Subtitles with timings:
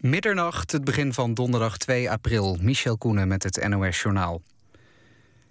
[0.00, 2.56] Middernacht, het begin van donderdag 2 april.
[2.60, 4.42] Michel Koenen met het NOS-journaal.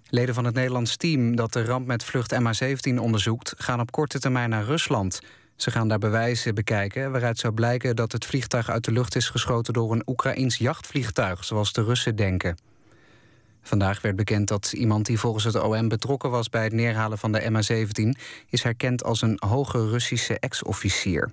[0.08, 3.54] Leden van het Nederlands team dat de ramp met vlucht MH17 onderzoekt...
[3.58, 5.20] gaan op korte termijn naar Rusland.
[5.56, 7.96] Ze gaan daar bewijzen bekijken waaruit zou blijken...
[7.96, 11.44] dat het vliegtuig uit de lucht is geschoten door een Oekraïns jachtvliegtuig...
[11.44, 12.56] zoals de Russen denken.
[13.62, 16.50] Vandaag werd bekend dat iemand die volgens het OM betrokken was...
[16.50, 18.22] bij het neerhalen van de MH17...
[18.48, 21.32] is herkend als een hoge Russische ex-officier.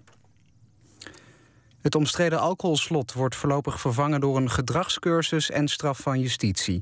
[1.86, 6.82] Het omstreden alcoholslot wordt voorlopig vervangen door een gedragscursus en straf van justitie.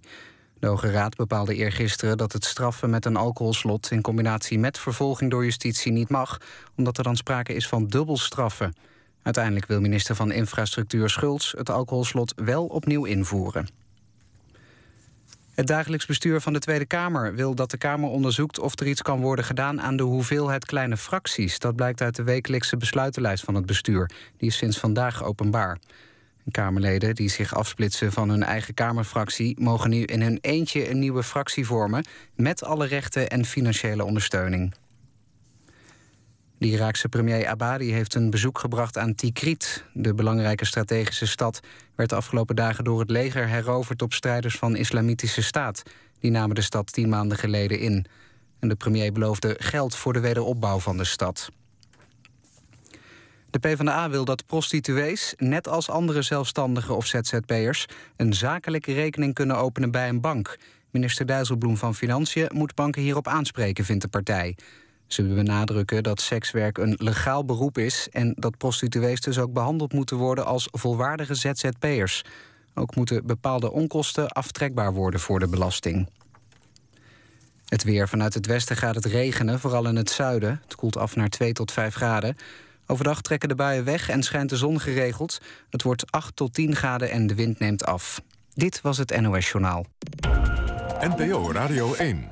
[0.59, 5.31] De Hoge Raad bepaalde eergisteren dat het straffen met een alcoholslot in combinatie met vervolging
[5.31, 6.37] door justitie niet mag,
[6.77, 8.75] omdat er dan sprake is van dubbelstraffen.
[9.21, 13.82] Uiteindelijk wil minister van Infrastructuur Schults het alcoholslot wel opnieuw invoeren.
[15.53, 19.01] Het dagelijks bestuur van de Tweede Kamer wil dat de Kamer onderzoekt of er iets
[19.01, 21.59] kan worden gedaan aan de hoeveelheid kleine fracties.
[21.59, 24.09] Dat blijkt uit de wekelijkse besluitenlijst van het bestuur.
[24.37, 25.77] Die is sinds vandaag openbaar.
[26.51, 31.23] Kamerleden die zich afsplitsen van hun eigen Kamerfractie mogen nu in hun eentje een nieuwe
[31.23, 34.73] fractie vormen met alle rechten en financiële ondersteuning.
[36.63, 39.83] De Iraakse premier Abadi heeft een bezoek gebracht aan Tikrit.
[39.93, 41.59] De belangrijke strategische stad
[41.95, 45.83] werd de afgelopen dagen door het leger heroverd op strijders van Islamitische Staat.
[46.19, 48.05] Die namen de stad tien maanden geleden in.
[48.59, 51.49] En de premier beloofde geld voor de wederopbouw van de stad.
[53.49, 57.85] De PvdA wil dat prostituees, net als andere zelfstandigen of ZZP'ers...
[58.15, 60.57] een zakelijke rekening kunnen openen bij een bank.
[60.91, 64.55] Minister Dijsselbloem van Financiën moet banken hierop aanspreken, vindt de partij.
[65.13, 68.07] Ze benadrukken dat sekswerk een legaal beroep is...
[68.11, 72.23] en dat prostituees dus ook behandeld moeten worden als volwaardige ZZP'ers.
[72.73, 76.09] Ook moeten bepaalde onkosten aftrekbaar worden voor de belasting.
[77.65, 78.07] Het weer.
[78.07, 80.61] Vanuit het westen gaat het regenen, vooral in het zuiden.
[80.63, 82.35] Het koelt af naar 2 tot 5 graden.
[82.87, 85.41] Overdag trekken de buien weg en schijnt de zon geregeld.
[85.69, 88.21] Het wordt 8 tot 10 graden en de wind neemt af.
[88.53, 89.85] Dit was het NOS Journaal.
[90.99, 92.31] NPO Radio 1.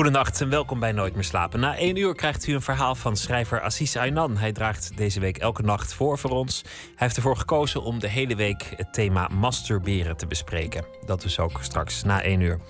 [0.00, 1.60] Goedenacht en welkom bij Nooit meer slapen.
[1.60, 4.36] Na één uur krijgt u een verhaal van schrijver Assis Aynan.
[4.36, 6.62] Hij draagt deze week elke nacht voor voor ons.
[6.62, 10.84] Hij heeft ervoor gekozen om de hele week het thema masturberen te bespreken.
[11.06, 12.60] Dat dus ook straks na één uur.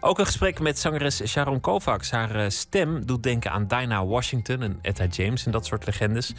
[0.00, 2.10] Ook een gesprek met zangeres Sharon Kovacs.
[2.10, 6.32] Haar eh, stem doet denken aan Dinah Washington en Etta James en dat soort legendes.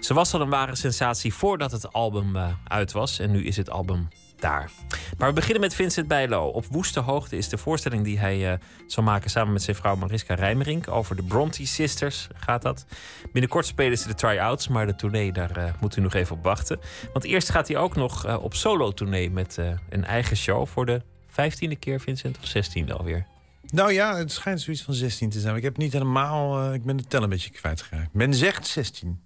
[0.00, 3.18] Ze was al een ware sensatie voordat het album uh, uit was.
[3.18, 4.08] En nu is het album
[4.44, 4.70] daar.
[5.18, 6.46] Maar we beginnen met Vincent Bijlo.
[6.46, 9.96] Op Woeste Hoogte is de voorstelling die hij uh, zal maken samen met zijn vrouw
[9.96, 10.88] Mariska Rijmerink.
[10.88, 12.86] Over de Bronte Sisters gaat dat.
[13.32, 16.42] Binnenkort spelen ze de try-outs, maar de tournee, daar uh, moet u nog even op
[16.42, 16.80] wachten.
[17.12, 21.02] Want eerst gaat hij ook nog uh, op solo-tournee met een eigen show voor de
[21.26, 23.26] vijftiende keer, Vincent, of zestiende alweer.
[23.66, 25.56] Nou ja, het schijnt zoiets van 16 te zijn.
[25.56, 26.74] Ik heb niet helemaal.
[26.74, 28.12] ik ben de tel een beetje kwijtgeraakt.
[28.12, 29.20] Men zegt 16.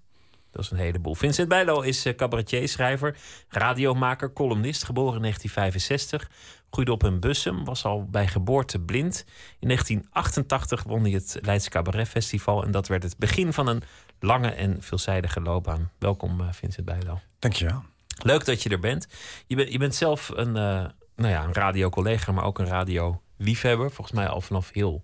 [0.50, 1.14] Dat is een heleboel.
[1.14, 3.16] Vincent Bijlo is uh, cabaretier, schrijver,
[3.48, 6.30] radiomaker, columnist, geboren in 1965.
[6.70, 9.24] Groeide op in Bussum, was al bij geboorte blind.
[9.58, 12.64] In 1988 won hij het Leidse Cabaret Festival.
[12.64, 13.82] En dat werd het begin van een
[14.20, 15.90] lange en veelzijdige loopbaan.
[15.98, 17.20] Welkom, uh, Vincent Bijlo.
[17.38, 17.82] Dankjewel.
[18.22, 19.08] Leuk dat je er bent.
[19.46, 20.86] Je, bent je bent zelf een, uh,
[21.16, 23.90] nou ja, een radiocollega, maar ook een radioliefhebber.
[23.90, 25.02] Volgens mij al vanaf heel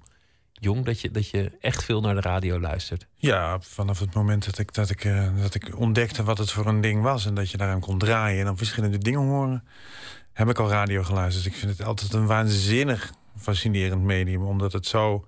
[0.65, 3.07] jong dat je, dat je echt veel naar de radio luistert?
[3.17, 6.67] Ja, vanaf het moment dat ik, dat, ik, uh, dat ik ontdekte wat het voor
[6.67, 7.27] een ding was...
[7.27, 9.65] en dat je daaraan kon draaien en dan verschillende dingen horen...
[10.33, 11.47] heb ik al radio geluisterd.
[11.47, 14.43] Ik vind het altijd een waanzinnig fascinerend medium...
[14.43, 15.27] omdat het zo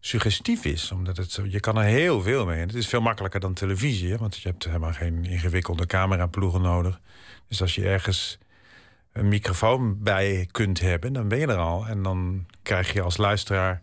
[0.00, 0.92] suggestief is.
[0.92, 2.60] Omdat het zo, je kan er heel veel mee.
[2.60, 4.16] En het is veel makkelijker dan televisie.
[4.16, 7.00] Want je hebt helemaal geen ingewikkelde cameraploegen nodig.
[7.48, 8.38] Dus als je ergens
[9.12, 11.86] een microfoon bij kunt hebben, dan ben je er al.
[11.86, 13.82] En dan krijg je als luisteraar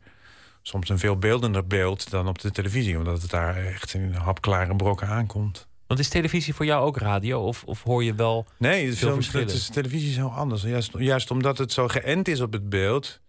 [0.61, 2.97] soms een veel beeldender beeld dan op de televisie.
[2.97, 5.67] Omdat het daar echt in hapklare brokken aankomt.
[5.89, 7.41] Want is televisie voor jou ook radio?
[7.41, 8.45] Of, of hoor je wel.
[8.57, 10.61] Nee, het veel is, televisie is heel anders.
[10.61, 13.19] Juist, juist omdat het zo geënt is op het beeld,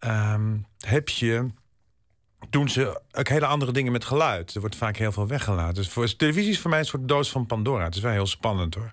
[0.00, 1.46] um, heb je.
[2.50, 4.54] Doen ze ook hele andere dingen met geluid.
[4.54, 5.74] Er wordt vaak heel veel weggelaten.
[5.74, 7.84] Dus voor, televisie is voor mij een soort doos van Pandora.
[7.84, 8.92] Het is wel heel spannend hoor.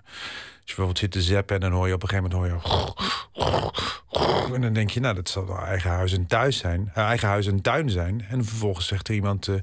[0.66, 4.54] Bijvoorbeeld zit te zappen en dan hoor je op een gegeven moment hoor je.
[4.54, 6.92] En dan denk je, nou, dat zal wel eigen huis en thuis zijn.
[6.96, 8.24] Uh, eigen huis en tuin zijn.
[8.28, 9.46] En vervolgens zegt er iemand.
[9.46, 9.56] Uh,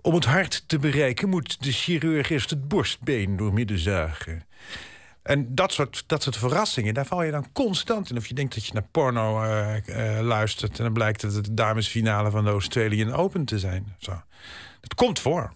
[0.00, 4.44] om het hart te bereiken moet de chirurg eerst het borstbeen doormidden zuigen.
[5.22, 8.16] En dat soort, dat soort verrassingen, daar val je dan constant in.
[8.16, 10.78] Of je denkt dat je naar porno uh, luistert...
[10.78, 13.94] en dan blijkt het de damesfinale van de Australian Open te zijn.
[13.98, 14.22] Zo.
[14.80, 15.52] Dat komt voor.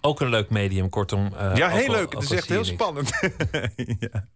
[0.00, 1.32] Ook een leuk medium, kortom.
[1.32, 2.12] Uh, ja, heel leuk.
[2.12, 3.10] Het is echt heel spannend.
[3.98, 4.28] ja.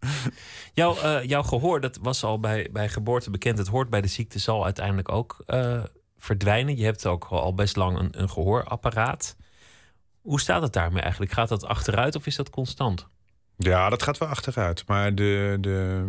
[0.73, 3.59] Jouw, uh, jouw gehoor, dat was al bij, bij geboorte bekend.
[3.59, 5.83] Het hoort bij de ziekte, zal uiteindelijk ook uh,
[6.19, 6.77] verdwijnen.
[6.77, 9.37] Je hebt ook al best lang een, een gehoorapparaat.
[10.21, 11.33] Hoe staat het daarmee eigenlijk?
[11.33, 13.09] Gaat dat achteruit of is dat constant?
[13.57, 14.87] Ja, dat gaat wel achteruit.
[14.87, 16.05] Maar de, de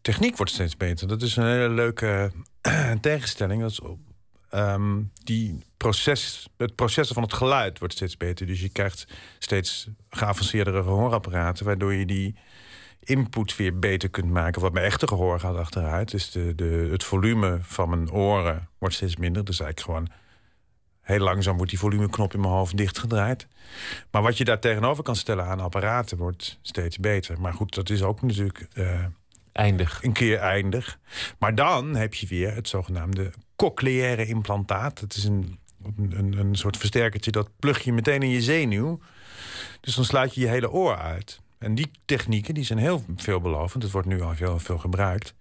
[0.00, 1.08] techniek wordt steeds beter.
[1.08, 2.32] Dat is een hele leuke
[3.00, 3.60] tegenstelling.
[3.60, 3.80] Dat is,
[4.54, 8.46] um, die proces, het proces van het geluid wordt steeds beter.
[8.46, 9.06] Dus je krijgt
[9.38, 11.64] steeds geavanceerdere gehoorapparaten...
[11.64, 12.36] waardoor je die
[13.00, 14.60] input weer beter kunt maken.
[14.60, 16.10] Wat mijn echte gehoor gaat achteruit.
[16.10, 19.44] Dus de, de, het volume van mijn oren wordt steeds minder.
[19.44, 20.18] Dus eigenlijk gewoon
[21.00, 23.48] heel langzaam wordt die volumeknop in mijn hoofd dichtgedraaid.
[24.10, 27.40] Maar wat je daar tegenover kan stellen aan apparaten wordt steeds beter.
[27.40, 28.66] Maar goed, dat is ook natuurlijk...
[28.74, 29.04] Uh,
[29.54, 30.02] eindig.
[30.02, 30.98] Een keer eindig.
[31.38, 35.00] Maar dan heb je weer het zogenaamde cochleaire implantaat.
[35.00, 35.58] Het is een,
[35.98, 38.98] een, een soort versterkertje dat plug je meteen in je zenuw.
[39.80, 41.40] Dus dan sluit je je hele oor uit.
[41.58, 43.82] En die technieken die zijn heel veelbelovend.
[43.82, 45.34] Het wordt nu al heel veel gebruikt.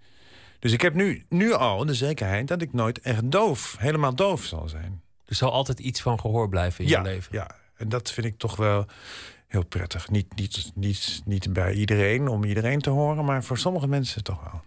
[0.59, 4.43] Dus ik heb nu, nu al de zekerheid dat ik nooit echt doof, helemaal doof
[4.43, 5.01] zal zijn.
[5.25, 7.35] Er zal altijd iets van gehoor blijven in ja, je leven.
[7.35, 8.85] Ja, en dat vind ik toch wel
[9.47, 10.09] heel prettig.
[10.09, 14.43] Niet, niet, niet, niet bij iedereen om iedereen te horen, maar voor sommige mensen toch
[14.43, 14.61] wel.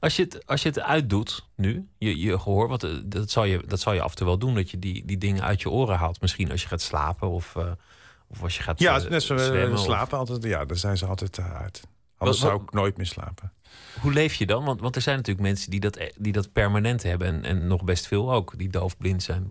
[0.00, 3.44] Als je het, als je het uitdoet nu, je, je gehoor, wat, eh, dat, zal
[3.44, 5.62] je, dat zal je af en toe wel doen, dat je die, die dingen uit
[5.62, 6.20] je oren haalt.
[6.20, 7.64] Misschien als je gaat slapen of, uh,
[8.26, 10.28] of als je gaat Ja, uh, net zo zwemmen, slapen of...
[10.28, 10.44] altijd.
[10.44, 11.82] Ja, daar zijn ze altijd uit.
[12.18, 13.52] Anders wat, zou ik nooit meer slapen.
[14.00, 14.64] Hoe leef je dan?
[14.64, 17.84] Want, want er zijn natuurlijk mensen die dat, die dat permanent hebben en, en nog
[17.84, 19.50] best veel ook, die doofblind zijn.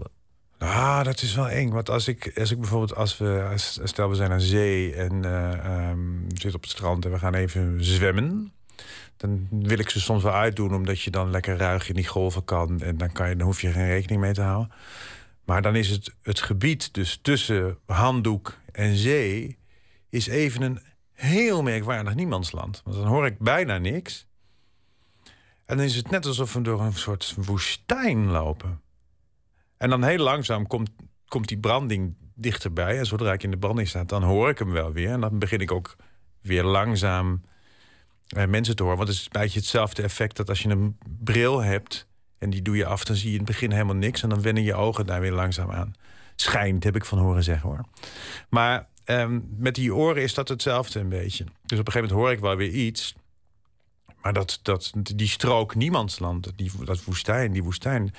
[0.57, 1.69] Ah, dat is wel eng.
[1.69, 5.25] Want als ik, als ik bijvoorbeeld, als we, als, stel we zijn aan zee en
[5.25, 8.51] uh, um, zitten op het strand en we gaan even zwemmen.
[9.21, 12.43] Dan wil ik ze soms wel uitdoen, omdat je dan lekker ruig in die golven
[12.43, 12.81] kan.
[12.81, 14.71] En dan, kan je, dan hoef je geen rekening mee te houden.
[15.45, 19.57] Maar dan is het, het gebied dus tussen handdoek en zee...
[20.09, 20.79] is even een
[21.13, 22.81] heel merkwaardig niemandsland.
[22.83, 24.27] Want dan hoor ik bijna niks.
[25.65, 28.81] En dan is het net alsof we door een soort woestijn lopen.
[29.77, 30.89] En dan heel langzaam komt,
[31.27, 32.97] komt die branding dichterbij.
[32.97, 35.09] En zodra ik in de branding sta, dan hoor ik hem wel weer.
[35.09, 35.95] En dan begin ik ook
[36.41, 37.41] weer langzaam
[38.31, 38.97] mensen te horen.
[38.97, 42.07] Want het is een beetje hetzelfde effect dat als je een bril hebt...
[42.37, 44.23] en die doe je af, dan zie je in het begin helemaal niks...
[44.23, 45.93] en dan wennen je ogen daar weer langzaam aan.
[46.35, 47.85] Schijnt, heb ik van horen zeggen hoor.
[48.49, 51.43] Maar ehm, met die oren is dat hetzelfde een beetje.
[51.43, 53.15] Dus op een gegeven moment hoor ik wel weer iets...
[54.21, 58.13] Maar dat, dat, die strook niemandsland, die, dat woestijn, die woestijn...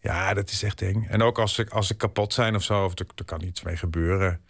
[0.00, 1.06] Ja, dat is echt eng.
[1.08, 3.76] En ook als ze, als ze kapot zijn of zo, of er, kan iets mee
[3.76, 4.40] gebeuren...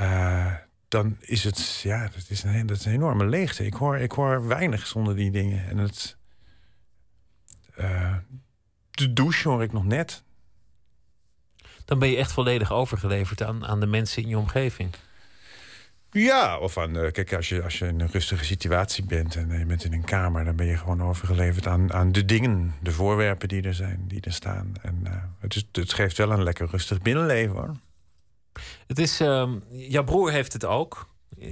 [0.00, 0.54] Uh,
[0.88, 3.66] dan is het, ja, dat is een, dat is een enorme leegte.
[3.66, 5.68] Ik hoor, ik hoor weinig zonder die dingen.
[5.68, 6.16] En het.
[7.78, 8.16] Uh,
[8.90, 10.22] de douche hoor ik nog net.
[11.84, 14.94] Dan ben je echt volledig overgeleverd aan, aan de mensen in je omgeving.
[16.10, 19.58] Ja, of aan, uh, kijk, als je, als je in een rustige situatie bent en
[19.58, 22.92] je bent in een kamer, dan ben je gewoon overgeleverd aan, aan de dingen, de
[22.92, 24.72] voorwerpen die er zijn, die er staan.
[24.82, 27.76] En uh, het, is, het geeft wel een lekker rustig binnenleven hoor.
[28.86, 31.06] Het is, uh, jouw broer heeft het ook.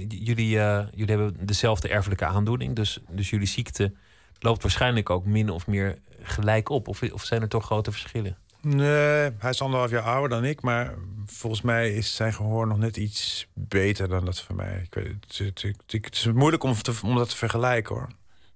[0.07, 2.75] Jullie, uh, jullie hebben dezelfde erfelijke aandoening.
[2.75, 3.93] Dus, dus jullie ziekte
[4.39, 6.87] loopt waarschijnlijk ook min of meer gelijk op.
[6.87, 8.37] Of, of zijn er toch grote verschillen?
[8.61, 10.61] Nee, hij is anderhalf jaar ouder dan ik.
[10.61, 10.93] Maar
[11.25, 14.81] volgens mij is zijn gehoor nog net iets beter dan dat van mij.
[14.83, 15.61] Ik weet, het,
[15.91, 18.07] het, is moeilijk om, om dat te vergelijken hoor.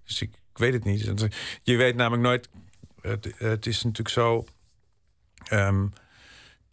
[0.03, 1.27] Dus ik, weet het niet.
[1.63, 2.49] Je weet namelijk nooit.
[3.37, 4.45] Het, is natuurlijk zo.
[5.51, 5.93] Um,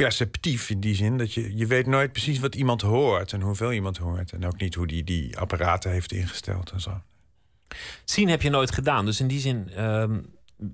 [0.03, 1.19] perceptief in die zin.
[1.19, 4.33] Dat je, je weet nooit precies wat iemand hoort en hoeveel iemand hoort.
[4.33, 7.01] En ook niet hoe die die apparaten heeft ingesteld en zo.
[8.05, 9.05] Zien heb je nooit gedaan.
[9.05, 10.27] Dus in die zin um,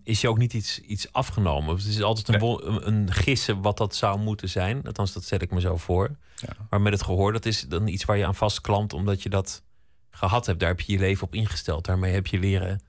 [0.05, 1.77] is je ook niet iets, iets afgenomen.
[1.77, 2.85] Het is altijd een, nee.
[2.85, 4.83] een, gissen wat dat zou moeten zijn.
[4.87, 6.17] Althans, dat stel ik me zo voor.
[6.37, 6.57] Ja.
[6.71, 8.93] Maar met het gehoor, dat is dan iets waar je aan vastklampt...
[8.93, 9.63] omdat je dat
[10.11, 10.61] gehad hebt.
[10.61, 11.85] Daar heb je je leven op ingesteld.
[11.85, 12.81] Daarmee heb je leren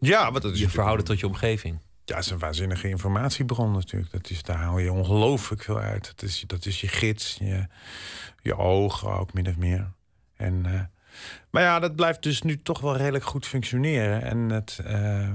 [0.00, 1.78] ja, wat dat is je verhouden tot je omgeving.
[2.04, 4.12] Ja, het is een waanzinnige informatiebron natuurlijk.
[4.12, 6.06] Dat is, daar haal je ongelooflijk veel uit.
[6.06, 7.66] Dat is, dat is je gids, je,
[8.42, 9.92] je ogen ook min of meer.
[10.36, 10.80] En, uh,
[11.50, 14.22] maar ja, dat blijft dus nu toch wel redelijk goed functioneren.
[14.22, 15.30] En het, uh,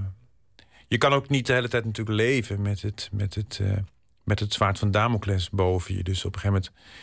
[0.87, 3.77] je kan ook niet de hele tijd natuurlijk leven met het, met het, uh,
[4.23, 6.03] met het zwaard van Damocles boven je.
[6.03, 6.95] Dus op een gegeven moment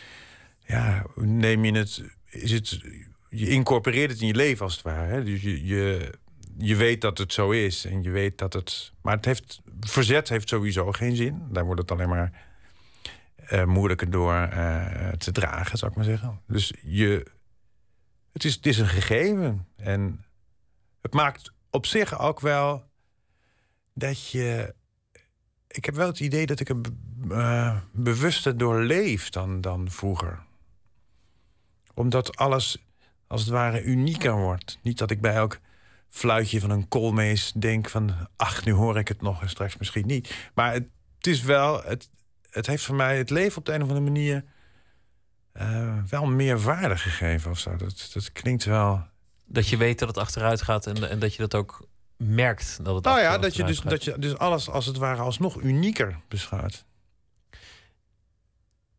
[0.65, 2.81] ja, neem je het, is het,
[3.29, 5.07] je incorporeert het in je leven als het ware.
[5.07, 5.23] Hè?
[5.23, 6.13] Dus je, je
[6.57, 8.93] je weet dat het zo is en je weet dat het.
[9.01, 11.47] Maar het heeft, verzet heeft sowieso geen zin.
[11.49, 12.45] Daar wordt het alleen maar
[13.51, 16.41] uh, moeilijker door uh, te dragen, zou ik maar zeggen.
[16.47, 17.25] Dus je,
[18.31, 19.67] het, is, het is een gegeven.
[19.75, 20.25] En
[21.01, 22.83] het maakt op zich ook wel
[23.93, 24.75] dat je
[25.75, 26.77] ik heb wel het idee dat ik er
[27.29, 30.43] uh, bewuster door leef dan, dan vroeger.
[31.93, 32.85] Omdat alles
[33.27, 34.79] als het ware unieker wordt.
[34.81, 35.59] Niet dat ik bij elk
[36.15, 38.13] fluitje van een koolmees denk van...
[38.35, 40.49] ach, nu hoor ik het nog en straks misschien niet.
[40.53, 40.87] Maar het,
[41.21, 41.83] is wel...
[41.83, 42.09] Het,
[42.49, 44.43] het heeft voor mij het leven op de een of andere manier...
[45.53, 47.75] Uh, wel meer waarde gegeven of zo.
[47.75, 49.07] Dat, dat klinkt wel...
[49.45, 52.95] Dat je weet dat het achteruit gaat en, en dat je dat ook merkt dat
[52.95, 56.19] het Nou ja, dat je, dus, dat je dus alles als het ware alsnog unieker
[56.27, 56.85] beschouwt.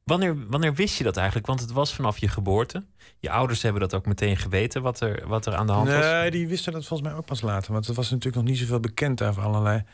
[0.07, 1.47] Wanneer, wanneer wist je dat eigenlijk?
[1.47, 2.85] Want het was vanaf je geboorte.
[3.19, 6.05] Je ouders hebben dat ook meteen geweten, wat er, wat er aan de hand was.
[6.05, 7.73] Nee, die wisten dat volgens mij ook pas later.
[7.73, 9.85] Want er was natuurlijk nog niet zoveel bekend over allerlei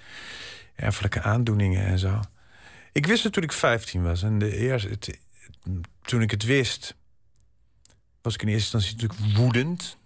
[0.75, 2.21] erfelijke aandoeningen en zo.
[2.93, 4.23] Ik wist het toen ik 15 was.
[4.23, 5.19] En de eerste, het,
[6.03, 6.95] toen ik het wist,
[8.23, 9.97] was ik in eerste instantie natuurlijk woedend.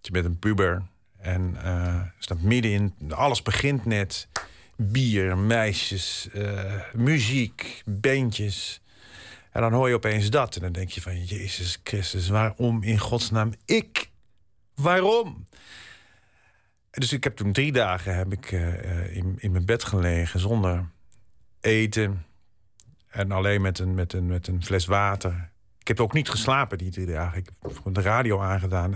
[0.00, 0.82] Je bent een puber
[1.18, 2.94] en uh, staat midden in.
[3.10, 4.28] Alles begint net.
[4.76, 8.81] Bier, meisjes, uh, muziek, bandjes.
[9.52, 10.56] En dan hoor je opeens dat.
[10.56, 14.10] En dan denk je van, Jezus Christus, waarom in godsnaam ik?
[14.74, 15.46] Waarom?
[16.90, 20.90] dus ik heb toen drie dagen heb ik, uh, in, in mijn bed gelegen zonder
[21.60, 22.24] eten.
[23.08, 25.50] En alleen met een, met, een, met een fles water.
[25.78, 27.38] Ik heb ook niet geslapen die drie dagen.
[27.38, 28.92] Ik heb gewoon de radio aangedaan.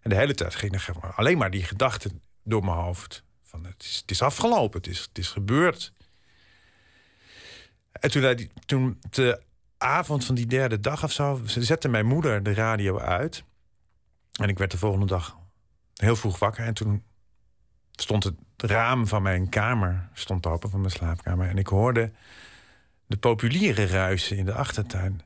[0.00, 3.24] En de hele tijd ging er alleen maar die gedachten door mijn hoofd.
[3.42, 5.92] Van het is, het is afgelopen, het is, het is gebeurd.
[7.92, 9.42] En toen, toen de
[9.82, 11.40] avond van die derde dag of zo...
[11.44, 13.44] zette mijn moeder de radio uit.
[14.32, 15.36] En ik werd de volgende dag
[15.94, 16.64] heel vroeg wakker.
[16.64, 17.02] En toen
[17.92, 21.48] stond het raam van mijn kamer stond open, van mijn slaapkamer.
[21.48, 22.12] En ik hoorde
[23.06, 25.22] de populieren ruisen in de achtertuin.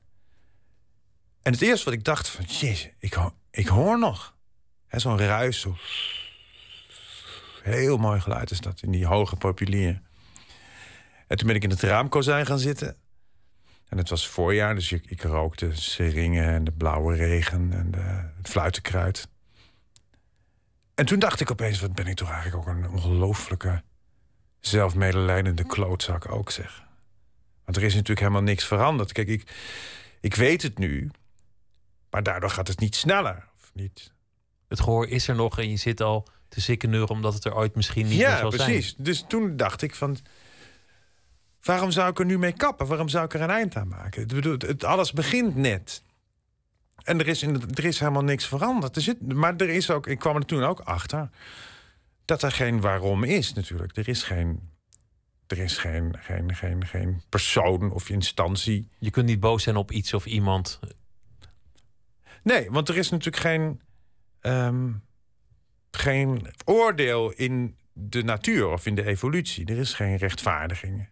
[1.43, 2.45] En het eerste wat ik dacht van...
[2.45, 3.19] Jezus, ik,
[3.51, 4.35] ik hoor nog.
[4.91, 5.67] Zo'n ruis.
[7.63, 10.01] Heel mooi geluid is dat, in die hoge populier.
[11.27, 12.97] En toen ben ik in het raamkozijn gaan zitten.
[13.89, 18.31] En het was voorjaar, dus ik, ik rookte seringen en de blauwe regen en de,
[18.37, 19.29] het fluitenkruid.
[20.95, 23.83] En toen dacht ik opeens, wat ben ik toch eigenlijk ook een ongelooflijke
[24.61, 26.85] zelfmedelijdende klootzak ook zeg.
[27.65, 29.13] Want er is natuurlijk helemaal niks veranderd.
[29.13, 29.55] Kijk, ik,
[30.21, 31.11] ik weet het nu,
[32.11, 33.49] maar daardoor gaat het niet sneller.
[33.57, 34.13] Of niet.
[34.69, 37.75] Het gehoor is er nog en je zit al te sikkeneuren omdat het er ooit
[37.75, 38.65] misschien niet ja, meer zal precies.
[38.65, 38.77] zijn.
[38.77, 39.05] Ja, precies.
[39.05, 40.19] Dus toen dacht ik van,
[41.67, 42.87] Waarom zou ik er nu mee kappen?
[42.87, 44.23] Waarom zou ik er een eind aan maken?
[44.23, 46.03] Ik bedoel, het, alles begint net.
[47.03, 48.97] En er is, er is helemaal niks veranderd.
[48.97, 51.31] Er zit, maar er is ook, ik kwam er toen ook achter...
[52.25, 53.97] dat er geen waarom is natuurlijk.
[53.97, 54.71] Er is geen,
[55.47, 58.89] er is geen, geen, geen, geen persoon of instantie.
[58.99, 60.81] Je kunt niet boos zijn op iets of iemand.
[62.43, 63.81] Nee, want er is natuurlijk geen,
[64.41, 64.93] ehm,
[65.91, 69.67] geen oordeel in de natuur of in de evolutie.
[69.67, 71.09] Er is geen rechtvaardiging.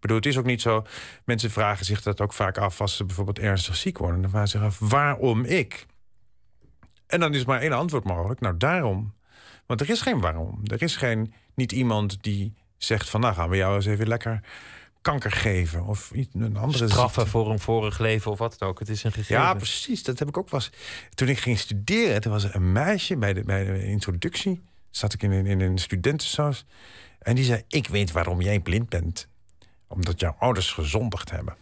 [0.00, 0.84] Bedoel, het is ook niet zo.
[1.24, 4.20] Mensen vragen zich dat ook vaak af als ze bijvoorbeeld ernstig ziek worden.
[4.20, 5.86] Dan vragen ze zich af: waarom ik?
[7.06, 8.40] En dan is maar één antwoord mogelijk.
[8.40, 9.14] Nou, daarom.
[9.66, 10.60] Want er is geen waarom.
[10.64, 13.20] Er is geen, niet iemand die zegt van...
[13.20, 14.40] nou, gaan we jou eens even lekker
[15.00, 15.84] kanker geven.
[15.84, 18.78] Of een andere Straffen voor een vorig leven of wat dan ook.
[18.78, 19.42] Het is een gegeven.
[19.42, 20.02] Ja, precies.
[20.02, 20.70] Dat heb ik ook was.
[21.14, 24.60] Toen ik ging studeren, toen was er een meisje bij de, bij de introductie.
[24.90, 26.64] Zat ik in, in, in een studentensaus.
[27.18, 29.28] En die zei, ik weet waarom jij blind bent
[29.90, 31.56] omdat jouw ouders gezondigd hebben.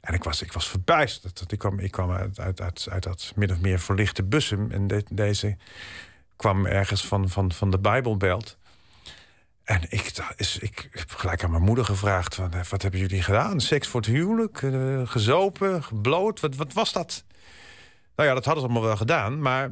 [0.00, 1.52] En ik was, ik was verbijsterd.
[1.52, 4.72] Ik kwam, ik kwam uit, uit, uit, dat min of meer verlichte bussen.
[4.72, 5.56] En deze
[6.36, 8.58] kwam ergens van, van, van de Bijbelbelt.
[9.64, 13.60] En ik, is, ik heb gelijk aan mijn moeder gevraagd: van, wat hebben jullie gedaan?
[13.60, 14.62] Seks voor het huwelijk?
[14.62, 15.82] Uh, gezopen?
[15.82, 16.40] Gebloot?
[16.40, 17.24] Wat, wat was dat?
[18.16, 19.40] Nou ja, dat hadden ze allemaal wel gedaan.
[19.40, 19.70] Maar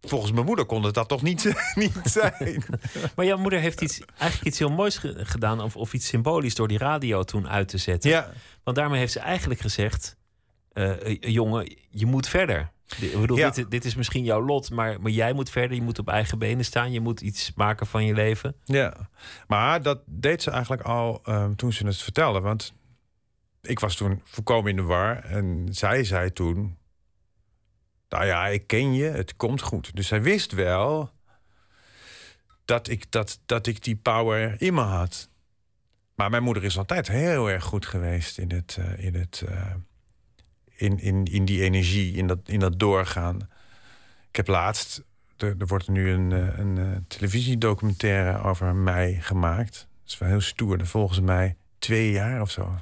[0.00, 2.64] Volgens mijn moeder kon het dat toch niet, niet zijn.
[3.16, 6.68] maar jouw moeder heeft iets, eigenlijk iets heel moois gedaan, of, of iets symbolisch, door
[6.68, 8.10] die radio toen uit te zetten.
[8.10, 8.30] Ja.
[8.64, 10.16] Want daarmee heeft ze eigenlijk gezegd:
[10.72, 12.70] uh, jongen, je moet verder.
[13.00, 15.76] Ik bedoel, dit, dit, is misschien jouw lot, maar, maar jij moet verder.
[15.76, 16.92] Je moet op eigen benen staan.
[16.92, 18.56] Je moet iets maken van je leven.
[18.64, 19.08] Ja,
[19.46, 22.40] maar dat deed ze eigenlijk al um, toen ze het vertelde.
[22.40, 22.72] Want
[23.62, 25.16] ik was toen volkomen in de war.
[25.16, 26.76] En zij zei toen:
[28.10, 29.96] nou ja, ik ken je, het komt goed.
[29.96, 31.10] Dus hij wist wel
[32.64, 35.28] dat ik, dat, dat ik die power in me had.
[36.14, 39.74] Maar mijn moeder is altijd heel erg goed geweest in, het, uh, in, het, uh,
[40.74, 43.36] in, in, in die energie, in dat, in dat doorgaan.
[44.28, 45.02] Ik heb laatst,
[45.36, 49.72] er, er wordt nu een, eh, een televisiedocumentaire over mij gemaakt.
[49.72, 52.74] Dat is wel heel stoer, volgens mij twee jaar of zo.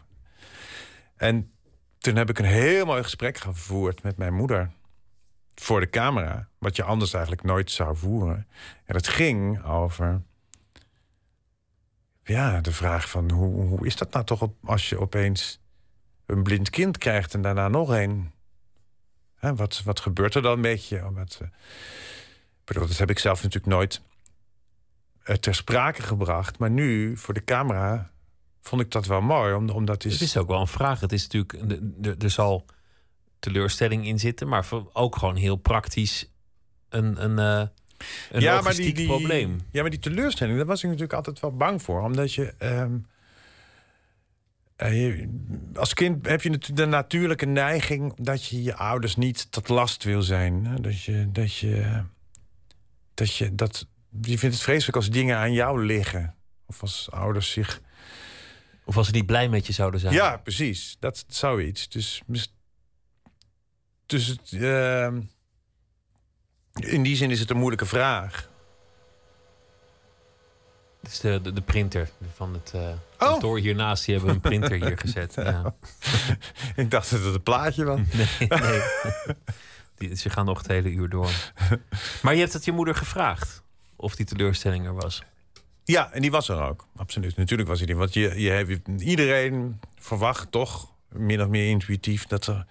[1.17, 1.53] En
[1.99, 4.71] toen heb ik een heel mooi gesprek gevoerd met mijn moeder
[5.61, 6.49] voor de camera.
[6.59, 8.47] Wat je anders eigenlijk nooit zou voeren.
[8.85, 10.23] En het ging over
[12.23, 15.61] ja, de vraag van hoe, hoe is dat nou toch als je opeens
[16.27, 18.33] een blind kind krijgt en daarna nog een?
[19.35, 21.13] Hè, wat, wat gebeurt er dan met je?
[21.13, 21.49] Wat, uh,
[22.65, 24.03] bedoel, dat heb ik zelf natuurlijk nooit
[25.25, 26.59] uh, ter sprake gebracht.
[26.59, 28.11] Maar nu, voor de camera,
[28.61, 29.55] vond ik dat wel mooi.
[29.55, 30.13] omdat is...
[30.13, 31.01] Het is ook wel een vraag.
[31.01, 31.83] Het is natuurlijk,
[32.23, 32.65] er zal
[33.39, 36.31] teleurstelling in zitten, maar ook gewoon heel praktisch
[36.89, 37.69] een, een, uh,
[38.31, 39.61] een ja, maar die, die, probleem.
[39.71, 42.03] Ja, maar die teleurstelling, daar was ik natuurlijk altijd wel bang voor.
[42.03, 42.55] Omdat je...
[42.59, 43.07] Um,
[45.75, 50.05] als kind heb je natuurlijk de natuurlijke neiging dat je je ouders niet tot last
[50.05, 50.83] wil zijn.
[50.83, 52.03] Dat je, dat je,
[53.15, 53.87] dat je, dat,
[54.23, 56.35] je vindt het vreselijk als dingen aan jou liggen.
[56.67, 57.81] Of als ouders zich.
[58.85, 60.15] Of als ze niet blij met je zouden zijn.
[60.15, 60.97] Ja, precies.
[61.01, 61.89] Dat zou iets.
[61.89, 62.23] Dus,
[64.09, 65.07] dus het, uh,
[66.75, 68.49] in die zin is het een moeilijke vraag.
[71.01, 74.05] Dit is de, de, printer van het uh, kantoor hiernaast.
[74.05, 75.35] Die hebben een printer hier gezet.
[75.35, 75.75] Ja.
[76.77, 78.01] Ik dacht dat het een plaatje was.
[78.13, 78.81] nee, nee.
[79.95, 81.31] Die, ze gaan nog het hele uur door.
[82.23, 83.63] Maar je hebt het je moeder gevraagd
[83.97, 85.23] of die teleurstelling er was.
[85.85, 86.87] Ja, en die was er ook.
[86.97, 87.37] Absoluut.
[87.37, 87.97] Natuurlijk was hij er.
[87.97, 92.67] Want je, je hebt, iedereen verwacht toch, min of meer intuïtief, dat er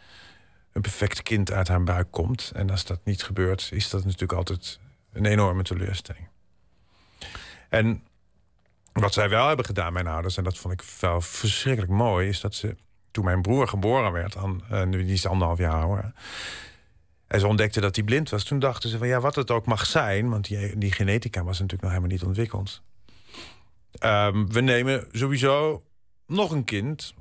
[0.77, 2.51] een perfect kind uit haar buik komt.
[2.55, 4.79] En als dat niet gebeurt, is dat natuurlijk altijd
[5.13, 6.27] een enorme teleurstelling.
[7.69, 8.03] En
[8.93, 12.39] wat zij wel hebben gedaan, mijn ouders, en dat vond ik wel verschrikkelijk mooi, is
[12.39, 12.75] dat ze
[13.11, 16.13] toen mijn broer geboren werd, aan, uh, die is anderhalf jaar ouder.
[17.27, 18.43] En ze ontdekte dat hij blind was.
[18.43, 21.59] Toen dachten ze van ja, wat het ook mag zijn, want die, die genetica was
[21.59, 22.81] natuurlijk nog helemaal niet ontwikkeld.
[23.91, 25.83] Ehm, we nemen sowieso
[26.27, 27.13] nog een kind,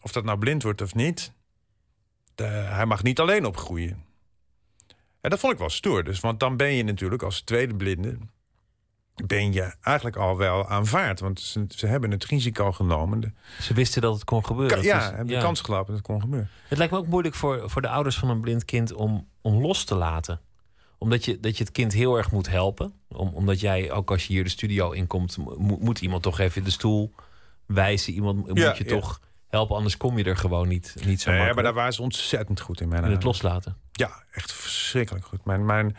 [0.00, 1.32] of dat nou blind wordt of niet
[2.46, 4.04] hij mag niet alleen opgroeien.
[5.20, 6.04] En dat vond ik wel stoer.
[6.04, 8.18] Dus, want dan ben je natuurlijk als tweede blinde...
[9.26, 11.20] ben je eigenlijk al wel aanvaard.
[11.20, 13.36] Want ze, ze hebben het risico genomen.
[13.60, 14.82] Ze wisten dat het kon gebeuren.
[14.82, 16.50] ja, hebben de kans gelopen dat het kon gebeuren.
[16.68, 18.92] Het lijkt me ook moeilijk voor, voor de ouders van een blind kind...
[18.92, 20.40] om, om los te laten
[20.98, 22.92] omdat je, dat je het kind heel erg moet helpen.
[23.08, 26.64] Om, omdat jij, ook als je hier de studio inkomt, moet, moet iemand toch even
[26.64, 27.14] de stoel
[27.66, 28.12] wijzen.
[28.12, 31.62] Iemand moet je toch helpen, anders kom je er gewoon niet, niet zo nee, maar
[31.62, 32.88] daar waren ze ontzettend goed in.
[32.88, 33.76] Mijn in het loslaten.
[33.92, 35.44] Ja, echt verschrikkelijk goed.
[35.44, 35.96] Mijn, mijn,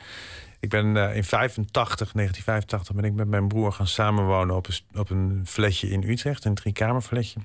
[0.60, 5.00] ik ben uh, in 85, 1985 ben ik met mijn broer gaan samenwonen op een,
[5.00, 7.40] op een fletje in Utrecht, een driekamerfletje.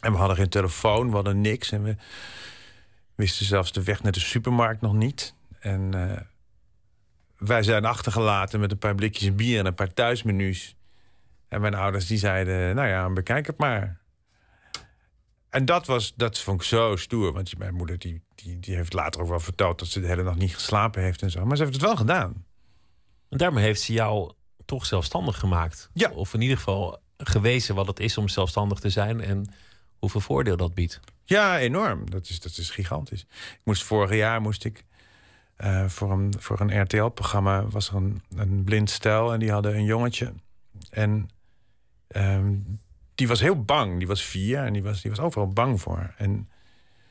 [0.00, 1.72] En we hadden geen telefoon, we hadden niks.
[1.72, 1.96] En we
[3.14, 5.34] wisten zelfs de weg naar de supermarkt nog niet.
[5.58, 6.20] En uh,
[7.36, 10.76] wij zijn achtergelaten met een paar blikjes bier en een paar thuismenu's.
[11.48, 13.99] En mijn ouders die zeiden, nou ja, bekijk het maar.
[15.50, 17.32] En dat, was, dat vond ik zo stoer.
[17.32, 19.78] Want mijn moeder die, die, die heeft later ook wel verteld...
[19.78, 21.44] dat ze de hele nacht niet geslapen heeft en zo.
[21.44, 22.44] Maar ze heeft het wel gedaan.
[23.28, 24.32] En daarmee heeft ze jou
[24.64, 25.90] toch zelfstandig gemaakt.
[25.92, 26.10] Ja.
[26.10, 29.20] Of in ieder geval gewezen wat het is om zelfstandig te zijn...
[29.20, 29.52] en
[29.98, 31.00] hoeveel voordeel dat biedt.
[31.24, 32.10] Ja, enorm.
[32.10, 33.22] Dat is, dat is gigantisch.
[33.30, 34.84] Ik moest vorig jaar moest ik...
[35.58, 39.32] Uh, voor een, voor een RTL-programma was er een, een blind stel...
[39.32, 40.32] en die hadden een jongetje.
[40.90, 41.30] En...
[42.08, 42.80] Um,
[43.20, 43.98] die was heel bang.
[43.98, 46.14] Die was vier en die was, die was overal bang voor.
[46.16, 46.48] En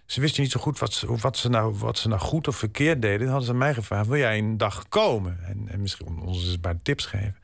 [0.05, 2.55] ze wisten niet zo goed wat ze, wat, ze nou, wat ze nou goed of
[2.55, 3.19] verkeerd deden.
[3.19, 5.39] Dan hadden ze mij gevraagd, wil jij een dag komen?
[5.45, 7.35] En, en misschien ons eens een paar tips geven.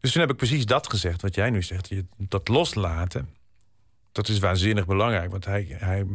[0.00, 1.90] Dus toen heb ik precies dat gezegd, wat jij nu zegt.
[2.16, 3.28] Dat loslaten,
[4.12, 5.30] dat is waanzinnig belangrijk.
[5.30, 6.06] Want hij, hij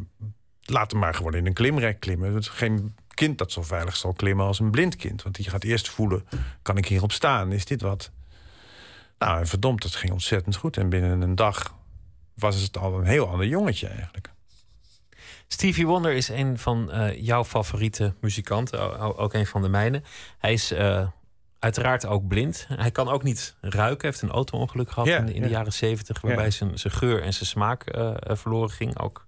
[0.62, 2.34] laat hem maar gewoon in een klimrek klimmen.
[2.34, 5.24] Het is geen kind dat zo veilig zal klimmen als een blind kind.
[5.24, 6.26] Want die gaat eerst voelen,
[6.62, 7.52] kan ik hierop staan?
[7.52, 8.12] Is dit wat?
[9.26, 10.78] Nou, verdomd, het ging ontzettend goed.
[10.78, 11.76] En binnen een dag
[12.34, 14.34] was het al een heel ander jongetje eigenlijk.
[15.48, 20.02] Stevie Wonder is een van uh, jouw favoriete muzikanten, ook een van de mijne.
[20.38, 21.08] Hij is uh,
[21.60, 22.68] uiteraard ook blind.
[22.70, 24.02] Hij kan ook niet ruiken.
[24.02, 27.34] Hij heeft een auto-ongeluk gehad in, in de jaren zeventig, waarbij zijn, zijn geur en
[27.34, 29.00] zijn smaak uh, verloren ging.
[29.00, 29.28] Ook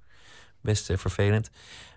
[0.62, 1.50] best vervelend.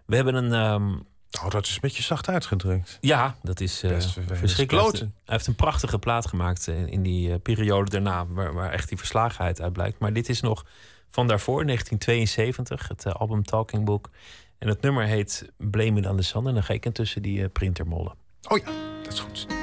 [0.07, 1.07] We hebben een, um,
[1.43, 2.99] Oh, dat is een beetje zacht uitgedrukt.
[3.01, 4.99] Ja, dat is uh, verschrikkelijk.
[4.99, 8.89] Hij heeft, een prachtige plaat gemaakt in, in die uh, periode daarna, waar, waar, echt
[8.89, 9.99] die verslagenheid uit blijkt.
[9.99, 10.65] Maar dit is nog
[11.11, 14.11] van daarvoor, 1972, het uh, album Talking Book.
[14.59, 16.47] En het nummer heet Blame It on the Sun.
[16.47, 18.15] En dan ga ik intussen die printer mollen.
[18.49, 19.60] Oh ja, dat is goed.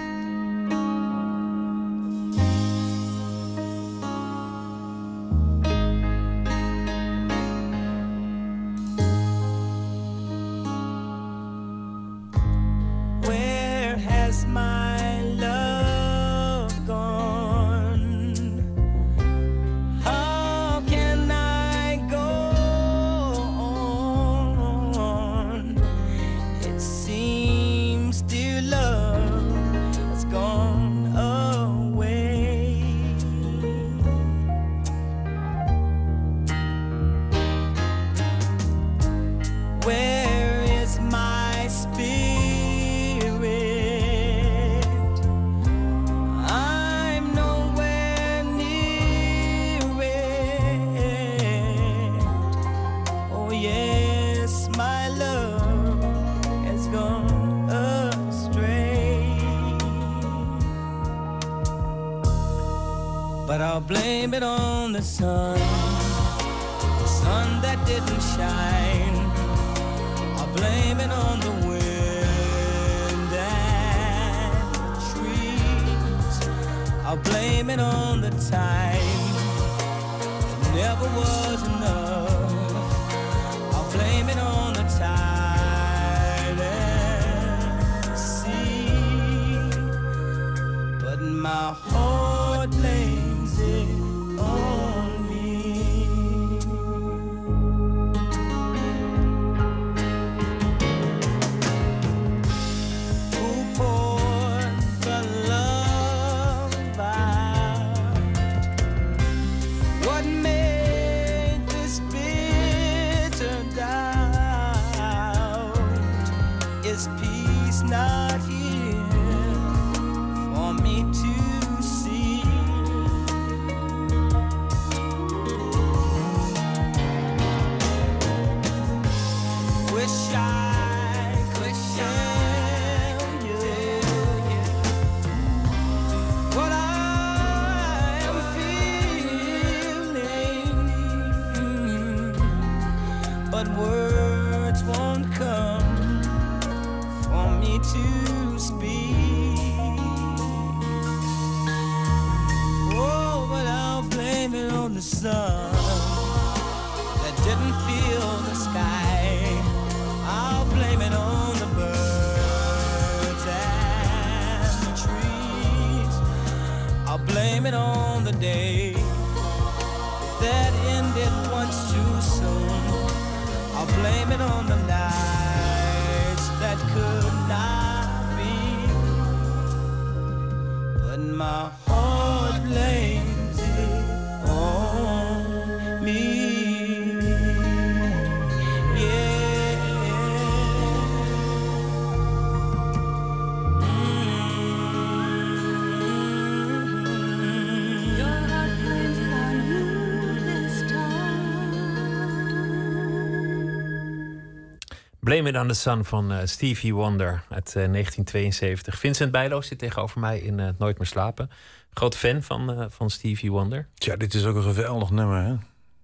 [205.27, 208.99] Blame It on the Sun van eh, Stevie Wonder uit eh, 1972.
[208.99, 211.49] Vincent Bijlo zit tegenover mij in eh, Nooit meer slapen.
[211.93, 213.87] Groot fan van, eh, van Stevie Wonder.
[213.93, 215.55] Tja, dit is ook een geweldig nummer, hè?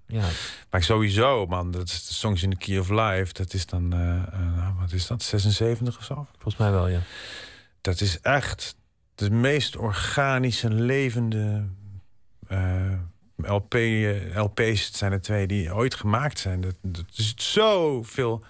[0.08, 0.28] Ja,
[0.70, 3.34] Maar sowieso, man, dat is de Songs in the Key of Life.
[3.34, 6.28] Dat is dan, eh, eh, nou, wat is dat, 76 of zo?
[6.32, 7.00] volgens mij wel, ja.
[7.82, 8.76] Dat is echt
[9.16, 11.66] de meest organische, levende
[12.48, 12.92] eh,
[13.38, 14.86] LP, eh, LP's.
[14.86, 16.62] Het zijn er twee die ooit gemaakt zijn.
[16.62, 18.44] Dat, dat is zoveel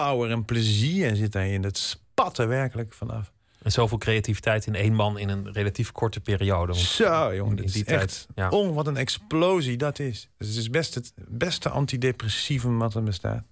[0.00, 1.62] power en plezier zit daarin.
[1.62, 3.32] Dat spat er werkelijk vanaf.
[3.62, 6.74] En zoveel creativiteit in één man in een relatief korte periode.
[6.74, 8.26] Zo, jongen, in is die echt...
[8.34, 8.48] ja.
[8.48, 10.28] Oh, wat een explosie dat is.
[10.36, 13.42] Dus het is best het beste antidepressieve wat er bestaat.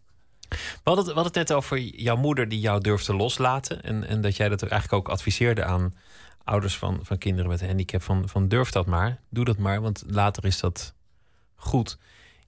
[0.49, 3.83] We hadden, het, we hadden het net over jouw moeder die jou durfde loslaten.
[3.83, 5.95] En, en dat jij dat eigenlijk ook adviseerde aan
[6.45, 8.03] ouders van, van kinderen met een handicap.
[8.03, 10.95] Van, van durf dat maar, doe dat maar, want later is dat
[11.55, 11.99] goed.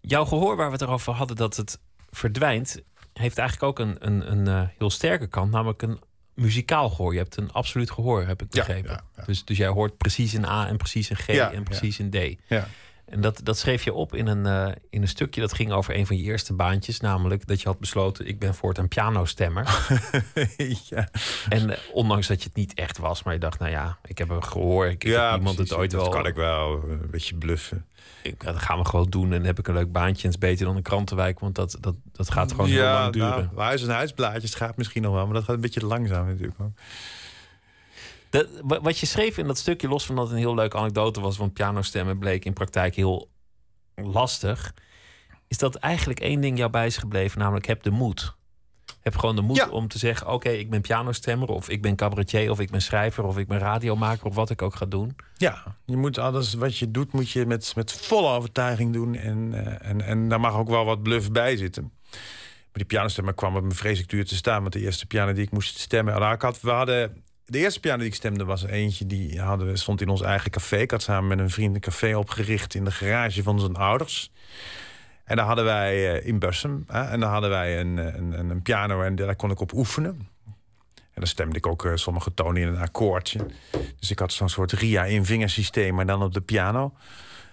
[0.01, 1.79] Jouw gehoor waar we het erover hadden dat het
[2.11, 2.83] verdwijnt...
[3.19, 5.99] heeft eigenlijk ook een, een, een eh, heel sterke kant, namelijk een
[6.35, 7.13] muzikaal gehoor.
[7.13, 8.91] Je hebt een absoluut gehoor, heb ik begrepen.
[8.91, 9.25] ja, ja.
[9.25, 12.17] Dus, dus jij hoort precies een A en precies een G en precies een D.
[12.47, 12.69] Ja.
[13.09, 15.97] En dat, dat schreef je op in een, eh, in een stukje dat ging over
[15.97, 17.01] een van je eerste baantjes.
[17.01, 19.65] Namelijk dat je had besloten, ik ben voortaan pianostemmer.
[20.89, 21.09] ja.
[21.49, 24.19] en eh, ondanks dat je het niet echt was, maar je dacht, nou ja, ik
[24.19, 24.87] heb een gehoor.
[24.87, 25.71] Ik, ik heb iemand precies.
[25.71, 26.11] het ooit dat wel.
[26.11, 26.83] kan ik wel.
[26.89, 27.87] Een beetje bluffen.
[28.23, 29.25] Ik, dat gaan we gewoon doen.
[29.25, 30.23] En dan heb ik een leuk baantje.
[30.23, 33.13] En het is beter dan een krantenwijk, want dat, dat, dat gaat gewoon heel lang
[33.13, 33.51] duren.
[33.55, 36.61] Nou, huis en huisblaadjes gaat misschien nog wel, maar dat gaat een beetje langzaam natuurlijk.
[36.61, 36.73] ook.
[38.31, 41.21] Dat, wat je schreef in dat stukje, los van dat het een heel leuke anekdote
[41.21, 43.29] was, want pianostemmen bleek in praktijk heel
[43.95, 44.75] lastig,
[45.49, 48.37] is dat eigenlijk één ding jou bij is gebleven, namelijk heb de moed.
[49.01, 49.69] Heb gewoon de moed Ja.
[49.69, 53.25] om te zeggen: Oké, ik ben pianostemmer, of ik ben cabaretier, of ik ben schrijver,
[53.25, 55.17] of ik ben radiomaker, of wat ik ook ga doen.
[55.37, 59.15] Ja, je moet alles wat je doet, moet je met, met volle overtuiging doen.
[59.15, 61.93] En, eh, en, en daar mag ook wel wat bluff bij zitten.
[62.13, 64.61] Maar die pianostemmer kwam het me vreselijk duur te staan.
[64.61, 66.21] Want de eerste piano die ik moest stemmen...
[66.21, 69.07] Nou, ik had, we hadden, de eerste piano die ik stemde was eentje...
[69.07, 70.77] die hadden, stond in ons eigen café.
[70.77, 72.75] Ik had samen met een vriend een café opgericht...
[72.75, 74.33] in de garage van zijn ouders.
[75.25, 76.85] En daar hadden wij eh, in Bussum...
[76.87, 79.73] hè, en daar hadden wij een, een, een, een piano en daar kon ik op
[79.73, 80.29] oefenen.
[80.95, 83.47] En dan stemde ik ook eh, sommige tonen in een akkoordje.
[83.99, 86.95] Dus ik had zo'n soort RIA in vingersysteem, maar dan op de piano.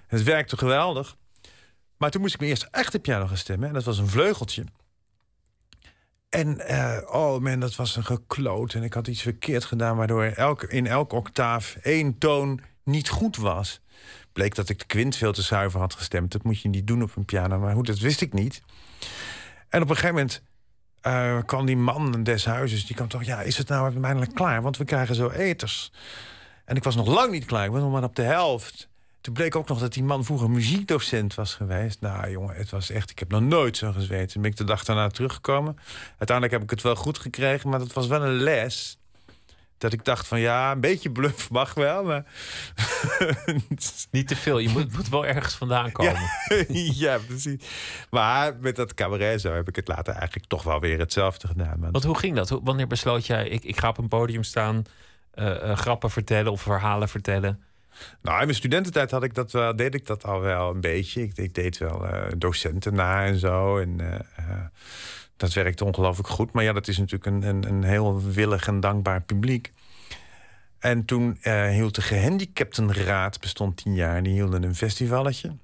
[0.07, 1.15] Het werkte geweldig.
[1.97, 3.67] Maar toen moest ik mijn eerste echte piano gaan stemmen.
[3.67, 4.63] En dat was een vleugeltje.
[6.35, 8.73] En eh, oh man, dat was een gekloot.
[8.73, 13.37] En ik had iets verkeerd gedaan, waardoor elke, in elke octaaf één toon niet goed
[13.37, 13.81] was.
[14.33, 16.31] bleek dat ik de kwint veel te zuiver had gestemd.
[16.31, 17.59] Dat moet je niet doen op een piano.
[17.59, 18.61] Maar goed, dat wist ik niet.
[19.69, 20.41] En op een gegeven moment
[21.01, 22.85] eh, kwam die man des huizes.
[22.85, 24.61] Die kwam toch, ja, is het nou eindelijk klaar?
[24.61, 25.91] Want we krijgen zo eters.
[26.65, 27.65] En ik was nog lang niet klaar.
[27.65, 28.89] Ik was nog maar op de helft.
[29.25, 32.01] Toen bleek ook nog dat die man vroeger muziekdocent was geweest.
[32.01, 33.09] Nou, jongen, het was echt...
[33.09, 34.27] Ik heb nog nooit zo gezweten.
[34.27, 35.77] Toen ben ik de dag daarna teruggekomen.
[36.07, 38.97] Uiteindelijk heb ik het wel goed gekregen, maar dat was wel een les.
[39.77, 42.25] Dat ik dacht van, ja, een beetje bluff mag wel, maar...
[44.11, 44.57] Niet te veel.
[44.57, 46.29] Je moet, moet wel ergens vandaan komen.
[47.03, 47.65] ja, precies.
[48.09, 51.91] Maar met dat cabaret zo heb ik het later eigenlijk toch wel weer hetzelfde gedaan.
[51.91, 52.59] Want hoe ging dat?
[52.63, 54.83] Wanneer besloot jij, ik, ik ga op een podium staan,
[55.31, 57.64] eh, eh, grappen vertellen of verhalen vertellen?
[58.21, 61.21] Nou, in mijn studententijd had ik dat wel, deed ik dat al wel een beetje.
[61.21, 63.77] Ik, ik deed wel eh, docenten na en zo.
[63.77, 64.65] En eh, eh,
[65.37, 66.51] dat werkte ongelooflijk goed.
[66.51, 69.71] Maar ja, dat is natuurlijk een, een, een heel willig en dankbaar publiek.
[70.79, 71.37] En toen
[71.69, 74.23] hield de gehandicaptenraad, bestond tien jaar...
[74.23, 75.55] die hielden een festivalletje.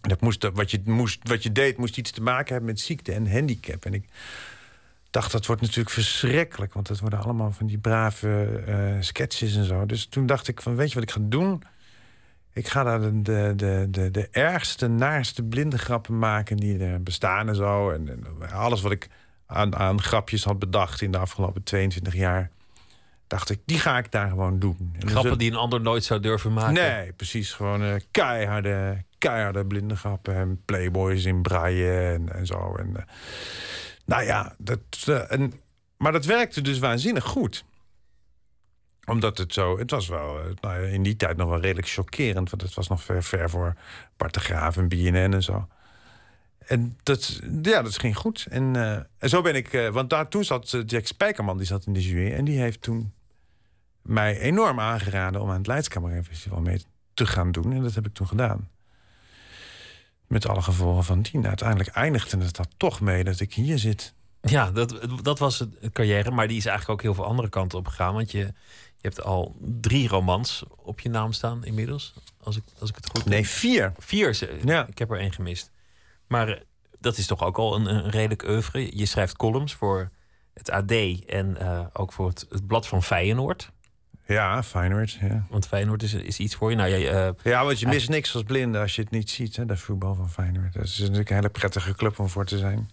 [0.00, 3.12] Dat moest, wat, je moest, wat je deed, moest iets te maken hebben met ziekte
[3.12, 3.84] en handicap.
[3.84, 4.04] En ik
[5.10, 6.72] dacht, dat wordt natuurlijk verschrikkelijk.
[6.74, 9.86] Want dat worden allemaal van die brave eh, sketches en zo.
[9.86, 11.62] Dus toen dacht ik van, weet je wat ik ga doen?
[12.52, 17.02] Ik ga daar de, de, de, de, de ergste, naarste blinde grappen maken die er
[17.02, 17.90] bestaan en zo.
[17.90, 19.08] En, en alles wat ik
[19.46, 22.50] aan, aan grapjes had bedacht in de afgelopen 22 jaar...
[23.26, 24.76] dacht ik, die ga ik daar gewoon doen.
[24.78, 26.74] En Grappen zullen- die een ander nooit zou durven maken.
[26.74, 27.52] Nee, precies.
[27.52, 30.34] Gewoon eh, keiharde, keiharde blinde grappen.
[30.34, 32.74] En playboys in braille en, en zo.
[32.78, 33.02] En, eh,
[34.10, 35.52] nou ja, dat, eh, en,
[35.96, 37.64] maar dat werkte dus waanzinnig goed.
[39.04, 39.78] Omdat het zo...
[39.78, 42.50] Het was wel eh, nou in die tijd nog wel redelijk chockerend.
[42.50, 43.74] Want het was nog ver, ver voor
[44.16, 45.68] Bart en BNN en zo.
[46.58, 48.46] En dat, ja, dat ging goed.
[48.50, 49.88] En, eh, en zo ben ik...
[49.92, 52.32] want daar, toen zat Jack Spijkerman, die zat in de jury.
[52.32, 53.12] En die heeft toen
[54.02, 56.82] mij enorm aangeraden om aan het Leids Cabaret Festival mee
[57.14, 57.72] te gaan doen.
[57.72, 58.68] En dat heb ik toen gedaan.
[60.30, 61.46] Met alle gevolgen van dien.
[61.46, 64.14] Uiteindelijk eindigde het dat toch mee dat ik hier zit.
[64.40, 67.78] Ja, dat, dat was het carrière, maar die is eigenlijk ook heel veel andere kanten
[67.78, 68.14] op gegaan.
[68.14, 68.52] Want je, je
[69.00, 72.14] hebt al drie romans op je naam staan inmiddels.
[72.42, 73.92] Als ik, als ik het goed Nee, vier.
[73.98, 74.86] Vier, ze- Ja.
[74.86, 75.70] ik heb er één gemist.
[76.26, 76.60] Maar eh,
[77.00, 78.96] dat is toch ook al een, een redelijk oeuvre.
[78.96, 80.10] Je schrijft columns voor
[80.54, 80.90] het AD
[81.26, 83.70] en eh, ook voor het, het blad van Feyenoord.
[84.30, 85.18] Ja, Feyenoord.
[85.20, 85.46] Ja.
[85.48, 86.76] Want Feyenoord is, is iets voor je.
[86.76, 89.56] Nou, jij, eh, ja, want je mist niks als blinde als je het niet ziet,
[89.56, 90.72] hè, dat voetbal van Feyenoord.
[90.72, 92.90] Dat is natuurlijk een hele prettige club om voor te zijn.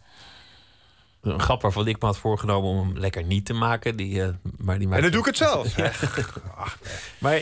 [1.21, 3.95] een grap waarvan ik me had voorgenomen om hem lekker niet te maken.
[3.95, 5.75] Die, eh, maar die En dan doe ik het zelf.
[7.17, 7.41] Maar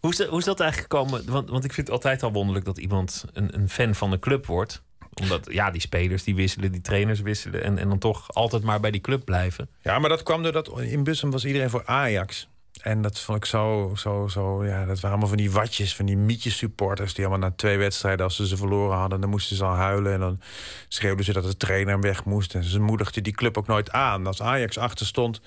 [0.00, 1.30] hoe is, dat, hoe is dat eigenlijk gekomen?
[1.30, 4.18] Want, want ik vind het altijd al wonderlijk dat iemand een, een fan van een
[4.18, 4.82] club wordt.
[5.20, 7.62] Omdat, ja, die spelers die wisselen, die trainers wisselen.
[7.62, 9.68] En, en dan toch altijd maar bij die club blijven.
[9.82, 12.48] Ja, maar dat kwam doordat in Bussum was iedereen voor Ajax.
[12.84, 16.06] En dat vond ik zo, zo, zo, ja, dat waren allemaal van die watjes, van
[16.06, 17.14] die mietjes supporters...
[17.14, 19.20] die allemaal na twee wedstrijden, als ze ze verloren hadden...
[19.20, 20.40] dan moesten ze al huilen en dan
[20.88, 22.54] schreeuwden ze dat de trainer weg moest.
[22.54, 24.26] En ze moedigden die club ook nooit aan.
[24.26, 25.40] Als Ajax achter stond,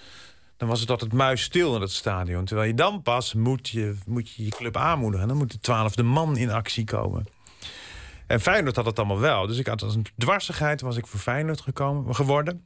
[0.58, 2.46] dan was het altijd muisstil in het stadion.
[2.46, 5.22] Terwijl je dan pas moet je moet je, je club aanmoedigen.
[5.22, 7.26] En dan moet de twaalfde man in actie komen.
[8.28, 9.48] En Feyenoord had het allemaal wel.
[9.48, 12.66] Dus ik had als een dwarsigheid was ik voor Feyenoord gekomen, geworden.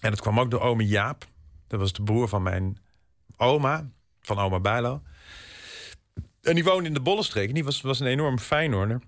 [0.00, 1.24] En dat kwam ook door ome Jaap.
[1.66, 2.78] Dat was de broer van mijn
[3.40, 5.00] oma, van oma Bijlo.
[6.42, 7.48] En die woonde in de Bollenstreek.
[7.48, 9.00] En die was, was een enorm Feyenoorder.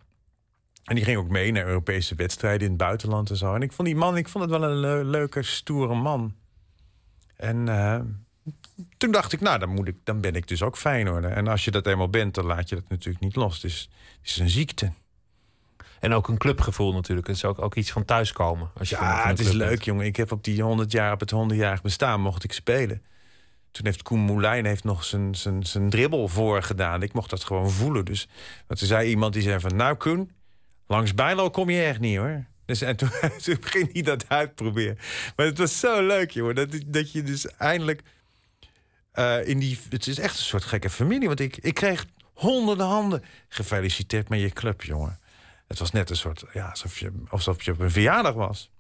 [0.85, 3.55] En die ging ook mee naar Europese wedstrijden in het buitenland en zo.
[3.55, 6.35] En ik vond die man, ik vond het wel een le- leuke, stoere man.
[7.37, 8.01] En eh,
[8.99, 11.31] toen dacht ik, nou, dan, moet ik, dan ben ik dus ook Feyenoorder.
[11.31, 13.61] En als je dat eenmaal bent, dan laat je dat natuurlijk niet los.
[13.61, 13.91] Dus
[14.21, 14.93] het is een ziekte.
[16.01, 17.27] En ook een clubgevoel natuurlijk.
[17.27, 18.71] Het is ook, ook iets van thuiskomen.
[18.79, 20.07] Als je Ja, het is leuk, jongen.
[20.07, 23.03] Ik heb op die 100 jaar, op het 100-jarig bestaan, mocht ik spelen.
[23.73, 27.03] Toen heeft Koen Moulijn heeft nog zijn, zijn, zijn dribbel voorgedaan.
[27.03, 28.05] Ik mocht dat gewoon voelen.
[28.05, 28.29] Dus
[28.67, 29.77] want zei iemand die zei van...
[29.77, 30.31] Nou, Koen,
[30.87, 32.45] langs Bijlo kom je echt niet, hoor.
[32.65, 33.11] Dus, en toen,
[33.45, 34.99] toen ging hij dat uitproberen.
[35.37, 36.55] Maar het was zo leuk, jongen.
[36.55, 38.03] Dat, dat je dus eindelijk
[39.13, 39.79] eh, in die...
[39.89, 41.29] Het is echt een soort gekke familie.
[41.29, 43.25] Want ik, ik kreeg honderden handen.
[43.49, 45.19] Gefeliciteerd met je club, jongen.
[45.67, 46.45] Het was net een soort...
[46.53, 48.71] Ja, alsof je, alsof je op een verjaardag was.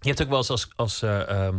[0.00, 1.58] Je hebt ook wel eens als, als eh, ehm,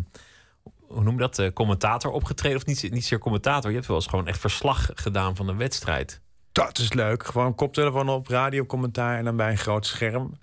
[0.93, 2.57] hoe noem je dat, eh, commentator opgetreden.
[2.57, 3.69] Of niet, niet zeer commentator.
[3.69, 6.21] Je hebt wel eens gewoon echt verslag gedaan van een wedstrijd.
[6.51, 7.25] Dat is leuk.
[7.25, 10.39] Gewoon koptelefoon op, radiocommentaar en dan bij een groot scherm.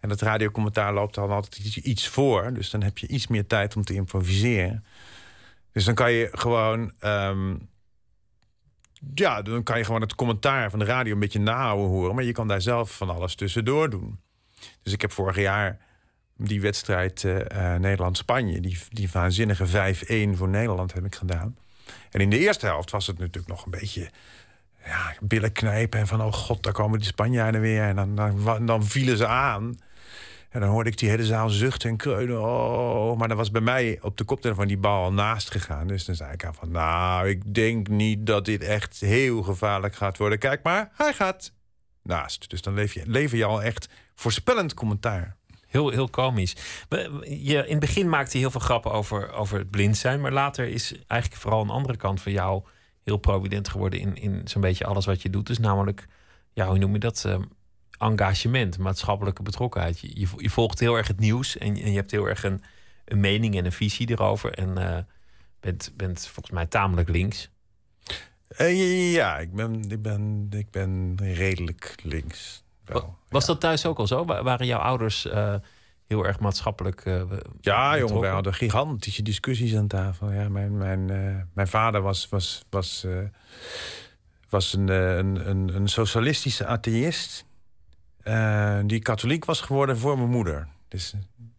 [0.00, 2.52] En dat radiocommentaar loopt dan altijd iets, voor.
[2.52, 4.84] Dus dan heb je iets meer tijd om te improviseren.
[5.72, 6.92] Dus dan kan je gewoon...
[6.98, 7.56] ehm,
[9.14, 12.14] ja, dan kan je gewoon het commentaar van de radio een beetje nahouden horen.
[12.14, 14.20] Maar je kan daar zelf van alles tussendoor doen.
[14.82, 15.87] Dus ik heb vorig jaar
[16.38, 18.60] die wedstrijd eh, eh, Nederland-Spanje...
[18.60, 19.94] Die, die waanzinnige
[20.34, 21.56] 5-1 voor Nederland heb ik gedaan.
[22.10, 24.10] En in de eerste helft was het natuurlijk nog een beetje
[24.84, 27.82] ja, billen knijpen en van, oh god, daar komen die Spanjaarden weer.
[27.82, 29.78] En dan, dan, dan vielen ze aan.
[30.48, 32.42] En dan hoorde ik die hele zaal zuchten en kreunen.
[32.42, 35.86] Oh, maar dan was bij mij op de koptelefoon die bal al naast gegaan.
[35.86, 39.94] Dus dan zei ik aan van, nou, ik denk niet dat dit echt heel gevaarlijk
[39.94, 40.38] gaat worden.
[40.38, 41.52] Kijk maar, hij gaat
[42.02, 42.50] naast.
[42.50, 45.36] Dus dan leef je, lever je al echt voorspellend commentaar.
[45.68, 46.56] Heel, heel komisch.
[47.22, 50.20] Je, in het begin maakte je heel veel grappen over, over het blind zijn.
[50.20, 52.62] Maar later is eigenlijk vooral een andere kant van jou
[53.04, 55.46] heel prominent geworden in, in zo'n beetje alles wat je doet.
[55.46, 56.06] Dus namelijk,
[56.52, 57.24] ja, hoe noem je dat?
[57.24, 57.38] Eh,
[57.98, 60.00] engagement, maatschappelijke betrokkenheid.
[60.00, 62.62] Je, je, volgt heel erg het nieuws en, en je hebt heel erg een,
[63.04, 64.52] een mening en een visie erover.
[64.52, 64.98] En eh,
[65.60, 67.50] bent, bent volgens mij tamelijk links.
[68.48, 72.64] Eh, ja, ik ben, ik, ben, ik ben redelijk links.
[72.88, 73.16] Wel.
[73.28, 74.24] Was dat thuis ook al zo?
[74.24, 75.54] Wa- Waren jouw ouders eh,
[76.06, 77.22] heel erg maatschappelijk eh,
[77.60, 80.32] Ja, jongen, wij hadden gigantische discussies aan tafel.
[80.32, 83.06] Ja, mijn, mijn, eh, mijn vader was, was, was,
[84.48, 87.44] was een, een, een, een socialistische atheïst.
[88.84, 90.68] die katholiek was geworden voor mijn moeder.
[90.88, 91.14] Dus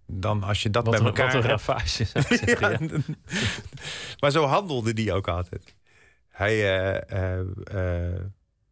[0.05, 2.05] dan als je dat Wat bij een, elkaar wat een ravage.
[2.59, 2.69] ja.
[2.69, 2.77] Ja,
[4.19, 5.75] maar zo handelde die ook altijd.
[6.29, 6.63] Hij,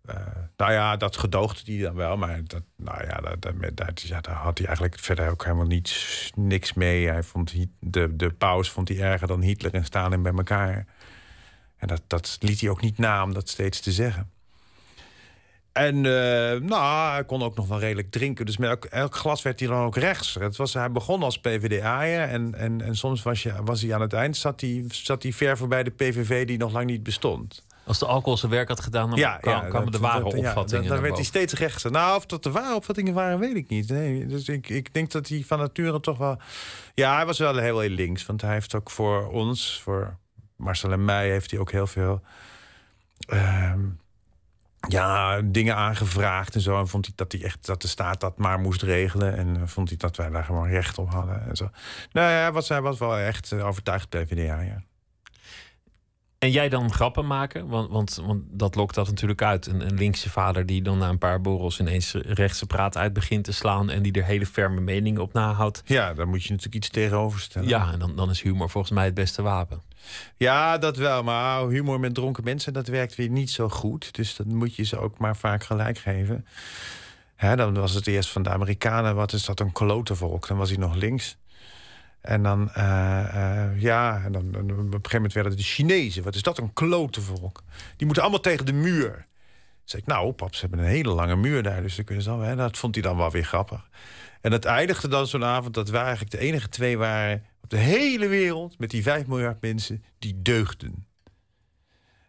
[0.07, 0.15] eh,
[0.57, 3.41] nou ja, dat gedoogde hij dan wel, maar dat, nou ja, dat,
[3.73, 7.07] dat, daar had hij eigenlijk verder ook helemaal niets, niks mee.
[7.07, 10.85] Hij vond de, de paus vond hij erger dan Hitler en Stalin bij elkaar.
[11.77, 14.31] En dat, dat liet hij ook niet na om dat steeds te zeggen.
[15.71, 18.45] En eh, nou, hij kon ook nog wel redelijk drinken.
[18.45, 20.33] Dus met elk, elk glas werd hij dan ook rechts.
[20.33, 22.29] Het was, hij begon als PvdA'er.
[22.29, 24.37] En, en, en soms was, je, was hij aan het eind...
[24.37, 27.65] Zat hij, zat hij ver voorbij de PVV die nog lang niet bestond.
[27.87, 30.69] Als de alcohol zijn werk had gedaan, dan kwam- kwamen de ware dat- ja, opvattingen.
[30.69, 31.91] dan, dan naar werd hij steeds rechtser.
[31.91, 33.89] Nou, of dat de ware opvattingen waren, weet ik niet.
[33.89, 36.37] Nee, dus ik, ik denk dat hij van nature toch wel...
[36.93, 38.25] Ja, hij was wel heel, heel links.
[38.25, 40.17] Want hij heeft ook voor ons, voor
[40.55, 41.29] Marcel en mij...
[41.29, 42.21] heeft hij ook heel veel...
[43.27, 43.79] ehm,
[44.87, 46.79] ja, dingen aangevraagd en zo.
[46.79, 49.37] En vond hij dat, hij echt, dat de staat dat maar moest regelen.
[49.37, 51.47] En eh, vond hij dat wij daar gewoon recht op hadden.
[51.49, 51.69] En zo.
[52.11, 54.83] Nou ja, hij was, hij was wel echt overtuigd PvdA, ja.
[56.39, 57.67] En jij dan grappen maken?
[57.67, 59.67] Want, want, want dat lokt dat natuurlijk uit.
[59.67, 63.43] Een, een linkse vader die dan na een paar borrels ineens rechtse praat uit begint
[63.43, 63.89] te slaan.
[63.89, 65.81] en die er hele ferme meningen op nahoudt.
[65.85, 67.69] Ja, daar moet je natuurlijk iets tegenover stellen.
[67.69, 69.81] Ja, en dan, dan is humor volgens mij het beste wapen.
[70.37, 71.23] Ja, dat wel.
[71.23, 74.15] Maar humor met dronken mensen, dat werkt weer niet zo goed.
[74.15, 76.45] Dus dat moet je ze ook maar vaak gelijk geven.
[77.35, 80.47] Hè, dan was het eerst van de Amerikanen, wat is dat een klotenvolk?
[80.47, 81.37] Dan was hij nog links.
[82.27, 85.67] En dan, eh, eh, ja, en dan, dan op een gegeven moment werden het de
[85.67, 86.23] Chinezen.
[86.23, 87.63] Wat is dat een klotenvolk?
[87.95, 89.25] Die moeten allemaal tegen de muur.
[89.83, 91.81] Zei ik, nou, pap, ze hebben een hele lange muur daar.
[91.81, 93.89] Dus dan kunnen ze al, hè, dat vond hij dan wel weer grappig.
[94.41, 97.77] En het eindigde dan zo'n avond dat wij eigenlijk de enige twee waren op de
[97.77, 101.07] hele wereld, met die 5 miljard mensen, die deugden.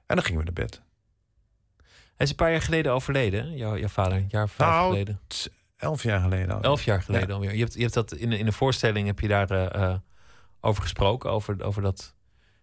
[0.07, 0.83] En dan gingen we naar bed.
[1.87, 4.19] Hij is een paar jaar geleden overleden, jouw, jouw vader.
[4.19, 5.21] Een jaar of vijf Nou, geleden.
[5.79, 6.61] Elf jaar geleden al.
[6.63, 7.35] Elf jaar geleden Ja.
[7.35, 7.53] alweer.
[7.55, 9.95] Je hebt, je hebt dat in, de- in de voorstelling heb je daar eh,
[10.61, 11.31] over gesproken.
[11.31, 12.15] Over, over dat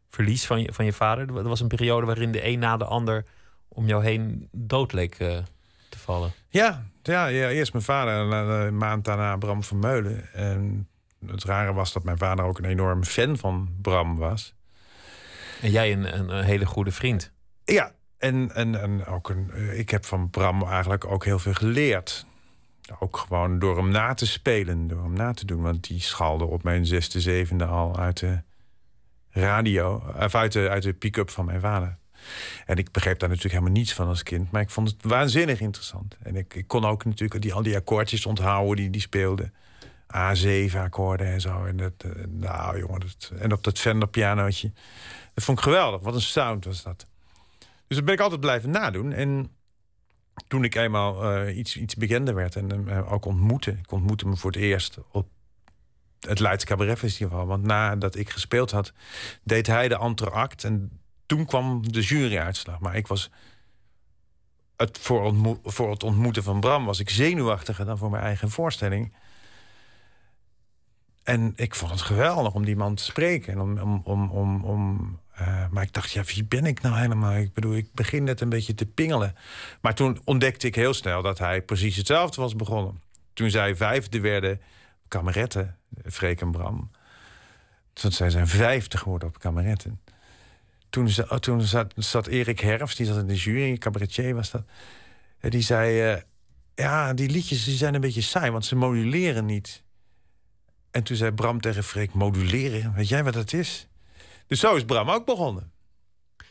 [0.09, 1.37] verlies van je, van je vader.
[1.37, 3.25] Er was een periode waarin de een na de ander
[3.67, 5.37] om jou heen dood leek eh,
[5.89, 6.31] te vallen.
[6.49, 10.33] Ja, ja, ja, eerst mijn vader en een maand daarna Bram van Meulen.
[10.33, 10.87] En
[11.25, 14.53] het rare was dat mijn vader ook een enorme fan van Bram was.
[15.61, 17.31] En jij een, een, een hele goede vriend.
[17.65, 22.25] Ja, en, en, en ook een, ik heb van Bram eigenlijk ook heel veel geleerd.
[22.99, 25.61] Ook gewoon door hem na te spelen, door hem na te doen.
[25.61, 28.41] Want die schalde op mijn zesde, zevende al uit de
[29.29, 31.97] radio, of uit de, uit de pick-up van mijn vader.
[32.65, 34.51] En ik begreep daar natuurlijk helemaal niets van als kind.
[34.51, 36.17] Maar ik vond het waanzinnig interessant.
[36.23, 39.51] En ik, ik kon ook natuurlijk die, al die akkoordjes onthouden die die speelde.
[40.15, 41.65] A7-akkoorden en zo.
[41.65, 44.71] En, dat, eh, nou, jongen, dat, en op dat Fender pianootje.
[45.33, 46.01] Dat vond ik geweldig.
[46.01, 47.07] Wat een sound was dat.
[47.87, 49.11] Dus dat ben ik altijd blijven nadoen.
[49.11, 49.51] En
[50.47, 53.71] toen ik eenmaal eh, iets, iets bekender werd en hem eh, ook ontmoette...
[53.71, 55.27] ik ontmoette me voor het eerst op
[56.19, 57.45] het Leidse Cabaret Festival.
[57.45, 58.93] Want nadat ik gespeeld had,
[59.43, 60.67] deed hij de entracte...
[60.67, 62.79] en toen kwam de juryuitslag.
[62.79, 63.29] Maar ik was...
[64.75, 69.13] Het, voor, voor het ontmoeten van Bram was ik zenuwachtiger dan voor mijn eigen voorstelling.
[71.25, 73.53] En ik vond het geweldig om die man te spreken.
[73.53, 76.95] En om, om, om, om, om, eh, maar ik dacht, ja, wie ben ik nou
[76.97, 77.33] helemaal?
[77.33, 79.35] Ik bedoel, ik begin net een beetje te pingelen.
[79.81, 83.01] Maar toen ontdekte ik heel snel dat hij precies hetzelfde was begonnen.
[83.33, 84.61] Toen zij vijfde werden
[85.07, 86.91] kameretten, Freek en Bram.
[87.93, 90.01] Toen zij zijn vijfde geworden op kameretten.
[90.89, 91.09] Toen,
[91.39, 94.63] toen zat, zat Erik Herfst, die zat in de jury, cabaretier was dat.
[95.39, 96.21] Die zei, eh,
[96.75, 99.83] ja, die liedjes die zijn een beetje saai, want ze moduleren niet.
[100.95, 103.87] En toen zei Bram tegen Freek, moduleren, weet jij wat dat is?
[104.47, 105.71] Dus zo is Bram ook begonnen.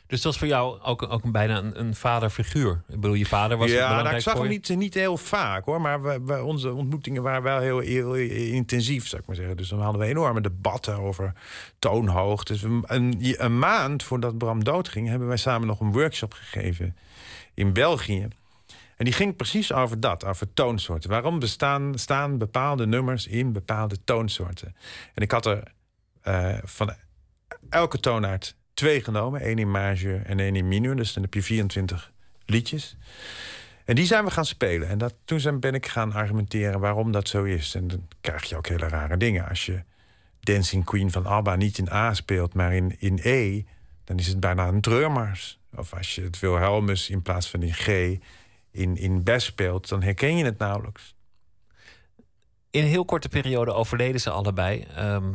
[0.06, 2.82] Dus dat was voor jou ook, ook een, bijna een, een vaderfiguur.
[2.88, 5.80] Ik bedoel, je vader was ja, nou, ik zag hem niet, niet heel vaak hoor.
[5.80, 9.56] Maar we, we- onze ontmoetingen waren wel heel, heel intensief, zou ik maar zeggen.
[9.56, 11.32] Dus dan hadden we enorme debatten over
[11.78, 12.52] toonhoogte.
[12.52, 12.84] Dus een,
[13.36, 16.96] een maand voordat Bram doodging, hebben wij samen nog een workshop gegeven
[17.54, 18.28] in België.
[18.96, 21.10] En die ging precies over dat, over toonsoorten.
[21.10, 24.76] Waarom bestaan staan bepaalde nummers in bepaalde toonsoorten?
[25.14, 25.72] En ik had er
[26.22, 26.94] eh, van
[27.68, 29.40] elke toonaard twee genomen.
[29.40, 30.96] één in majeur en één in mineur.
[30.96, 32.12] Dus dan heb je 24
[32.46, 32.96] liedjes.
[33.84, 34.88] En die zijn we gaan spelen.
[34.88, 37.74] En dat, toen zijn, ben ik gaan argumenteren waarom dat zo is.
[37.74, 39.48] En dan krijg je ook hele rare dingen.
[39.48, 39.82] Als je
[40.40, 43.62] Dancing Queen van ABBA niet in A speelt, maar in, in E...
[44.04, 45.60] dan is het bijna een treurmars.
[45.74, 48.18] Of als je het Wilhelmus in plaats van in G
[48.74, 49.88] in, in Bes speelt...
[49.88, 51.14] dan herken je het nauwelijks.
[52.70, 54.80] In een heel korte periode overleden ze allebei.
[54.80, 55.32] Ehm,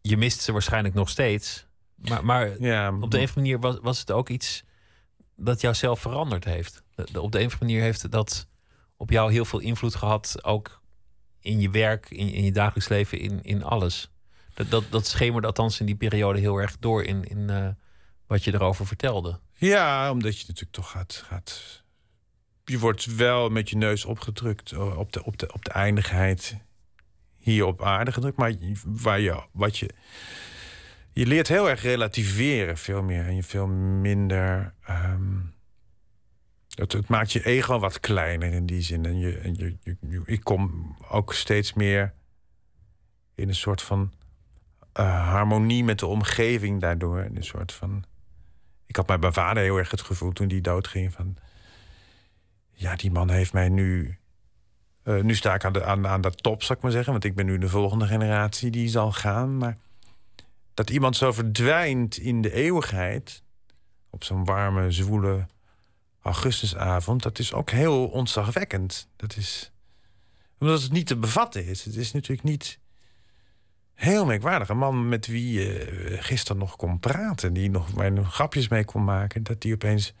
[0.00, 1.66] je mist ze waarschijnlijk nog steeds.
[1.94, 4.64] Maar, maar Ja, op de een of andere manier was, was het ook iets
[5.36, 6.82] dat jou zelf veranderd heeft.
[6.96, 8.46] Op de een of andere manier heeft dat
[8.96, 10.44] op jou heel veel invloed gehad.
[10.44, 10.82] Ook
[11.40, 14.10] in je werk, in, in je dagelijks leven, in, in alles.
[14.54, 17.68] Dat, dat, dat schemerde althans in die periode heel erg door in, in eh,
[18.26, 19.38] wat je erover vertelde.
[19.56, 21.79] Ja, omdat je natuurlijk toch gaat, gaat.
[22.70, 26.56] Je wordt wel met je neus opgedrukt eh, op de, op de, op de eindigheid
[27.38, 28.36] hier op aarde gedrukt.
[28.36, 28.52] Maar
[28.84, 29.90] waar je, wat je.
[31.12, 33.24] Je leert heel erg relativeren, veel meer.
[33.26, 34.74] En je veel minder.
[34.84, 35.38] ehm,
[36.74, 39.04] het, het maakt je ego wat kleiner in die zin.
[39.04, 42.14] En, je, je, je, je- ik kom ook steeds meer
[43.34, 44.12] in een soort van
[44.92, 47.20] eh, harmonie met de omgeving daardoor.
[47.20, 48.04] In een soort van.
[48.86, 51.36] Ik had bij mijn vader heel erg het gevoel toen die doodging van...
[52.80, 54.18] Ja, die man heeft mij nu...
[55.02, 57.12] eh, nu sta ik aan de, aan, aan de top, zou ik maar zeggen.
[57.12, 59.56] Want ik ben nu de volgende generatie die zal gaan.
[59.56, 59.76] Maar
[60.74, 63.42] dat iemand zo verdwijnt in de eeuwigheid...
[64.10, 65.46] op zo'n warme, zwoele
[66.22, 67.22] augustusavond...
[67.22, 69.08] dat is ook heel ontzagwekkend.
[69.16, 69.72] Dat is...
[70.58, 71.84] Omdat het niet te bevatten is.
[71.84, 72.78] Het is natuurlijk niet...
[73.94, 74.68] Heel merkwaardig.
[74.68, 77.52] Een man met wie je gisteren nog kon praten.
[77.52, 79.42] Die nog, waar nog grapjes mee kon maken.
[79.42, 80.14] Dat die opeens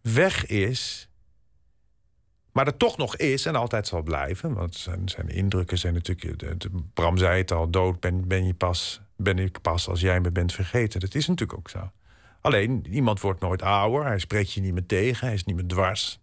[0.00, 1.07] weg is.
[2.52, 4.54] Maar er toch nog is en altijd zal blijven.
[4.54, 6.38] Want zijn, zijn indrukken zijn natuurlijk...
[6.38, 10.00] de- de- Bram zei het al, dood ben, ben, je pas, ben ik pas als
[10.00, 11.00] jij me bent vergeten.
[11.00, 11.90] Dat is natuurlijk ook zo.
[12.40, 14.04] Alleen, iemand wordt nooit ouder.
[14.06, 15.26] Hij spreekt je niet meer tegen.
[15.26, 16.20] Hij is niet meer dwars.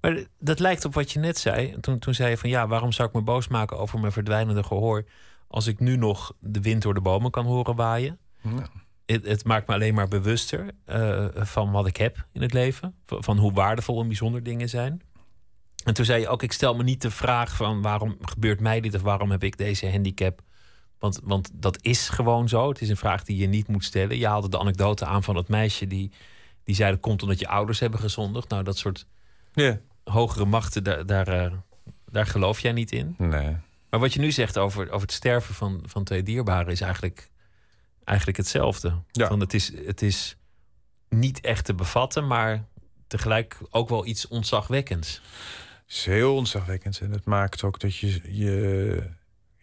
[0.00, 1.76] Maar dat lijkt op wat je net zei.
[1.80, 4.62] Toen, toen zei je van ja, waarom zou ik me boos maken over mijn verdwijnende
[4.62, 5.04] gehoor...
[5.48, 8.18] als ik nu nog de wind door de bomen kan horen waaien?
[8.42, 8.66] Ja.
[9.06, 12.94] Het, het maakt me alleen maar bewuster eh, van wat ik heb in het leven.
[13.06, 15.00] Van, van hoe waardevol en bijzonder dingen zijn.
[15.86, 18.80] En toen zei je ook, ik stel me niet de vraag van waarom gebeurt mij
[18.80, 20.40] dit of waarom heb ik deze handicap.
[20.98, 22.68] Want, want dat is gewoon zo.
[22.68, 24.18] Het is een vraag die je niet moet stellen.
[24.18, 26.12] Je haalde de anekdote aan van het meisje die,
[26.64, 28.48] die zei dat komt omdat je ouders hebben gezondigd.
[28.48, 29.06] Nou, dat soort
[29.52, 29.78] Ja.
[30.04, 31.52] hogere machten, daar, daar, eh,
[32.10, 33.14] daar geloof jij niet in.
[33.18, 33.56] Nee.
[33.90, 37.30] Maar wat je nu zegt over, over het sterven van, van twee dierbaren is eigenlijk,
[38.04, 38.94] eigenlijk hetzelfde.
[39.12, 39.26] Ja.
[39.26, 40.36] Van het, is, het is
[41.08, 42.64] niet echt te bevatten, maar
[43.06, 45.20] tegelijk ook wel iets ontzagwekkends.
[45.88, 47.00] Is heel ontzagwekkend.
[47.00, 48.20] En het maakt ook dat je...
[48.24, 49.14] je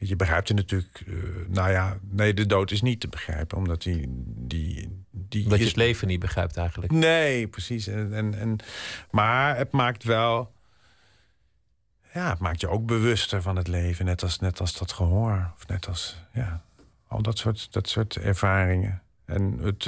[0.07, 1.03] je begrijpt het natuurlijk...
[1.07, 1.13] eh,
[1.47, 3.57] nou ja, nee, de dood is niet te begrijpen.
[3.57, 4.05] Omdat die...
[4.25, 6.91] die, die Dat je het leven niet begrijpt eigenlijk.
[6.91, 7.87] Nee, precies.
[7.87, 8.57] En, en, en,
[9.11, 10.51] maar het maakt wel...
[12.13, 14.05] Ja, het maakt je ook bewuster van het leven.
[14.05, 15.51] Net als, net als dat gehoor.
[15.55, 16.21] Of net als...
[16.33, 16.63] Ja,
[17.07, 19.01] al dat soort, dat soort ervaringen.
[19.25, 19.87] En het...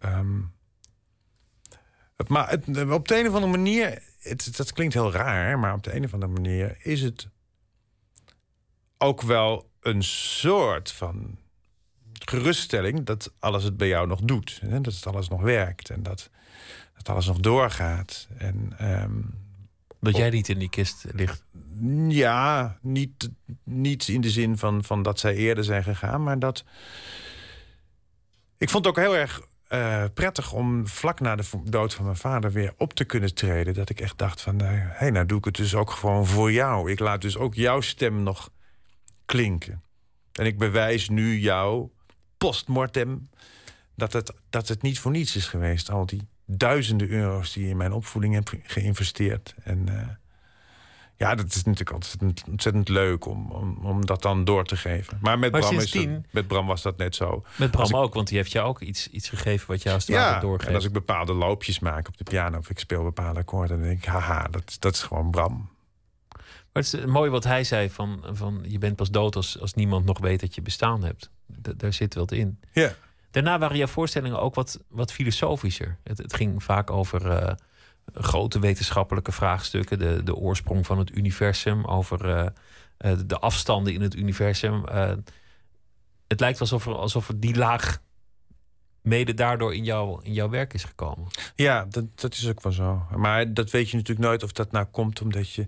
[0.00, 0.40] ehm,
[2.18, 4.02] het, ma het, op de een of andere manier...
[4.18, 7.28] Het, dat klinkt heel raar, maar op de een of andere manier is het
[8.98, 11.38] ook wel een soort van
[12.24, 14.58] geruststelling dat alles het bij jou nog doet.
[14.60, 14.80] Hè?
[14.80, 16.30] Dat het alles nog werkt en dat,
[16.96, 18.28] dat alles nog doorgaat.
[18.36, 19.20] En ehm,
[20.00, 21.44] Dat jij niet in die kist ligt.
[22.08, 23.30] ja, niet,
[23.62, 26.64] niet in de zin van, van dat zij eerder zijn gegaan, maar dat.
[28.56, 32.16] Ik vond het ook heel erg eh, prettig om vlak na de dood van mijn
[32.16, 33.74] vader weer op te kunnen treden.
[33.74, 36.52] Dat ik echt dacht van, hé, hey, nou doe ik het dus ook gewoon voor
[36.52, 36.90] jou.
[36.90, 38.50] Ik laat dus ook jouw stem nog
[39.24, 39.82] klinken.
[40.32, 41.88] En ik bewijs nu jou,
[42.36, 43.30] postmortem,
[43.94, 45.90] dat het, dat het niet voor niets is geweest.
[45.90, 49.54] Al die duizenden euro's die je in mijn opvoeding heb geïnvesteerd.
[49.62, 50.08] En eh,
[51.18, 55.18] ja, dat is natuurlijk ontzettend, ontzettend leuk om, om, om dat dan door te geven.
[55.20, 57.44] Maar met, Maar Bram, is het- met Bram was dat net zo.
[57.56, 60.06] Met Bram ik- ook, want die heeft jou ook iets, iets gegeven wat je als
[60.06, 60.68] het Ja, doorgeeft.
[60.68, 62.58] en als ik bepaalde loopjes maak op de piano...
[62.58, 64.04] of ik speel bepaalde akkoorden, dan denk ik...
[64.04, 65.68] haha, dat, dat is gewoon Bram.
[66.72, 69.74] Maar het is mooi wat hij zei: van, van je bent pas dood als, als
[69.74, 71.30] niemand nog weet dat je bestaan hebt.
[71.62, 72.60] D- daar zit wat in.
[72.72, 72.94] Ja.
[73.30, 75.96] Daarna waren jouw voorstellingen ook wat, wat filosofischer.
[76.04, 77.54] Het, het ging vaak over eh,
[78.14, 82.46] grote wetenschappelijke vraagstukken, de, de oorsprong van het universum, over eh,
[82.96, 84.84] eh, de afstanden in het universum.
[84.86, 85.12] Eh,
[86.26, 88.00] het lijkt alsof er, alsof er die laag
[89.02, 91.26] mede daardoor in, jou, in jouw werk is gekomen.
[91.54, 93.02] Ja, dat, dat is ook wel zo.
[93.16, 95.66] Maar dat weet je natuurlijk nooit of dat nou komt omdat je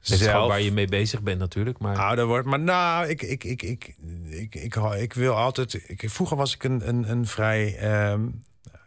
[0.00, 0.48] zelf...
[0.48, 1.78] waar je mee bezig bent natuurlijk.
[1.78, 2.46] Maar ouder wordt.
[2.46, 3.96] Maar nou, ik, ik, ik, ik,
[4.30, 5.84] ik, ik wil altijd.
[5.86, 7.76] Ik, vroeger was ik een, een, een vrij.
[7.76, 8.26] ehm,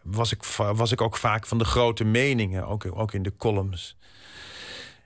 [0.08, 3.98] was, ik, was ik ook vaak van de grote meningen, ook, ook in de columns.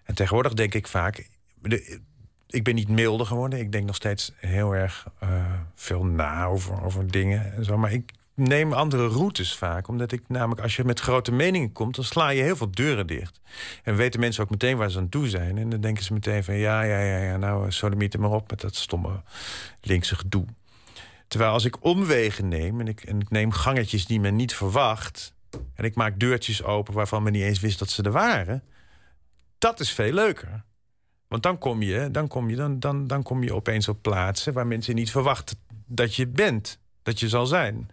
[0.03, 1.27] En tegenwoordig denk ik vaak.
[1.61, 1.99] De,
[2.47, 3.59] ik ben niet milder geworden.
[3.59, 5.29] Ik denk nog steeds heel erg eh,
[5.75, 7.77] veel na over, over dingen en zo.
[7.77, 9.87] Maar ik neem andere routes vaak.
[9.87, 13.07] Omdat ik namelijk, als je met grote meningen komt, dan sla je heel veel deuren
[13.07, 13.41] dicht.
[13.83, 15.57] En weten mensen ook meteen waar ze aan toe zijn.
[15.57, 18.49] En dan denken ze meteen van ja, ja, ja, ja nou, sodemiet er maar op
[18.49, 19.21] met dat stomme
[19.81, 20.45] linkse gedoe.
[21.32, 25.34] Terwijl als ik omwegen neem en ik, en ik neem gangetjes die men niet verwacht.
[25.73, 28.63] En ik maak deurtjes open waarvan men niet eens wist dat ze er waren.
[29.57, 30.63] Dat is veel leuker.
[31.27, 34.53] Want dan kom je, dan kom je, dan, dan, dan kom je opeens op plaatsen
[34.53, 36.79] waar mensen niet verwachten dat je bent.
[37.03, 37.89] Dat je zal zijn.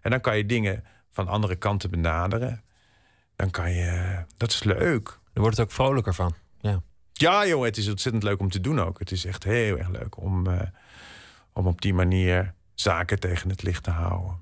[0.00, 2.62] En dan kan je dingen van andere kanten benaderen.
[3.36, 4.24] Dan kan je.
[4.36, 5.18] Dat is leuk.
[5.32, 6.34] er wordt het ook vrolijker van.
[6.60, 6.82] Ja.
[7.12, 8.98] Ja, jongen, het is ontzettend leuk om te doen ook.
[8.98, 10.60] Het is echt heel erg leuk om, eh,
[11.52, 14.38] om op die manier zaken tegen het licht te houden.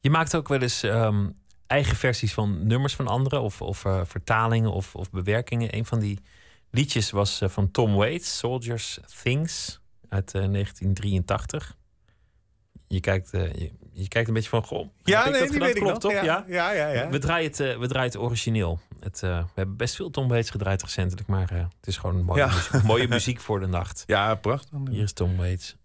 [0.00, 1.28] Je maakt ook wel eens ehm,
[1.66, 5.76] eigen versies van nummers van anderen, of, of eh, vertalingen of, of bewerkingen.
[5.76, 6.18] Een van die
[6.70, 11.76] liedjes was eh, van Tom Waits, Soldiers Things uit eh, 1983.
[12.88, 15.72] Je kijkt, eh, je, je kijkt een beetje van, goh, heb ik dat gedaan?
[15.72, 16.12] Klopt, toch?
[16.12, 16.44] Ja.
[16.48, 17.08] ja, ja, ja.
[17.08, 18.80] We, draaien het, eh, we draaien het origineel.
[19.00, 22.22] Het, eh, we hebben best veel Tom Waits gedraaid recentelijk, maar eh, het is gewoon
[22.24, 22.46] mooie, Ja.
[22.46, 24.04] muziek, mooie muziek voor de nacht.
[24.06, 24.78] Ja, prachtig.
[24.90, 25.76] Hier is Tom Waits.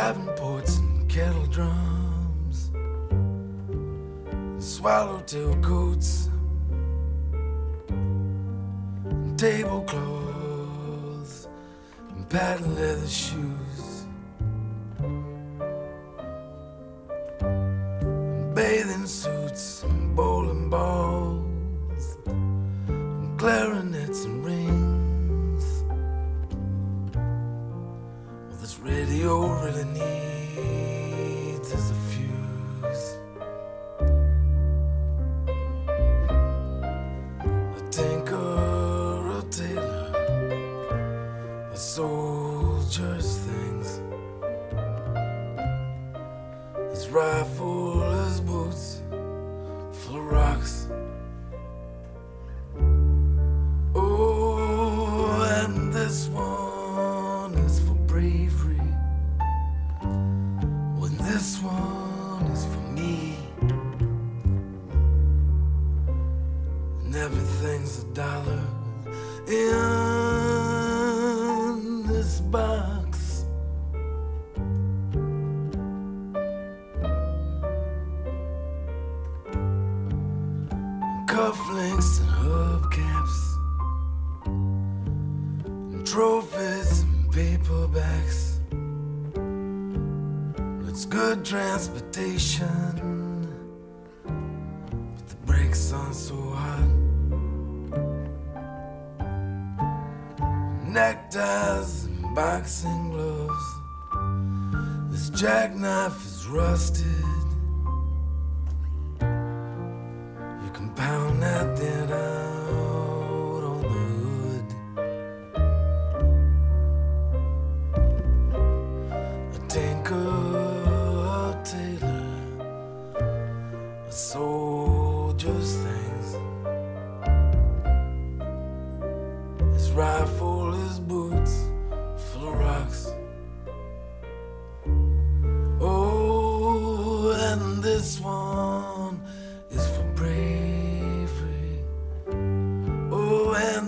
[0.00, 2.70] Davenports and kettle drums,
[4.58, 6.30] swallowtail coats,
[9.10, 11.48] and tablecloths,
[12.08, 14.06] and patent leather shoes,
[17.40, 24.79] and bathing suits and bowling balls, and clarinets and rings.
[28.82, 30.39] Radio really needs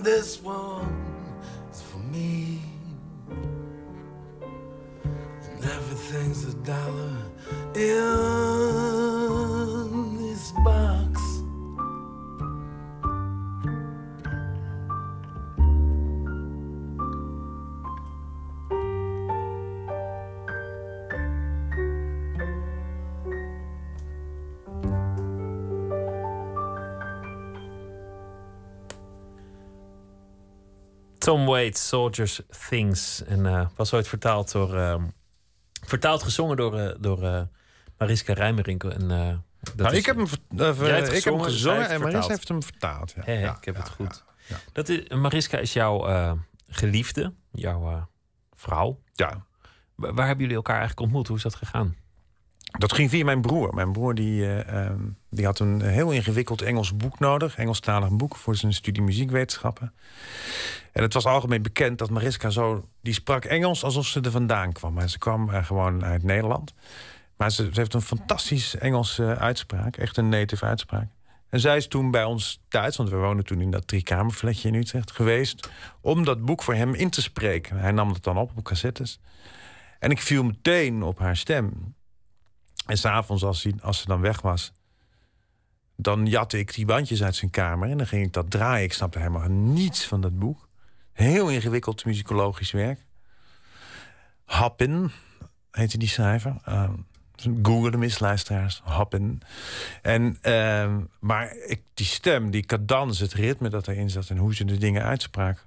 [0.03, 0.89] this one
[1.71, 2.61] is for me.
[5.45, 7.17] And everything's a dollar
[7.75, 8.22] in
[31.33, 33.25] Tom Waits, Soldiers Things.
[33.25, 34.77] En eh, was ooit vertaald door.
[34.77, 35.05] ehm,
[35.87, 37.43] vertaald gezongen door, eh, door eh,
[37.99, 38.85] Mariska Rijmerink.
[38.85, 42.03] En, dat Nou, is- ik heb hem, hebt ik heb hem gezongen, gezongen en Maris
[42.03, 42.29] vertaald.
[42.29, 43.13] heeft hem vertaald.
[43.25, 43.33] Ja.
[43.33, 44.25] Ja, ik heb het goed.
[44.47, 46.37] ja, Dat is, Mariska is jouw
[46.69, 48.09] geliefde, jouw
[48.53, 49.01] vrouw.
[49.13, 49.47] Ja.
[49.95, 51.27] Wa- Waar hebben jullie elkaar eigenlijk ontmoet?
[51.29, 51.97] Hoe is dat gegaan?
[52.79, 53.75] Dat ging via mijn broer.
[53.75, 55.01] Mijn broer die, eh, ehm,
[55.31, 57.57] die had een heel ingewikkeld Engels boek nodig.
[57.57, 59.93] Engelstalig boek voor zijn studie muziekwetenschappen.
[60.93, 62.89] En het was algemeen bekend dat Mariska zo...
[63.01, 64.93] die sprak Engels alsof ze er vandaan kwam.
[64.93, 66.75] Maar ze kwam eh, gewoon uit Nederland.
[67.37, 69.97] Maar ze, heeft een fantastisch Engelse uitspraak.
[69.97, 71.09] Echt een native uitspraak.
[71.49, 74.75] En zij is toen bij ons thuis, want we woonden toen in dat driekamerfletje in
[74.75, 75.71] Utrecht geweest...
[76.01, 77.77] om dat boek voor hem in te spreken.
[77.77, 79.21] Hij nam het dan op op cassettes.
[79.99, 81.95] En ik viel meteen op haar stem.
[82.87, 84.73] En s'avonds, als, hij- als ze dan weg was,
[85.97, 88.85] dan jatte ik die bandjes uit zijn kamer en dan ging ik dat draaien.
[88.85, 90.69] Ik snapte helemaal niets van dat boek.
[91.13, 93.07] Heel ingewikkeld muzikologisch werk.
[94.45, 95.11] Happin
[95.71, 96.57] heette die schrijver.
[96.69, 96.91] Uh,
[97.63, 98.81] Google de misluisteraars.
[98.85, 99.43] Happin.
[100.03, 104.29] En, ehm, maar ik, die stem, die cadans, het ritme dat erin zat...
[104.29, 105.67] en hoe ze de dingen uitsprak,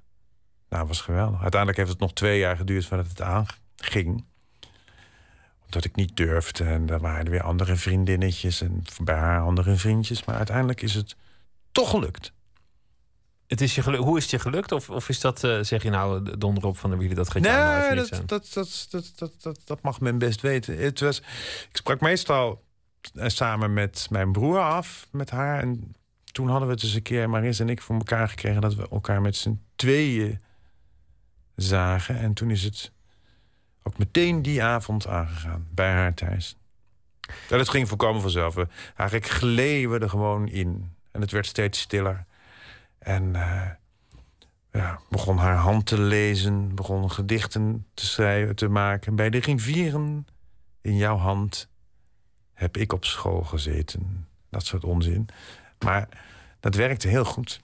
[0.69, 1.41] nou, was geweldig.
[1.41, 4.25] Uiteindelijk heeft het nog twee jaar geduurd voordat het aanging
[5.75, 6.63] omdat ik niet durfde.
[6.63, 10.23] En er waren er weer andere vriendinnetjes en bij haar andere vriendjes.
[10.23, 11.15] Maar uiteindelijk is het
[11.71, 12.33] toch gelukt.
[13.47, 14.71] Het is je gelu- Hoe is het je gelukt?
[14.71, 17.41] Of, of is dat, eh, zeg je nou, donder op van de wielen, dat gaat
[17.41, 18.25] nou Nee, dat, aan?
[18.25, 20.77] dat, dat, dat, dat, dat, dat mag men best weten.
[20.77, 21.17] Het was,
[21.69, 22.63] ik sprak meestal
[23.13, 25.59] eh, samen met mijn broer af, met haar.
[25.61, 25.95] En
[26.31, 28.61] toen hadden we het eens een keer, Maris en ik, voor elkaar gekregen...
[28.61, 30.41] dat we elkaar met z'n tweeën
[31.55, 32.17] zagen.
[32.17, 32.91] En toen is het
[33.87, 36.57] ook meteen die avond aangegaan, bij haar thuis.
[37.49, 38.55] En het ging volkomen vanzelf.
[38.95, 40.93] Eigenlijk gleden we er gewoon in.
[41.11, 42.25] En het werd steeds stiller.
[42.99, 43.69] En eh,
[44.71, 49.15] ja, begon haar hand te lezen, begon gedichten te schrijven, te maken.
[49.15, 50.27] Bij de rivieren
[50.81, 51.69] in jouw hand
[52.53, 54.27] heb ik op school gezeten.
[54.49, 55.27] Dat soort onzin.
[55.79, 56.09] Maar
[56.59, 57.61] dat werkte heel goed.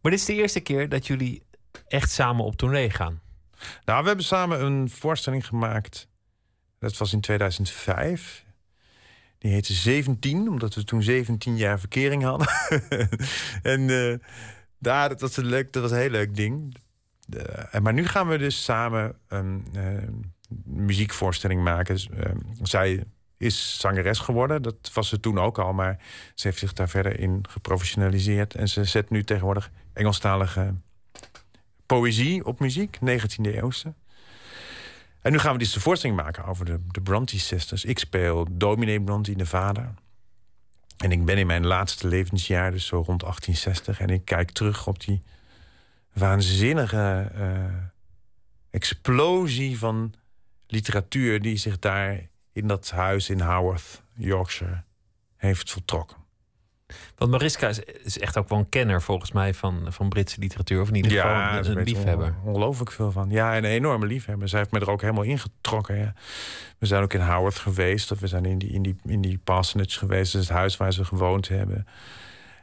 [0.00, 1.42] Maar dit is de eerste keer dat jullie
[1.86, 3.20] echt samen op tournee gaan.
[3.84, 6.08] Nou, we hebben samen een voorstelling gemaakt.
[6.78, 8.44] Dat was in 2005.
[9.38, 12.48] Die heette 17, omdat we toen 17 jaar verkering hadden.
[13.62, 14.14] en eh,
[14.78, 16.76] daar, dat was, een leuk, dat was een heel leuk ding.
[17.80, 20.08] Maar nu gaan we dus samen een eh,
[20.64, 21.94] muziekvoorstelling maken.
[21.94, 22.30] Dus, eh,
[22.62, 23.04] zij
[23.36, 24.62] is zangeres geworden.
[24.62, 25.98] Dat was ze toen ook al, maar
[26.34, 28.54] ze heeft zich daar verder in geprofessionaliseerd.
[28.54, 30.74] En ze zet nu tegenwoordig Engelstalige
[31.88, 33.94] poëzie op muziek, 19e eeuwse.
[35.20, 37.84] En nu gaan we dus de voorstelling maken over de, de Bronte Sisters.
[37.84, 39.94] Ik speel dominee Bronte, de vader.
[40.96, 44.00] En ik ben in mijn laatste levensjaar, dus zo rond 1860.
[44.00, 45.22] En ik kijk terug op die
[46.12, 47.64] waanzinnige eh,
[48.70, 50.14] explosie van
[50.66, 51.42] literatuur...
[51.42, 54.82] die zich daar in dat huis in Haworth, Yorkshire,
[55.36, 56.16] heeft voltrokken.
[57.16, 60.80] Want Mariska is, is echt ook wel een kenner volgens mij van, van Britse literatuur.
[60.80, 62.34] Of in ieder geval Ja, een, een liefhebber.
[62.42, 63.30] on- ongelooflijk veel van.
[63.30, 64.48] Ja, en een enorme liefhebber.
[64.48, 65.96] Zij heeft me er ook helemaal ingetrokken.
[65.98, 66.14] Ja.
[66.78, 68.10] We zijn ook in Howard geweest.
[68.10, 70.32] Of we zijn in die, in die, in die parsonage geweest.
[70.32, 71.76] Dat is het huis waar ze gewoond hebben.
[71.76, 71.86] En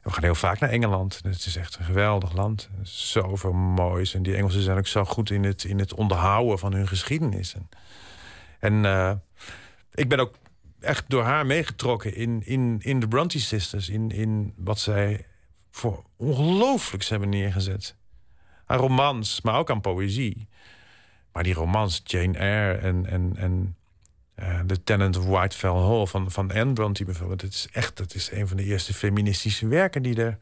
[0.04, 1.20] we gaan heel vaak naar Engeland.
[1.24, 2.70] Het is echt een geweldig land.
[2.84, 4.14] Zoveel moois.
[4.14, 7.54] En die Engelsen zijn ook zo goed in het, in het onderhouden van hun geschiedenis.
[7.56, 7.70] En,
[8.60, 9.12] en eh,
[9.94, 10.34] ik ben ook
[10.86, 13.90] echt door haar meegetrokken in, in, in de Bronte Sisters.
[13.90, 15.26] In, in wat zij
[15.72, 17.96] voor ongelooflijks hebben neergezet.
[18.66, 20.48] Aan romans, maar ook aan poëzie.
[21.32, 23.76] Maar die romans, Jane Eyre en, en, en
[24.36, 27.42] eh, The Tenant of Whitefell Hall van, van Anne Bronte bijvoorbeeld.
[27.42, 30.38] Het is echt het is een van de eerste feministische werken die er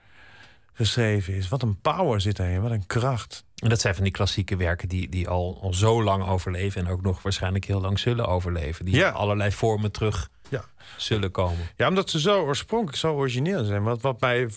[0.74, 1.50] geschreven is.
[1.50, 3.46] Wat een power zit daarin, wat een kracht.
[3.56, 6.86] En dat zijn van die klassieke werken die, die al, al zo lang overleven.
[6.86, 8.86] En ook nog waarschijnlijk heel lang zullen overleven.
[8.86, 9.10] Die Ja.
[9.10, 10.66] allerlei vormen terug Ja.
[10.98, 11.70] zullen komen.
[11.76, 13.84] Ja, omdat ze zo oorspronkelijk, zo origineel zijn.
[13.84, 14.50] Wat, wat mij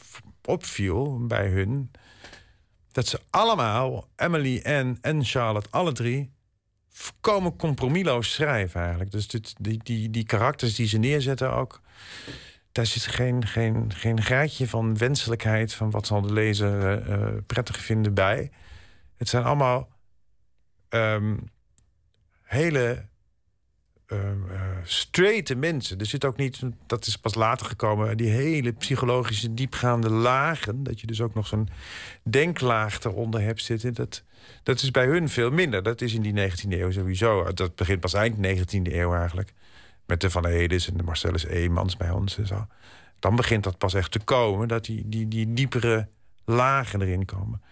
[0.44, 1.90] opviel bij hun...
[2.92, 6.32] dat ze allemaal, Emily en, en Charlotte, alle drie...
[6.88, 9.10] volkomen compromisloos schrijven eigenlijk.
[9.10, 11.80] Dus dit, die, die, die karakters die ze neerzetten ook...
[12.72, 15.74] daar zit geen, geen, geen graadje van wenselijkheid...
[15.74, 18.50] van wat zal de lezer eh, prettig vinden bij.
[19.16, 19.88] Het zijn allemaal
[20.88, 21.36] ehm,
[22.42, 23.15] hele uh,
[24.82, 25.98] straighte mensen.
[25.98, 30.82] Er zit ook niet, dat is pas later gekomen, die hele psychologische diepgaande lagen.
[30.82, 31.68] Dat je dus ook nog zo'n
[32.22, 33.94] denklaag eronder hebt zitten.
[33.94, 34.22] Dat,
[34.62, 35.82] dat is bij hun veel minder.
[35.82, 37.52] Dat is in die 19e eeuw sowieso.
[37.52, 39.52] Dat begint pas eind 19e eeuw eigenlijk.
[40.06, 42.66] Met de Van Edes en de Marcellus Eemans bij ons en zo.
[43.18, 46.08] Dan begint dat pas echt te komen, dat die, die, die diepere
[46.44, 47.62] lagen erin komen.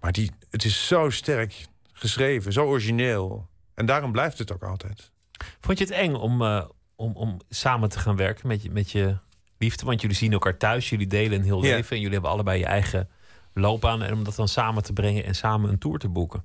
[0.00, 3.48] Maar die, het is zo sterk geschreven, zo origineel.
[3.74, 5.11] En daarom blijft het ook altijd.
[5.60, 6.64] Vond je het eng om, eh,
[6.96, 9.16] om, om samen te gaan werken met je, met je
[9.58, 9.84] liefde?
[9.84, 11.74] Want jullie zien elkaar thuis, jullie delen een heel Ja.
[11.74, 11.90] leven...
[11.90, 13.08] en jullie hebben allebei je eigen
[13.54, 14.02] loopbaan...
[14.02, 16.44] en om dat dan samen te brengen en samen een tour te boeken.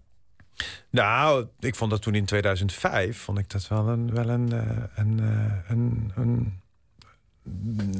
[0.89, 4.83] Nou, ik vond dat toen in 2005, vond ik dat wel een, wel een, eh,
[4.95, 6.61] een, eh, een, een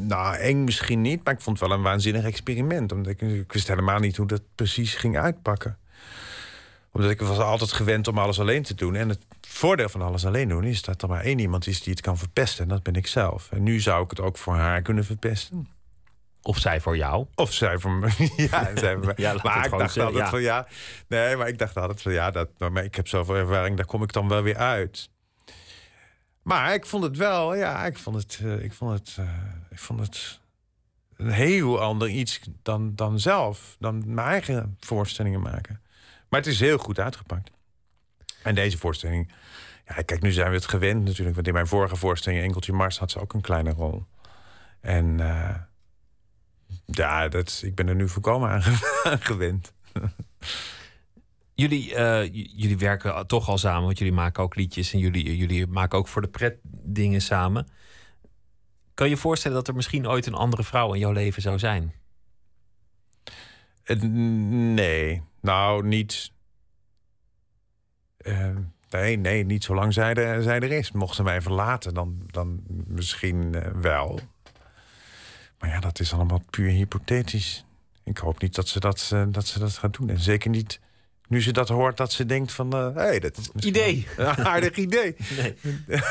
[0.08, 2.92] nou, eng misschien niet, maar ik vond het wel een waanzinnig experiment.
[2.92, 5.78] Omdat ik, ik wist helemaal niet hoe dat precies ging uitpakken.
[6.98, 8.96] Omdat ik was altijd gewend om alles alleen te doen.
[8.96, 11.94] En het voordeel van alles alleen doen is dat er maar één iemand is die
[11.94, 12.64] het kan verpesten.
[12.64, 13.52] En dat ben ik zelf.
[13.52, 15.68] En nu zou ik het ook voor haar kunnen verpesten.
[16.42, 17.26] Of zij voor jou.
[17.36, 18.08] Of zij voor me.
[18.52, 19.16] ja, zij voor mij.
[19.18, 20.30] Ja, maar ik dacht zeggen, altijd ja.
[20.30, 20.68] van ja.
[21.08, 24.04] Nee, maar ik dacht altijd van ja, dat, maar ik heb zoveel ervaring, daar kom
[24.04, 25.10] ik dan wel weer uit.
[26.42, 29.26] Maar ik vond het wel, ja, ik vond het, eh, ik vond het, eh,
[29.70, 30.40] ik vond het
[31.16, 35.82] een heel ander iets dan, dan zelf, dan mijn eigen voorstellingen maken.
[36.30, 37.52] Maar het is heel goed uitgepakt.
[38.44, 39.32] En deze voorstelling,
[39.86, 41.36] ja, kijk, nu zijn we het gewend natuurlijk.
[41.36, 44.06] Want in mijn vorige voorstelling, Enkeltje Mars, had ze ook een kleine rol.
[44.82, 45.56] En eh,
[46.86, 49.74] ja, dat, ik ben er nu volkomen aan ge- aan gewend.
[51.54, 54.94] Jullie, eh, jullie werken toch al samen, want jullie maken ook liedjes...
[54.94, 57.68] en jullie, jullie maken ook voor de pret dingen samen.
[58.94, 61.60] Kan je je voorstellen dat er misschien ooit een andere vrouw in jouw leven zou
[61.60, 61.94] zijn?
[64.74, 66.32] Nee, nou niet.
[68.18, 68.56] Eh,
[68.90, 70.92] nee, nee, niet zolang zij er, zij er is.
[70.92, 74.20] Mocht ze mij verlaten, dan, dan misschien eh, wel.
[75.60, 77.66] Maar ja, dat is allemaal puur hypothetisch.
[78.04, 80.10] Ik hoop niet dat ze dat, eh, dat, ze dat gaat doen.
[80.10, 80.80] En zeker niet
[81.28, 82.74] nu ze dat hoort, dat ze denkt van...
[82.74, 84.08] hé, hey, dat is Idee.
[84.18, 85.16] Een aardig idee.
[85.38, 85.56] Nee.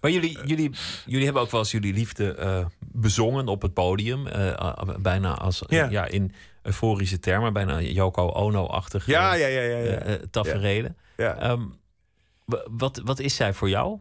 [0.00, 0.70] maar jullie, jullie,
[1.06, 4.24] jullie hebben ook wel eens jullie liefde bezongen op het podium.
[4.98, 5.90] bijna als Ja.
[5.90, 6.06] ja.
[6.06, 6.32] in
[6.64, 9.76] euforische termen, bijna Yoko Ono-achtige Ja, ja, ja, ja.
[9.78, 9.84] ja.
[9.98, 10.96] eh, eh, taferelen.
[11.16, 11.36] ja.
[11.36, 11.62] Ehm,
[12.44, 13.98] wa- wat, wat is zij voor jou?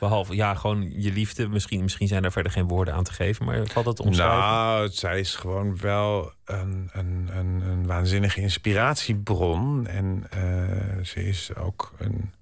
[0.00, 1.48] Behalve, ja, gewoon je liefde.
[1.48, 4.36] Misschien, misschien zijn daar verder geen woorden aan te geven, maar valt te omschrijven?
[4.38, 9.86] Nou, zij is gewoon wel een, een, een, een waanzinnige inspiratiebron.
[9.86, 12.32] En eh, ze is ook een.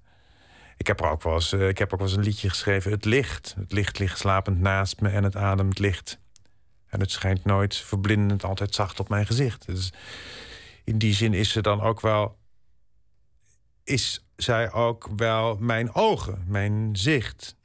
[0.77, 2.91] Ik heb er ook wel eens, ik heb ook wel eens een liedje geschreven.
[2.91, 3.55] Het licht.
[3.59, 6.19] Het licht ligt slapend naast me en het ademt licht.
[6.93, 9.65] En het schijnt nooit verblindend, altijd zacht op mijn gezicht.
[9.65, 9.93] Dus
[10.83, 12.37] in die zin is ze dan ook wel.
[13.83, 17.55] Is zij ook wel mijn ogen, mijn zicht.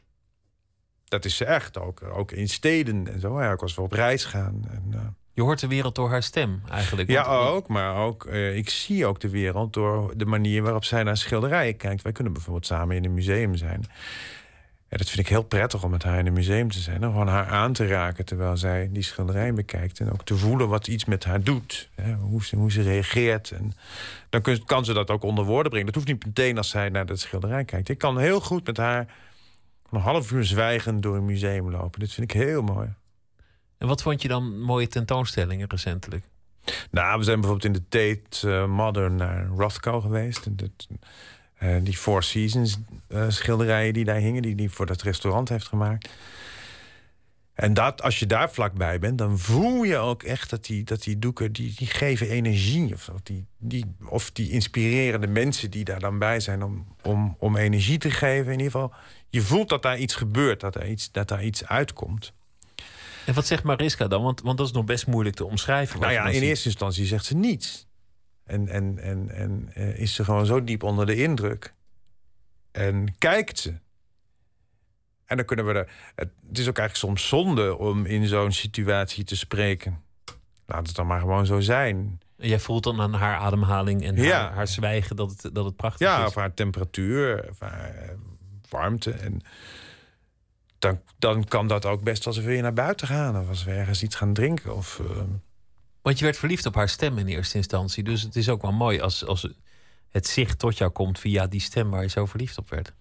[1.05, 2.03] Dat is ze echt ook.
[2.03, 3.41] Ook in steden en zo.
[3.43, 4.65] Ja, ik was wel op reis gaan.
[4.71, 5.01] En, eh,
[5.33, 7.11] Je hoort de wereld door haar stem eigenlijk.
[7.11, 7.69] ja, Want- ook.
[7.69, 11.77] Maar ook, eh, ik zie ook de wereld door de manier waarop zij naar schilderijen
[11.77, 12.03] kijkt.
[12.03, 13.85] Wij kunnen bijvoorbeeld samen in een museum zijn.
[14.91, 17.03] Ja, dat vind ik heel prettig om met haar in een museum te zijn.
[17.03, 20.01] En gewoon haar aan te raken terwijl zij die schilderij bekijkt.
[20.01, 21.89] En ook te voelen wat iets met haar doet.
[21.95, 23.51] Hè, hoe, ze, hoe ze reageert.
[23.51, 23.73] En
[24.31, 25.87] dan kun- kan ze dat ook onder woorden brengen.
[25.87, 27.89] Dat hoeft niet meteen als zij naar de schilderij kijkt.
[27.89, 29.15] Ik kan heel goed met haar
[29.91, 32.01] een half uur zwijgend door een museum lopen.
[32.01, 32.95] Dit vind ik heel mooi.
[33.79, 36.25] En wat vond je dan mooie tentoonstellingen recentelijk?
[36.91, 40.47] Nou, we zijn bijvoorbeeld in de Tate eh, Modern naar Rothko geweest.
[40.47, 40.87] En dat,
[41.59, 42.79] eh, die Four Seasons
[43.09, 46.09] eh, schilderijen die daar hingen, die die voor dat restaurant heeft gemaakt.
[47.59, 51.03] En dat, als je daar vlakbij bent, dan voel je ook echt dat die, dat
[51.03, 52.95] die doeken, die, die geven energie.
[52.95, 57.37] Of, of, die, die, of die inspirerende mensen die daar dan bij zijn om, om,
[57.39, 58.53] om energie te geven.
[58.53, 58.93] In ieder geval,
[59.29, 62.33] je voelt dat daar iets gebeurt, dat, er iets, dat daar iets uitkomt.
[63.27, 64.23] En wat zegt Mariska dan?
[64.23, 66.01] Want, want dat is nog best moeilijk te omschrijven.
[66.01, 66.43] Nou ja, in ziet.
[66.43, 67.88] eerste instantie zegt ze niets.
[68.49, 71.75] En, en, en, en eh, is ze gewoon zo diep onder de indruk.
[72.73, 73.75] En kijkt ze.
[75.25, 75.91] En dan kunnen we er.
[76.15, 80.03] Het is ook eigenlijk soms zonde om in zo'n situatie te spreken.
[80.67, 82.21] Laat het dan maar gewoon zo zijn.
[82.37, 84.41] Jij voelt dan aan haar ademhaling en Ja.
[84.41, 86.27] haar, haar zwijgen dat het, dat het prachtig Ja, is.
[86.27, 88.09] of haar temperatuur, of haar eh,
[88.69, 89.11] warmte.
[89.11, 89.41] En
[90.79, 93.39] dan, dan kan dat ook best als we weer naar buiten gaan.
[93.39, 94.77] Of als we ergens iets gaan drinken.
[94.77, 95.23] Of, eh,
[96.03, 98.03] Want je werd verliefd op haar stem in eerste instantie.
[98.05, 99.49] Dus het is ook wel mooi als, als
[100.11, 102.93] het zicht tot jou komt via die stem waar je zo verliefd op werd.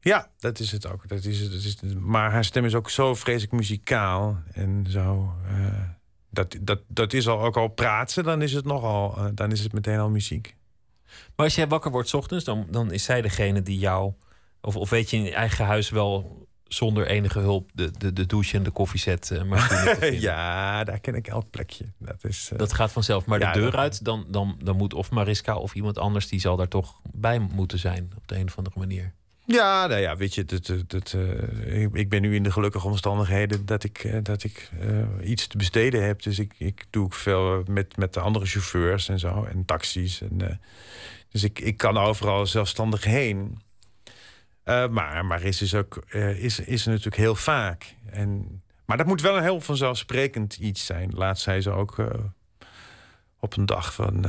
[0.00, 1.08] Ja, dat is het ook.
[1.08, 2.00] Dat is het, dat is het.
[2.00, 4.42] Maar haar stem is ook zo vreselijk muzikaal.
[4.52, 5.34] En zo.
[5.48, 5.88] eh,
[6.30, 9.16] dat, dat, dat is al, ook al praat ze, dan is het nogal.
[9.16, 10.56] eh, dan is het meteen al muziek.
[11.36, 14.12] Maar als jij wakker wordt 's ochtends, dan, dan is zij degene die jou.
[14.60, 18.26] Of, of weet je in je eigen huis wel zonder enige hulp de, de, de
[18.26, 21.84] douche en de koffiezet eh, ja, daar ken ik elk plekje.
[21.98, 22.48] Dat is.
[22.52, 23.26] eh, Dat gaat vanzelf.
[23.26, 26.28] Maar Ja, de deur uit, dan, dan, dan moet of Mariska of iemand anders...
[26.28, 29.12] die zal daar toch bij moeten zijn op de een of andere manier.
[29.44, 31.12] Ja, nou ja, weet je, dat, dat,
[31.64, 34.70] eh, ik, ben nu in de gelukkige omstandigheden dat ik, dat ik
[35.22, 36.22] iets te besteden heb.
[36.22, 40.20] Dus ik, ik doe ook veel met, met de andere chauffeurs en zo, en taxis.
[40.20, 40.60] En,
[41.30, 43.60] dus ik, ik kan overal zelfstandig heen.
[44.70, 47.94] Eh, maar maar is, dus ook, eh, is, is er natuurlijk heel vaak.
[48.10, 51.10] En, maar dat moet wel een heel vanzelfsprekend iets zijn.
[51.14, 52.06] Laatst zei ze ook eh,
[53.40, 54.24] op een dag van...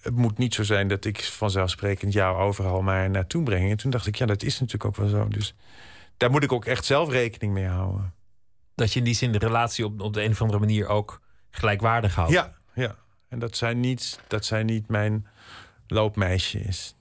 [0.00, 3.70] het moet niet zo zijn dat ik vanzelfsprekend jou overal maar naartoe breng.
[3.70, 5.28] En toen dacht ik, ja, dat is natuurlijk ook wel zo.
[5.28, 5.54] Dus
[6.16, 8.14] daar moet ik ook echt zelf rekening mee houden.
[8.74, 11.20] Dat je in die zin de relatie op, op de een of andere manier ook
[11.50, 12.32] gelijkwaardig houdt.
[12.32, 12.96] Ja, ja.
[13.28, 15.26] En dat zij niet, dat zij niet mijn
[15.86, 16.96] loopmeisje is.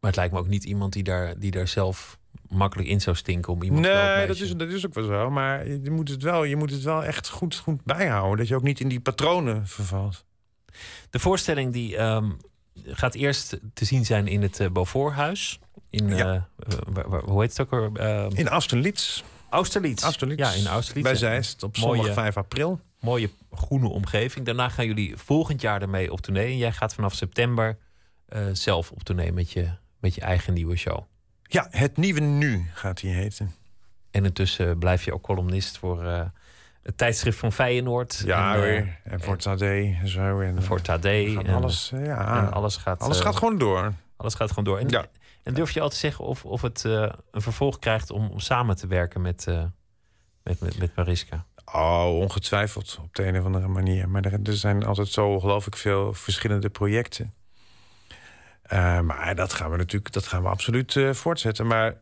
[0.00, 3.16] Maar het lijkt me ook niet iemand die daar, die daar zelf makkelijk in zou
[3.16, 5.30] stinken om iemand Nee, dat is, dat is ook wel zo.
[5.30, 8.38] Maar je moet het wel, je moet het wel echt goed, goed bijhouden.
[8.38, 10.24] Dat je ook niet in die patronen vervalt.
[11.10, 12.30] De voorstelling die ehm,
[12.84, 15.58] gaat eerst te zien zijn in het uh, Beauforthuis.
[15.90, 16.48] In, Ja.
[16.58, 18.06] eh, waar- waar- hoe heet het ook weer?
[18.06, 19.22] Ehm, In Austerlitz.
[19.48, 20.02] Austerlitz.
[20.02, 20.40] Austerlitz.
[20.40, 21.06] Ja, in Austerlitz.
[21.08, 22.80] Bij Zeist op zondag Mooie- 5 april.
[23.00, 24.46] Mooie groene omgeving.
[24.46, 26.46] Daarna gaan jullie volgend jaar ermee op tournee.
[26.46, 27.78] En jij gaat vanaf september
[28.26, 29.68] eh, zelf op tournee met je,
[30.00, 30.98] met je eigen nieuwe show.
[31.42, 33.54] Ja, het nieuwe nu gaat hij heten.
[34.10, 36.22] En intussen blijf je ook columnist voor eh,
[36.82, 38.22] het tijdschrift van Feyenoord.
[38.24, 38.88] Ja en, eh, hoor.
[39.04, 40.40] En voor Tadé en zo.
[40.40, 41.30] En, voor Tadé.
[41.34, 42.38] gaat En, alles, eh, ja.
[42.46, 43.92] en alles gaat, alles eh, gaat gewoon door.
[44.16, 44.78] Alles gaat gewoon door.
[44.78, 45.06] En, Ja.
[45.42, 48.40] en durf je al te zeggen of, of het eh, een vervolg krijgt om, om
[48.40, 49.64] samen te werken met, eh,
[50.42, 51.44] met, met, met Mariska?
[51.64, 54.08] Oh, ongetwijfeld op de een of andere manier.
[54.08, 57.34] Maar er, er zijn altijd zo ongelooflijk veel verschillende projecten.
[58.70, 61.66] Eh, maar dat gaan we natuurlijk, dat gaan we absoluut eh, voortzetten.
[61.66, 62.00] Maar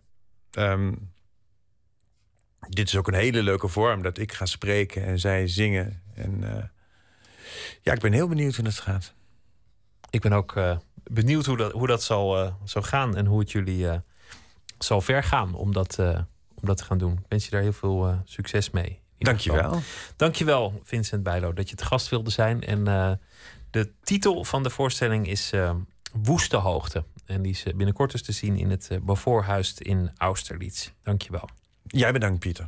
[0.50, 0.92] ehm,
[2.68, 6.02] dit is ook een hele leuke vorm dat ik ga spreken en zij zingen.
[6.14, 6.64] En eh,
[7.82, 9.14] ja, ik ben heel benieuwd hoe het gaat.
[10.10, 13.38] Ik ben ook eh, benieuwd hoe dat, hoe dat zal, eh, zal gaan en hoe
[13.40, 13.98] het jullie eh,
[14.78, 16.20] zal vergaan om dat, eh,
[16.54, 17.12] om dat te gaan doen.
[17.12, 19.00] Ik wens je daar heel veel eh, succes mee.
[19.18, 19.80] Dankjewel.
[20.16, 22.62] Dankjewel, Vincent Bijlo, dat je te gast wilde zijn.
[22.62, 23.12] En eh,
[23.70, 25.52] de titel van de voorstelling is
[26.22, 27.04] Woeste Hoogte.
[27.26, 30.90] En die is eh, binnenkort dus te zien in het uh, Beauforthuis in Austerlitz.
[31.02, 31.48] Dankjewel.
[31.90, 32.66] Jij bedankt, Pieter.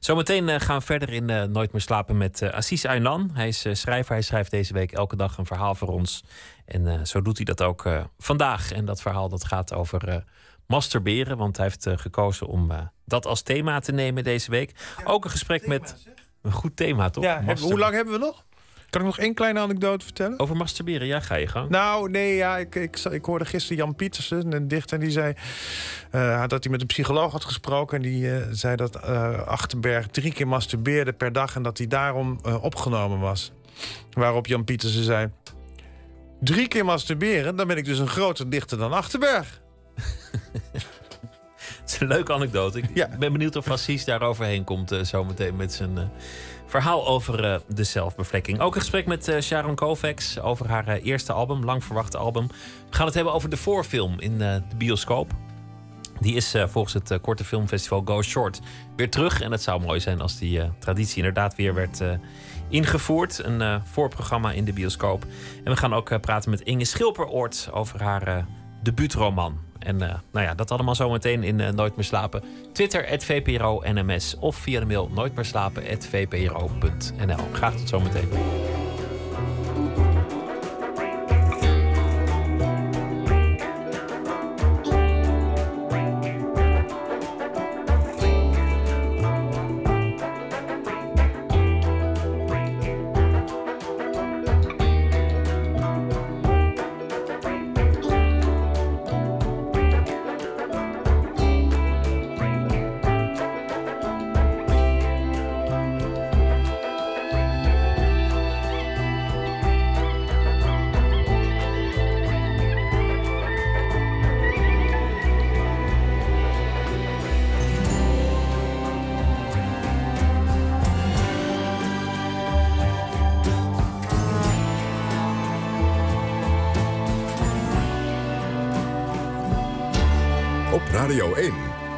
[0.00, 3.30] Zometeen eh, gaan we verder in eh, Nooit meer slapen met eh Assis Aynan.
[3.32, 4.12] Hij is eh, schrijver.
[4.12, 6.24] Hij schrijft deze week elke dag een verhaal voor ons.
[6.64, 8.72] En eh, zo doet hij dat ook eh, vandaag.
[8.72, 10.16] En dat verhaal dat gaat over eh,
[10.66, 11.36] masturberen.
[11.36, 14.72] Want hij heeft eh, gekozen om eh, dat als thema te nemen deze week.
[15.04, 15.96] ook een gesprek met...
[16.42, 17.24] Een goed thema, toch?
[17.24, 18.44] Ja, hoe lang hebben we nog?
[18.90, 20.38] Kan ik nog één kleine anekdote vertellen?
[20.38, 21.68] Over masturberen, ja, ga je gang.
[21.68, 25.34] Nou, nee, ja, ik, ik, ik hoorde gisteren Jan Pietersen, een dichter, die zei
[26.10, 27.96] eh, dat hij met een psycholoog had gesproken.
[27.96, 31.86] En die eh, zei dat eh, Achterberg drie keer masturbeerde per dag en dat hij
[31.86, 33.52] daarom opgenomen was.
[34.12, 35.30] Waarop Jan Pietersen zei:
[36.40, 39.60] Drie keer masturberen, dan ben ik dus een groter dichter dan Achterberg.
[41.80, 42.80] Het is een leuke anekdote.
[42.80, 46.10] Ik ben benieuwd of Assis daar overheen komt zometeen met zijn
[46.66, 48.60] verhaal over eh, de zelfbevlekking.
[48.60, 52.46] Ook een gesprek met eh, Sharon Kovacs over haar eh, eerste album, lang verwachte album.
[52.90, 55.30] We gaan het hebben over de voorfilm in de bioscoop.
[56.20, 58.60] Die is volgens het korte filmfestival Go Short
[58.96, 59.40] weer terug.
[59.40, 62.02] En het zou mooi zijn als die traditie inderdaad weer werd
[62.68, 63.44] ingevoerd.
[63.44, 65.24] Een voorprogramma in de bioscoop.
[65.64, 68.46] En we gaan ook praten met Inge Schilperoort over haar
[68.86, 69.58] debuutroman.
[69.78, 72.42] En eh, nou ja, dat allemaal zometeen in eh, Nooit meer slapen.
[72.72, 74.36] Twitter, VPRO NMS.
[74.38, 77.48] Of via de mail nooitmeerslapen.vpro.nl.
[77.52, 78.28] Graag tot zometeen.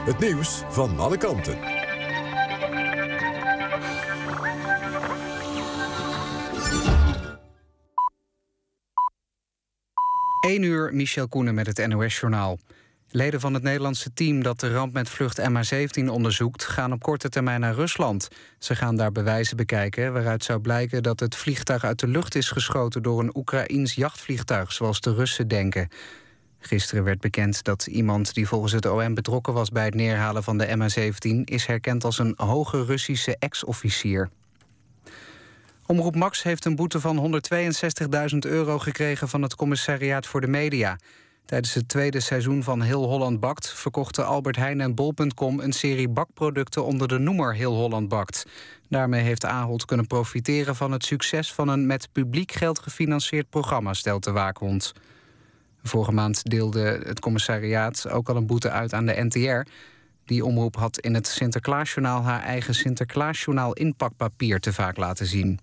[0.08, 1.58] Het nieuws van alle kanten.
[10.40, 12.58] 1 uur, Michel Koenen met het NOS-journaal.
[13.10, 16.64] Leden van het Nederlandse team dat de ramp met vlucht MH17 onderzoekt...
[16.64, 18.28] gaan op korte termijn naar Rusland.
[18.58, 21.02] Ze gaan daar bewijzen bekijken waaruit zou blijken...
[21.02, 24.72] dat het vliegtuig uit de lucht is geschoten door een Oekraïns jachtvliegtuig...
[24.72, 25.88] zoals de Russen denken.
[26.58, 29.70] Gisteren werd bekend dat iemand die volgens het OM betrokken was...
[29.70, 34.30] bij het neerhalen van de MH17 is herkend als een hoge Russische ex-officier.
[35.86, 37.40] Omroep Max heeft een boete van
[38.32, 39.28] 162.000 euro gekregen...
[39.28, 40.98] van het Commissariaat voor de Media.
[41.44, 43.72] Tijdens het tweede seizoen van Heel Holland Bakt...
[43.72, 46.84] verkochten Albert Heijn en Bol.com een serie bakproducten...
[46.84, 48.46] onder de noemer Heel Holland Bakt.
[48.88, 51.52] Daarmee heeft Ahold kunnen profiteren van het succes...
[51.52, 54.92] van een met publiek geld gefinancierd programma, stelt de waakhond.
[55.82, 59.70] Vorige maand deelde het commissariaat ook al een boete uit aan de NTR.
[60.24, 65.60] Die omroep had in het Sinterklaasjournaal haar eigen Sinterklaasjournaal inpakpapier te vaak laten zien.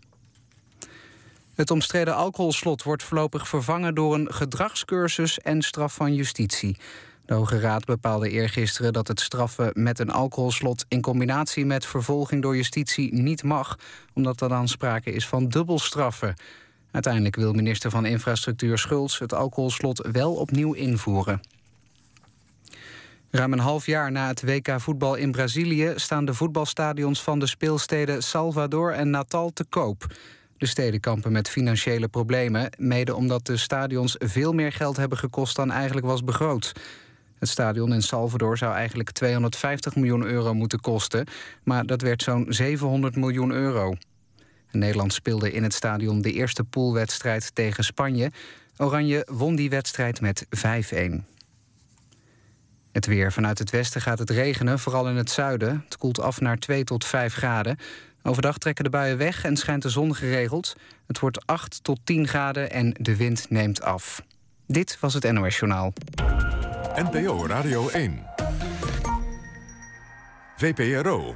[1.55, 6.77] Het omstreden alcoholslot wordt voorlopig vervangen door een gedragscursus en straf van justitie.
[7.25, 12.41] De Hoge Raad bepaalde eergisteren dat het straffen met een alcoholslot in combinatie met vervolging
[12.41, 13.77] door justitie niet mag,
[14.13, 16.35] omdat er dan sprake is van dubbelstraffen.
[16.95, 21.41] Uiteindelijk wil minister van Infrastructuur Schultz het alcoholslot wel opnieuw invoeren.
[23.31, 27.47] Ruim een half jaar na het WK voetbal in Brazilië staan de voetbalstadions van de
[27.47, 30.05] speelsteden Salvador en Natal te koop.
[30.57, 35.55] De steden kampen met financiële problemen, mede omdat de stadions veel meer geld hebben gekost
[35.55, 36.71] dan eigenlijk was begroot.
[37.39, 41.27] Het stadion in Salvador zou eigenlijk 250 miljoen euro moeten kosten,
[41.63, 43.95] maar dat werd zo'n 700 miljoen euro.
[44.75, 48.31] Nederland speelde in het stadion de eerste poolwedstrijd tegen Spanje.
[48.77, 50.49] Oranje won die wedstrijd met 5-1.
[52.91, 53.31] Het weer.
[53.31, 55.83] Vanuit het westen gaat het regenen, vooral in het zuiden.
[55.85, 57.77] Het koelt af naar 2 tot 5 graden.
[58.23, 60.75] Overdag trekken de buien weg en schijnt de zon geregeld.
[61.07, 64.21] Het wordt 8 tot 10 graden en de wind neemt af.
[64.67, 65.93] Dit was het NOS Journaal.
[66.95, 68.25] NPO Radio 1.
[70.57, 71.35] VPRO.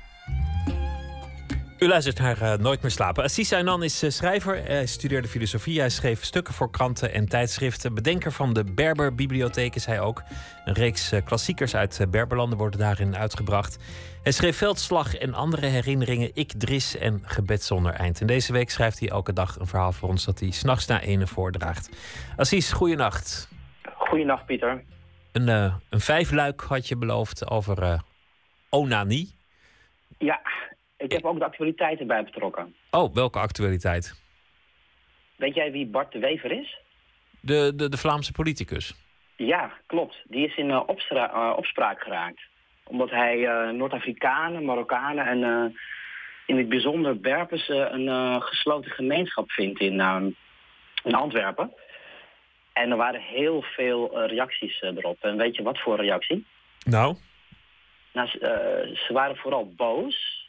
[1.83, 3.23] U luistert naar eh, Nooit meer slapen.
[3.23, 4.63] Assis Aynan is eh, schrijver.
[4.63, 5.79] Hij studeerde filosofie.
[5.79, 7.93] Hij schreef stukken voor kranten en tijdschriften.
[7.93, 10.23] Bedenker van de Berber-bibliotheek is hij ook.
[10.65, 13.77] Een reeks eh, klassiekers uit Berberlanden worden daarin uitgebracht.
[14.23, 16.31] Hij schreef Veldslag en andere herinneringen.
[16.33, 18.21] Ik, Dris en Gebed zonder eind.
[18.21, 20.25] En deze week schrijft hij elke dag een verhaal voor ons...
[20.25, 21.89] dat hij s'nachts na ene voordraagt.
[22.35, 23.49] Assis, goeienacht.
[23.97, 24.83] Goeienacht, Pieter.
[25.31, 25.47] Een,
[25.89, 28.03] een vijfluik had je beloofd over
[28.69, 29.35] onanie.
[30.17, 30.41] Ja,
[31.01, 32.75] ik heb ook de actualiteiten bij betrokken.
[32.91, 34.21] Oh, welke actualiteit?
[35.35, 36.79] Weet jij wie Bart de Wever is?
[37.41, 38.93] De, de, de Vlaamse politicus.
[39.35, 40.21] Ja, klopt.
[40.23, 42.41] Die is in opstra- eh, opspraak geraakt.
[42.83, 45.73] Omdat hij eh, Noord-Afrikanen, Marokkanen en
[46.45, 50.21] in het bijzonder Berbers eh, een gesloten gemeenschap vindt in, eh,
[51.03, 51.73] in Antwerpen.
[52.73, 55.17] En er waren heel veel reacties erop.
[55.21, 56.45] En weet je wat voor reactie?
[56.85, 57.15] Nou?
[58.13, 58.27] Nou,
[58.93, 60.40] ze waren vooral boos.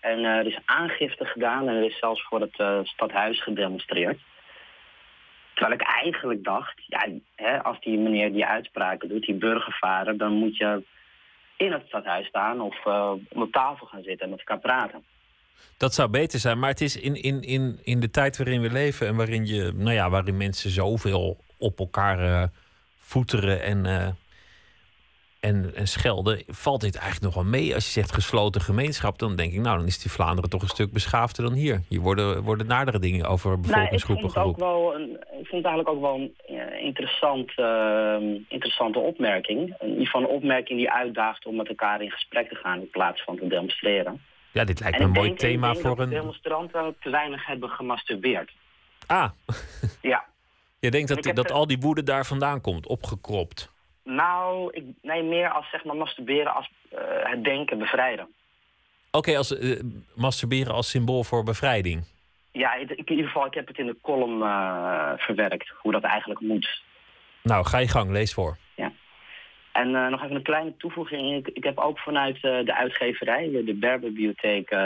[0.00, 4.18] En eh, er is aangifte gedaan en er is zelfs voor het eh, stadhuis gedemonstreerd.
[5.54, 10.32] Terwijl ik eigenlijk dacht, ja, hè, als die meneer die uitspraken doet, die burgervader, dan
[10.32, 10.82] moet je
[11.56, 15.04] in het stadhuis staan of uh, de tafel gaan zitten en met elkaar praten.
[15.76, 18.70] Dat zou beter zijn, maar het is in, in, in, in de tijd waarin we
[18.70, 22.42] leven en waarin, je, nou ja, waarin mensen zoveel op elkaar uh,
[22.98, 24.16] voeteren en,
[25.40, 27.74] en, en schelden, valt dit eigenlijk nog wel mee.
[27.74, 30.68] Als je zegt gesloten gemeenschap, dan denk ik, nou, dan is die Vlaanderen toch een
[30.68, 31.82] stuk beschaafder dan hier.
[31.88, 35.64] Hier worden, worden nadere dingen over bevolkingsgroepen nou, ik vond, ook wel een, ik vond
[35.64, 37.50] het eigenlijk ook wel een uh, interessant,
[38.48, 39.74] interessante opmerking.
[39.80, 42.90] In ieder geval een opmerking die uitdaagt om met elkaar in gesprek te gaan in
[42.90, 44.20] plaats van te demonstreren.
[44.52, 46.08] Ja, dit lijkt me een mooi denk, thema voor dat een.
[46.08, 48.52] De demonstranten te weinig hebben gemasturbeerd.
[49.06, 49.30] Ah.
[50.02, 50.24] ja.
[50.80, 53.70] Je denkt dat, dat al die woede daar vandaan komt, opgekropt?
[54.10, 58.24] Nou, ik, nee, meer als zeg maar masturberen als uh, het denken bevrijden.
[58.24, 59.80] Oké, okay, als uh,
[60.14, 62.04] masturberen als symbool voor bevrijding.
[62.52, 66.40] Ja, in ieder geval, ik heb het in de column uh, verwerkt, hoe dat eigenlijk
[66.40, 66.82] moet.
[67.42, 68.56] Nou, ga je gang, lees voor.
[68.74, 68.92] Ja.
[69.72, 71.46] En nog even een kleine toevoeging.
[71.46, 74.76] Ik, ik heb ook vanuit de uitgeverij, de Berberbibliotheek,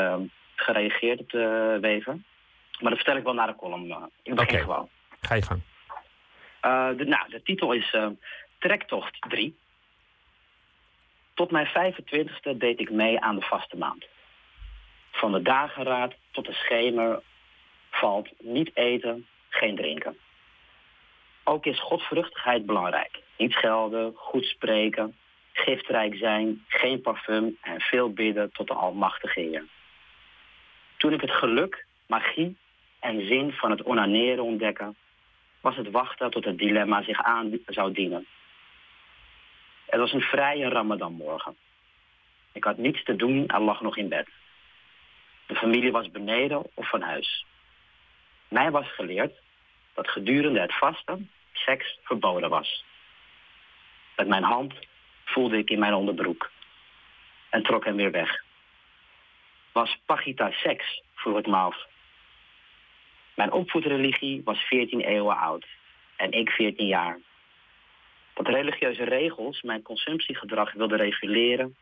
[0.56, 2.16] gereageerd op de Wever.
[2.80, 4.10] Maar dat vertel ik wel naar de column.
[4.22, 4.60] ik begin okay.
[4.60, 4.88] gewoon.
[5.20, 5.62] Ga je gang.
[6.98, 7.96] de, nou, de titel is
[8.62, 9.56] Trektocht 3.
[11.34, 14.06] Tot mijn 25ste deed ik mee aan de vaste maand.
[15.10, 17.22] Van de dageraad tot de schemer
[17.90, 20.18] valt niet eten, geen drinken.
[21.44, 23.22] Ook is godvruchtigheid belangrijk.
[23.36, 25.16] Niet schelden, goed spreken,
[25.52, 29.64] giftrijk zijn, geen parfum en veel bidden tot de Almachtige Heer.
[30.96, 32.56] Toen ik het geluk, magie
[32.98, 34.96] en zin van het onaneren ontdekken,
[35.60, 38.26] was het wachten tot het dilemma zich aan zou dienen.
[39.92, 41.56] Het was een vrije Ramadanmorgen.
[42.52, 44.28] Ik had niets te doen en lag nog in bed.
[45.46, 47.44] De familie was beneden of van huis.
[48.48, 49.32] Mij was geleerd
[49.94, 52.84] dat gedurende het vasten seks verboden was.
[54.16, 54.74] Met mijn hand
[55.24, 56.50] voelde ik in mijn onderbroek
[57.50, 58.44] en trok hem weer weg.
[59.72, 61.02] Was Pagita seks?
[61.14, 61.86] vroeg ik af.
[63.34, 65.66] Mijn opvoedreligie was 14 eeuwen oud
[66.16, 67.18] en ik 14 jaar.
[68.34, 71.76] Dat religieuze regels mijn consumptiegedrag wilden reguleren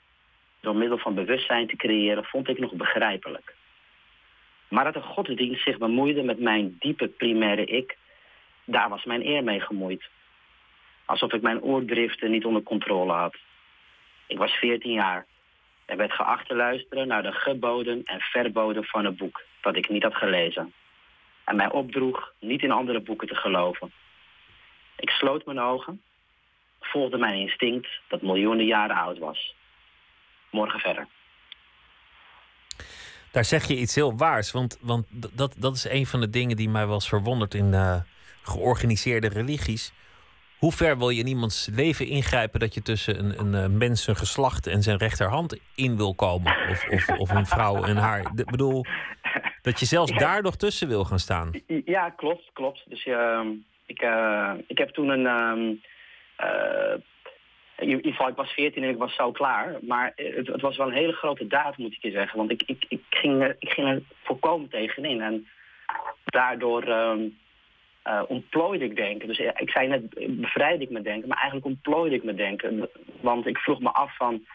[0.60, 3.54] door middel van bewustzijn te creëren, vond ik nog begrijpelijk.
[4.68, 7.96] Maar dat de godsdienst zich bemoeide met mijn diepe primaire ik,
[8.64, 10.08] daar was mijn eer mee gemoeid.
[11.04, 13.36] Alsof ik mijn oordriften niet onder controle had.
[14.26, 15.26] Ik was 14 jaar
[15.86, 19.88] en werd geacht te luisteren naar de geboden en verboden van een boek dat ik
[19.88, 20.72] niet had gelezen.
[21.44, 23.92] En mij opdroeg niet in andere boeken te geloven.
[24.96, 26.02] Ik sloot mijn ogen,
[26.80, 29.54] volgde mijn instinct dat miljoenen jaren oud was.
[30.50, 31.06] Morgen verder.
[33.30, 35.06] Daar zeg je iets heel waars, want, want
[35.36, 38.00] dat, dat is een van de dingen die mij wel eens verwondert in eh,
[38.42, 39.92] georganiseerde religies.
[40.58, 44.04] Hoe ver wil je in iemands leven ingrijpen dat je tussen een, een, eh, mens
[44.04, 46.68] zijn geslacht en zijn rechterhand in wil komen?
[46.70, 48.20] Of, of, of een vrouw en haar.
[48.20, 48.84] Ik bedoel,
[49.62, 51.50] dat je zelfs daar nog tussen wil gaan staan.
[51.84, 52.82] Ja, klopt, klopt.
[52.88, 53.48] Dus ehm,
[53.86, 55.26] ik, eh, ik heb toen een...
[55.26, 55.89] ehm, eh,
[57.80, 59.78] in ieder geval, ik was 14 en ik was zo klaar.
[59.80, 62.38] Maar het, het was wel een hele grote daad, moet ik je zeggen.
[62.38, 65.20] Want ik, ik, ik, ging, er, ik ging er volkomen tegenin.
[65.20, 65.48] En
[66.24, 67.20] daardoor ehm,
[68.02, 69.28] eh, ontplooide ik denken.
[69.28, 71.28] Dus eh, ik zei net, eh, bevrijdde ik me denken.
[71.28, 72.88] Maar eigenlijk ontplooide ik me denken.
[73.20, 74.46] Want ik vroeg me af van...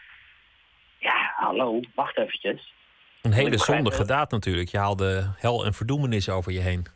[0.98, 2.74] Ja, hallo, wacht eventjes.
[3.22, 4.68] Een hele zondige daad natuurlijk.
[4.68, 6.86] Je haalde hel en verdoemenis over je heen.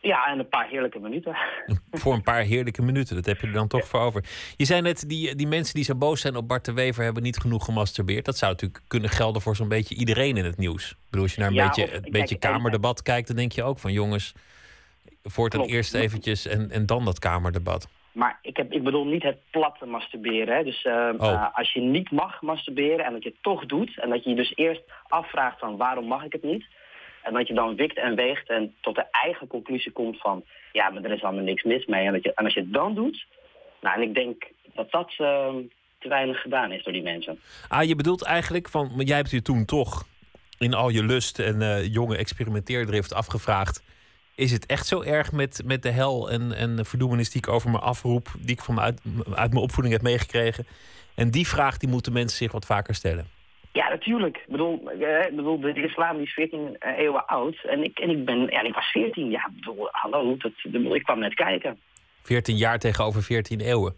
[0.00, 1.36] Ja, en een paar heerlijke minuten.
[1.90, 3.16] Voor een paar heerlijke minuten.
[3.16, 4.24] Dat heb je er dan toch voor over.
[4.56, 7.04] Je zei net, die, die mensen die zo boos zijn op Bart de Wever...
[7.04, 8.24] hebben niet genoeg gemasturbeerd.
[8.24, 10.90] Dat zou natuurlijk kunnen gelden voor zo'n beetje iedereen in het nieuws.
[10.90, 13.26] Ik bedoel, als je naar een Ja, beetje, of- een kijk, beetje kamerdebat kijkt...
[13.26, 14.32] dan denk je ook van jongens,
[15.22, 15.74] voortaan Klopt.
[15.74, 17.88] eerst eventjes en, en dan dat kamerdebat.
[18.12, 20.56] Maar ik, heb, ik bedoel niet het platte masturberen.
[20.56, 20.64] Hè?
[20.64, 21.30] Dus eh, Oh.
[21.32, 23.98] eh, als je niet mag masturberen en dat je het toch doet...
[24.00, 26.64] en dat je je dus eerst afvraagt van waarom mag ik het niet...
[27.22, 30.44] en dat je dan wikt en weegt en tot de eigen conclusie komt van...
[30.72, 32.06] ja, maar er is allemaal niks mis mee.
[32.06, 33.26] En, dat je, en als je het dan doet...
[33.80, 35.54] Nou, en ik denk dat dat eh,
[35.98, 37.40] te weinig gedaan is door die mensen.
[37.68, 38.92] Ah, je bedoelt eigenlijk van...
[38.96, 40.06] jij hebt je toen toch
[40.58, 43.82] in al je lust en eh, jonge experimenteerdrift afgevraagd...
[44.34, 47.48] is het echt zo erg met, met de hel en, en de verdoemenis die ik
[47.48, 48.28] over me afroep...
[48.38, 49.00] die ik van uit,
[49.34, 50.66] uit mijn opvoeding heb meegekregen?
[51.14, 53.37] En die vraag die moeten mensen zich wat vaker stellen.
[53.72, 54.36] Ja, natuurlijk.
[54.36, 57.56] Ik bedoel, eh, ik bedoel de, islam die is 14 eeuwen oud.
[57.64, 59.30] En ik, en ik, ben, ja, ik was 14.
[59.30, 61.80] Ja, bedoel, hallo, dat, ik bedoel, ik kwam net kijken.
[62.22, 63.96] 14 jaar tegenover 14 eeuwen.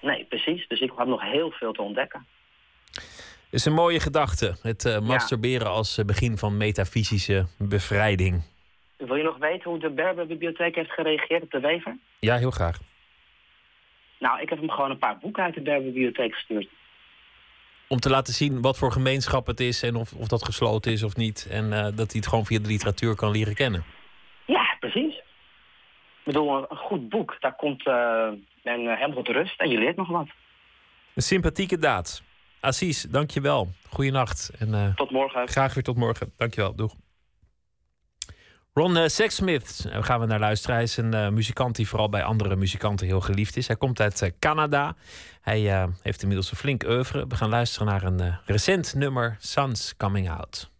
[0.00, 0.68] Nee, precies.
[0.68, 2.26] Dus ik had nog heel veel te ontdekken.
[3.50, 4.56] is een mooie gedachte.
[4.62, 8.42] Het eh, masturberen als eh, begin van metafysische bevrijding.
[8.96, 11.96] Wil je nog weten hoe de Berber-bibliotheek heeft gereageerd op de Wever?
[12.18, 12.78] Ja, heel graag.
[14.18, 16.68] Nou, ik heb hem gewoon een paar boeken uit de Berber-bibliotheek gestuurd.
[17.88, 21.02] Om te laten zien wat voor gemeenschap het is en of, of dat gesloten is
[21.02, 21.46] of niet.
[21.50, 23.84] En eh, dat hij het gewoon via de literatuur kan leren kennen.
[24.46, 25.14] Ja, precies.
[25.14, 27.94] Ik bedoel, een, goed boek, daar komt eh,
[28.62, 30.26] men eh, helemaal tot rust en je leert nog wat.
[31.14, 32.22] Een sympathieke daad.
[32.60, 33.68] Assis, dankjewel.
[33.88, 34.50] Goeienacht.
[34.58, 35.48] En eh, Tot morgen.
[35.48, 36.32] graag weer tot morgen.
[36.36, 36.74] Dankjewel.
[36.74, 36.94] Doeg.
[38.74, 40.74] Ron eh, Sexsmith, daar gaan we naar luisteren.
[40.74, 43.66] Hij is een eh, muzikant die vooral bij andere muzikanten heel geliefd is.
[43.66, 44.94] Hij komt uit eh, Canada.
[45.40, 47.26] Hij heeft inmiddels een flink oeuvre.
[47.26, 50.71] We gaan luisteren naar een recent nummer, Sun's Coming Out.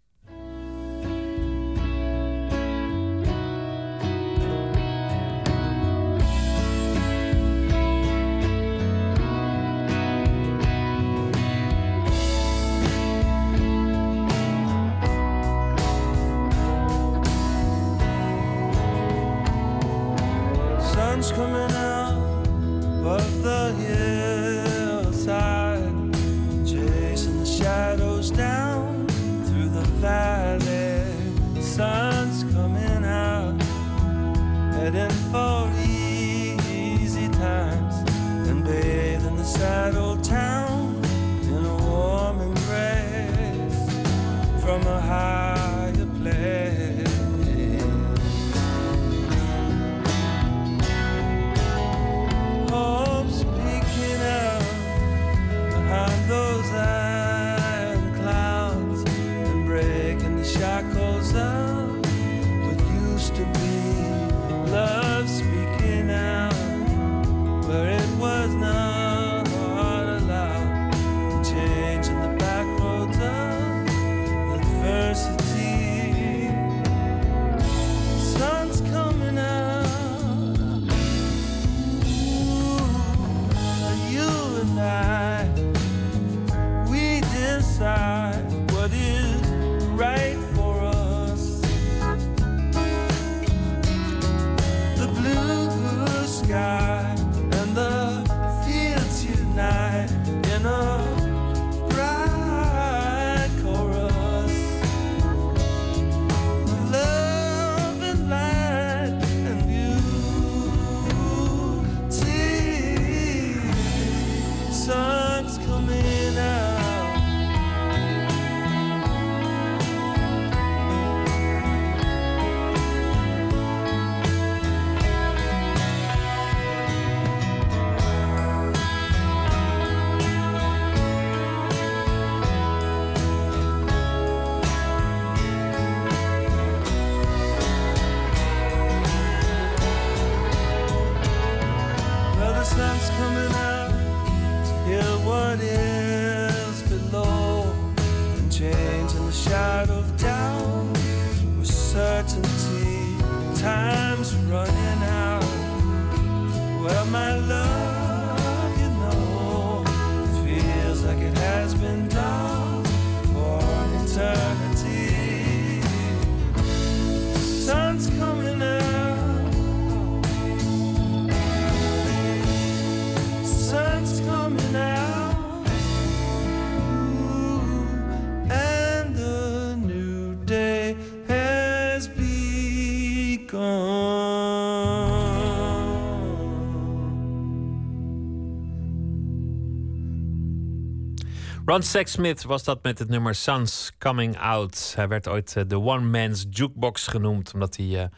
[191.73, 194.93] Ron Sexsmith was dat met het nummer Sun's Coming Out.
[194.97, 198.09] Hij werd ooit eh, de One Man's Jukebox genoemd, omdat hij eh,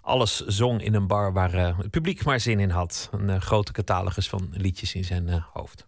[0.00, 3.10] alles zong in een bar waar eh, het publiek maar zin in had.
[3.10, 5.86] Een grote catalogus van liedjes in zijn hoofd.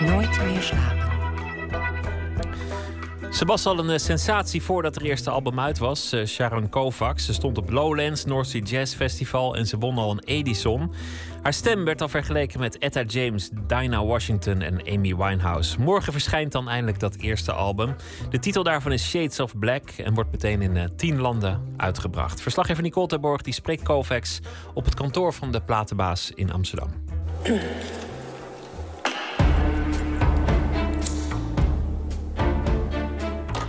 [0.00, 1.11] Nooit meer slapen.
[3.32, 6.12] Ze was al een eh, sensatie voordat haar eerste album uit was.
[6.12, 7.24] eh, Sharon Kovacs.
[7.24, 10.92] Ze stond op Lowlands, North Sea Jazz Festival en ze won al een Edison.
[11.42, 15.80] Haar stem werd al vergeleken met Etta James, Dinah Washington en Amy Winehouse.
[15.80, 17.94] Morgen verschijnt dan eindelijk dat eerste album.
[18.30, 22.40] De titel daarvan is Shades of Black en wordt meteen in eh, tien landen uitgebracht.
[22.40, 24.40] Verslaggever Nicole Terborg die spreekt Kovacs
[24.74, 26.90] op het kantoor van de platenbaas in Amsterdam.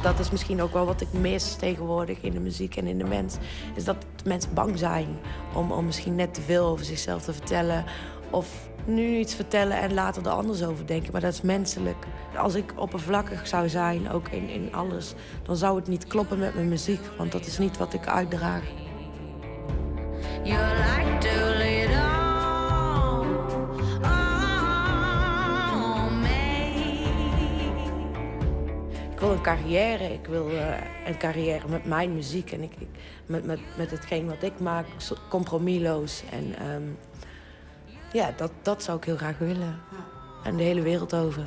[0.04, 3.04] Dat is misschien ook wel wat ik mis tegenwoordig in de muziek en in de
[3.04, 3.36] mens.
[3.76, 5.08] Is dat mensen bang zijn
[5.54, 7.86] om, om misschien net te veel over zichzelf te vertellen.
[8.30, 11.12] Of nu iets vertellen en later er anders over denken.
[11.12, 12.06] Maar dat is menselijk.
[12.38, 15.14] Als ik oppervlakkig zou zijn, ook in, in alles,
[15.44, 17.02] dan zou het niet kloppen met mijn muziek.
[17.18, 18.64] Want dat is niet wat ik uitdraag.
[20.44, 22.23] You like to lead on,
[29.24, 30.14] wil een carrière.
[30.14, 30.68] Ik wil eh,
[31.08, 32.88] een carrière met mijn muziek en ik, ik-
[33.26, 34.86] met, met, met hetgeen wat ik maak,
[35.30, 36.24] compromisloos.
[36.32, 36.84] En ehm,
[38.14, 39.80] ja, dat, dat zou ik heel graag willen.
[40.44, 41.44] En de hele wereld over.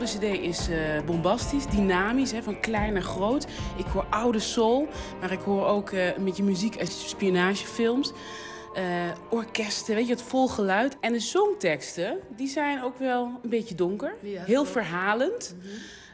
[0.00, 3.46] De cd is eh, bombastisch, dynamisch, hè, van klein naar groot.
[3.76, 4.88] Ik hoor oude soul,
[5.20, 8.12] maar ik hoor ook eh, een beetje muziek uit spionagefilms.
[8.74, 8.84] eh,
[9.30, 10.96] orkesten, weet je, het vol geluid.
[11.00, 14.14] En de songteksten, die zijn ook wel een beetje donker.
[14.22, 15.54] Heel verhalend.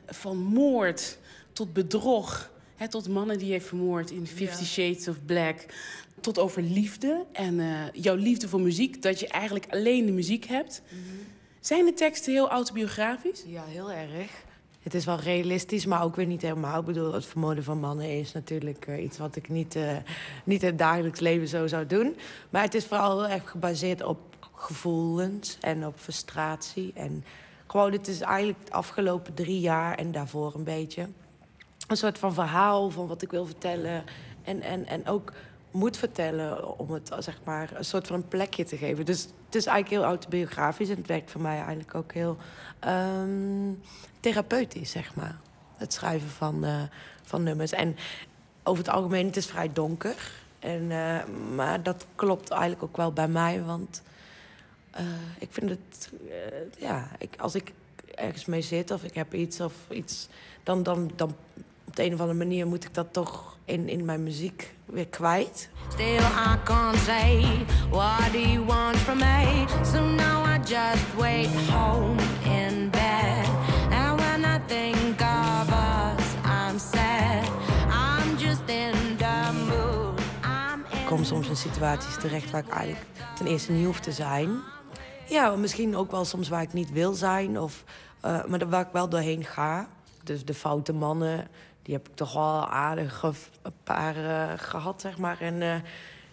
[0.06, 1.18] Van moord
[1.52, 2.50] tot bedrog.
[2.76, 5.64] Hè, tot mannen die je heeft vermoord in Fifty Shades of Black.
[6.20, 7.60] Tot over liefde en
[7.92, 9.02] jouw liefde voor muziek.
[9.02, 10.82] Dat je eigenlijk alleen de muziek hebt.
[11.66, 13.42] Zijn de teksten heel autobiografisch?
[13.46, 14.30] Ja, heel erg.
[14.82, 16.80] Het is wel realistisch, maar ook weer niet helemaal.
[16.80, 19.96] Ik bedoel, het vermoorden van mannen is natuurlijk eh, iets wat ik niet, eh,
[20.44, 22.16] niet in het dagelijks leven zo zou doen.
[22.50, 24.18] Maar het is vooral heel erg gebaseerd op
[24.54, 26.92] gevoelens en op frustratie.
[26.94, 27.24] En
[27.66, 31.08] gewoon, het is eigenlijk de afgelopen drie jaar en daarvoor een beetje.
[31.88, 34.04] Een soort van verhaal van wat ik wil vertellen.
[34.42, 35.32] En, en, en ook
[35.76, 39.04] moet vertellen om het zeg maar een soort van een plekje te geven.
[39.04, 42.36] Dus het is eigenlijk heel autobiografisch en het werkt voor mij eigenlijk ook heel
[42.78, 43.72] ehm,
[44.20, 45.36] therapeutisch, zeg maar.
[45.76, 46.82] Het schrijven van, eh,
[47.22, 47.72] van nummers.
[47.72, 47.96] En
[48.62, 50.32] over het algemeen, het is vrij donker.
[50.58, 51.24] En, eh,
[51.54, 54.02] maar dat klopt eigenlijk ook wel bij mij, want
[54.90, 55.04] eh,
[55.38, 57.72] ik vind het, eh, ja, ik, als ik
[58.14, 60.28] ergens mee zit of ik heb iets of iets,
[60.62, 61.34] dan, dan, dan
[61.86, 65.08] op de een of andere manier moet ik dat toch in, in mijn muziek weer
[65.08, 65.68] kwijt.
[65.88, 67.44] Still, I can't say
[67.90, 69.66] what he wants from me.
[69.84, 73.46] So now I just wait home in bed.
[73.90, 77.48] And when I think of us, I'm sad.
[77.88, 80.20] I'm just in the mood.
[80.42, 83.06] I'm in Ik kom soms in situaties terecht waar ik eigenlijk
[83.36, 84.60] ten eerste niet hoef te zijn.
[85.28, 87.84] Ja, misschien ook wel soms waar ik niet wil zijn, of,
[88.20, 89.88] eh, maar waar ik wel doorheen ga.
[90.24, 91.48] Dus de foute mannen,
[91.86, 95.40] die heb ik toch wel aardig een paar eh, gehad, zeg maar.
[95.40, 95.74] En eh,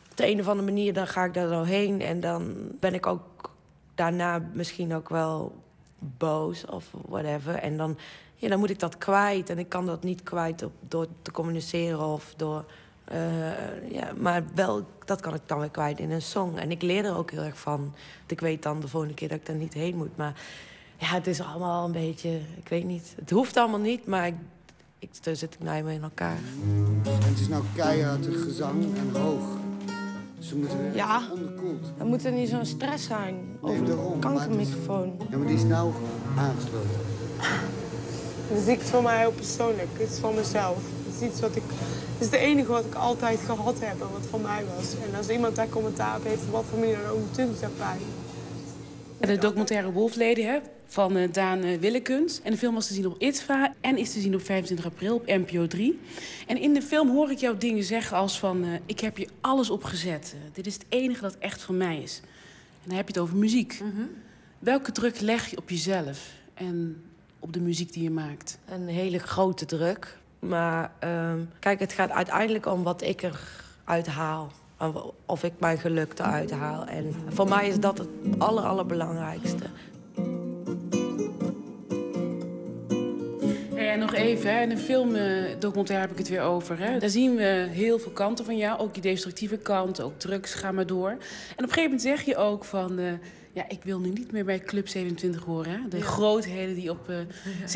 [0.10, 2.02] op de een of andere manier dan ga ik daar zo heen.
[2.02, 3.52] En dan ben ik ook
[3.96, 5.56] daarna misschien ook wel
[6.00, 7.56] boos of whatever.
[7.56, 7.98] En dan,
[8.36, 9.50] ja, dan moet ik dat kwijt.
[9.50, 12.66] En ik kan dat niet kwijt door te communiceren of door...
[13.06, 16.58] eh, ja, maar wel, dat kan ik dan weer kwijt in een song.
[16.58, 17.94] En ik leer er ook heel erg van.
[18.28, 20.18] Ik weet dan de volgende keer dat ik daar niet heen moet.
[20.18, 20.34] Maar
[20.98, 22.40] ja, het is allemaal een beetje...
[22.58, 23.14] Ik weet niet.
[23.16, 24.36] Het hoeft allemaal niet, maar ik,
[25.04, 26.38] ik, zo zit ik nou mee in elkaar.
[27.04, 29.44] En het is nou keihard gezang en hoog.
[30.40, 31.22] Ze moeten weer Ja.
[31.34, 31.86] onderkoeld.
[31.98, 35.14] Dan moet er niet zo'n stress zijn over Nee, de daarom, is- kankermicrofoon.
[35.30, 35.94] Ja, maar die is nou
[36.38, 36.90] aangesloten.
[38.48, 39.88] Het is iets voor mij heel persoonlijk.
[39.94, 40.78] Het is voor mezelf.
[41.06, 41.64] Het is iets wat ik.
[42.14, 44.94] Het is het enige wat ik altijd gehad heb en wat van mij was.
[45.10, 47.62] En als iemand daar commentaar op heeft, op wat voor manier dan ook, natuurlijk is
[47.62, 48.00] dat pijn.
[49.28, 52.42] De documentaire Wolfleden hè, van eh, Daan eh, Willekens.
[52.42, 55.16] En de film was te zien op ITVA en is te zien op 25 april
[55.16, 56.00] op NPO 3.
[56.48, 58.64] En in de film hoor ik jou dingen zeggen als van...
[58.64, 60.36] eh, ik heb hier alles op gezet.
[60.36, 62.22] Eh, dit is het enige dat echt van mij is.
[62.24, 63.82] En dan heb je het over muziek.
[64.60, 67.04] Welke druk leg je op jezelf en
[67.40, 68.58] op de muziek die je maakt?
[68.66, 70.18] Een hele grote druk.
[70.40, 74.52] Maar ehm, kijk, het gaat uiteindelijk om wat ik eruit haal.
[75.26, 76.86] Of- ik mijn geluk eruit haal.
[76.86, 78.08] En voor mij is dat het
[78.38, 79.66] aller, allerbelangrijkste.
[83.76, 86.80] En nog even, hè, in een filmdocumentaire heb ik het weer over.
[86.80, 87.00] Hè.
[87.00, 88.80] Daar zien we heel veel kanten van jou.
[88.80, 91.10] Ook je destructieve kant, ook drugs, ga maar door.
[91.10, 91.20] En op
[91.58, 93.00] een gegeven moment zeg je ook van...
[93.00, 93.06] eh,
[93.54, 95.72] ja, ik wil nu niet meer bij Club 27 horen.
[95.72, 95.78] Hè.
[95.90, 96.04] De Ja.
[96.04, 97.16] grootheden die op eh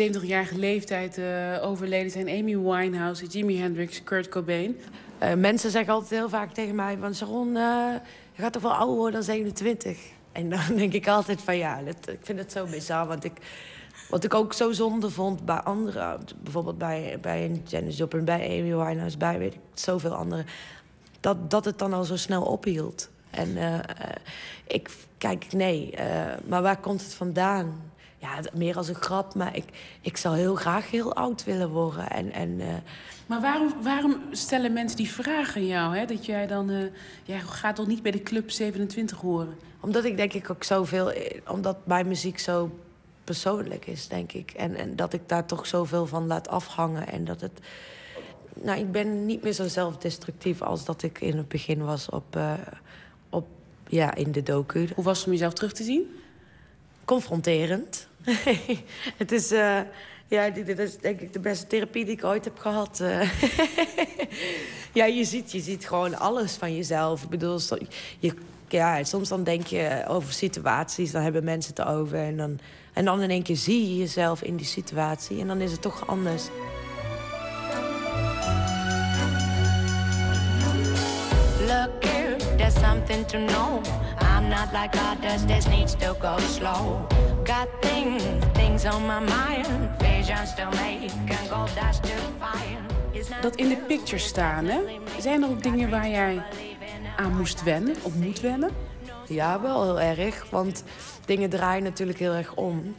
[0.10, 1.26] 70-jarige leeftijd eh,
[1.62, 2.30] overleden zijn.
[2.30, 4.78] Amy Winehouse, Jimi Hendrix, Kurt Cobain.
[5.20, 6.98] Eh, mensen zeggen altijd heel vaak tegen mij...
[6.98, 7.94] van Sharon, eh,
[8.32, 9.98] je gaat toch wel ouder worden dan 27?
[10.32, 13.08] En dan denk ik altijd van ja, ik vind het zo bizar.
[13.08, 13.34] Want ik,
[14.10, 16.20] wat ik ook zo zonde vond bij anderen...
[16.44, 19.18] bijvoorbeeld bij, bij Janis Joplin, bij Amy Winehouse...
[19.18, 20.46] bij weet ik, zoveel anderen...
[21.20, 23.10] Dat, dat het dan al zo snel ophield.
[23.30, 23.80] En eh,
[24.68, 25.94] ik, kijk, nee.
[26.48, 27.87] maar waar komt het vandaan?
[28.20, 29.66] Ja, meer als een grap, maar ik,
[30.02, 32.10] ik zou heel graag heel oud willen worden.
[32.10, 32.68] En, en, eh,
[33.26, 35.98] Maar waarom, waarom stellen mensen die vragen aan jou?
[35.98, 36.06] Hè?
[36.06, 36.70] Dat jij dan...
[36.70, 36.84] eh
[37.24, 39.56] jij gaat toch niet bij de Club 27 horen?
[39.80, 41.12] Omdat ik denk ik ook zoveel...
[41.12, 42.72] eh, Omdat mijn muziek zo
[43.24, 44.52] persoonlijk is, denk ik.
[44.52, 47.08] En, en dat ik daar toch zoveel van laat afhangen.
[47.08, 47.60] En dat het...
[48.54, 52.40] Nou, ik ben niet meer zo zelfdestructief als dat ik in het begin was op...
[53.30, 53.48] op
[53.88, 54.88] ja, in de docu.
[54.96, 56.16] Hoe was het om jezelf terug te zien?
[57.06, 58.07] Confronterend.
[59.18, 59.52] Het is...
[59.52, 59.80] eh,
[60.28, 63.00] ja, dit, is denk ik de beste therapie die ik ooit heb gehad.
[63.00, 63.30] eh.
[65.00, 67.24] ja, je ziet, je ziet gewoon alles van jezelf.
[67.24, 67.60] Ik bedoel,
[68.20, 68.34] je,
[68.68, 72.18] ja, soms dan denk je over situaties, dan hebben mensen het over.
[72.18, 72.60] En dan,
[72.94, 75.40] en dan in één keer zie je jezelf in die situatie.
[75.40, 76.44] En dan is het toch anders.
[82.68, 83.82] There's something to know.
[84.20, 87.08] I'm not like others, this needs to go slow.
[87.44, 88.24] Got things,
[88.54, 89.68] things on my mind.
[90.00, 93.42] Visions to make and gold dust to find.
[93.42, 94.80] Dat in de picture staan, hè?
[95.20, 96.44] Zijn er ook dingen waar jij
[97.18, 98.70] aan moest wennen, of moet wennen?
[99.28, 100.50] Ja, wel heel erg.
[100.50, 100.84] Want
[101.26, 102.96] dingen draaien natuurlijk heel erg om.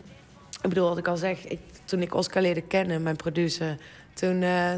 [0.62, 3.76] Ik bedoel, wat ik al zeg, ik, toen ik Oscar leerde kennen, mijn producer...
[4.14, 4.72] toen, eh,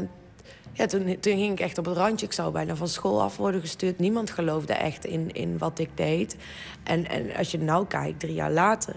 [0.73, 2.25] ja, toen, toen hing ik echt op het randje.
[2.25, 3.99] Ik zou bijna van school af worden gestuurd.
[3.99, 6.35] Niemand geloofde echt in, in wat ik deed.
[6.83, 8.95] En, en als je nou kijkt, drie jaar later...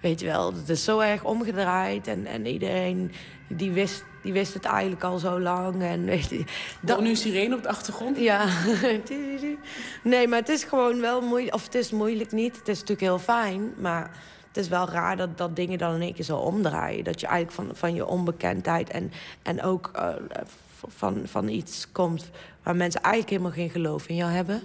[0.00, 2.06] weet je wel, het is zo erg omgedraaid.
[2.06, 3.12] En, en iedereen
[3.48, 5.82] die wist, die wist het eigenlijk al zo lang.
[5.82, 6.44] En, weet je,
[6.80, 8.18] Dat nu sirene op de achtergrond?
[8.18, 8.48] ja.
[10.02, 11.54] nee, maar het is gewoon wel moeilijk.
[11.54, 12.56] Of het is moeilijk niet.
[12.56, 13.72] Het is natuurlijk heel fijn.
[13.78, 14.10] Maar
[14.48, 17.04] het is wel raar dat, dat dingen dan in één keer zo omdraaien.
[17.04, 19.12] Dat je eigenlijk van, van je onbekendheid en,
[19.42, 20.08] en ook eh,
[20.88, 22.30] van, van iets komt
[22.62, 24.62] waar mensen eigenlijk helemaal geen geloof in jou hebben.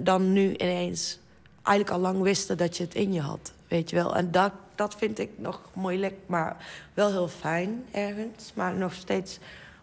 [0.00, 1.18] Dan nu ineens
[1.62, 3.52] eigenlijk al lang wisten dat je het in je had.
[3.68, 4.16] Weet je wel.
[4.16, 6.56] En dat, dat vind ik nog moeilijk, maar
[6.94, 8.52] wel heel fijn ergens.
[8.54, 9.38] Maar nog steeds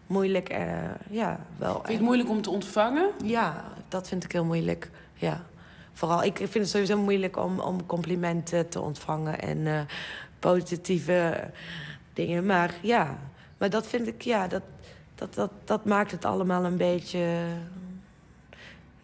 [0.07, 0.49] moeilijk.
[0.49, 0.67] eh,
[1.09, 1.73] ja, wel.
[1.73, 3.09] Vind je het moeilijk om te ontvangen?
[3.23, 4.89] Ja, dat vind ik heel moeilijk.
[5.13, 5.43] Ja.
[5.93, 9.79] Vooral, ik vind het sowieso moeilijk om, om complimenten te ontvangen en eh,
[10.39, 11.49] positieve
[12.13, 12.45] dingen.
[12.45, 13.17] Maar ja,
[13.57, 14.61] maar dat vind ik, ja, dat,
[15.21, 17.45] dat, dat, dat maakt het allemaal een beetje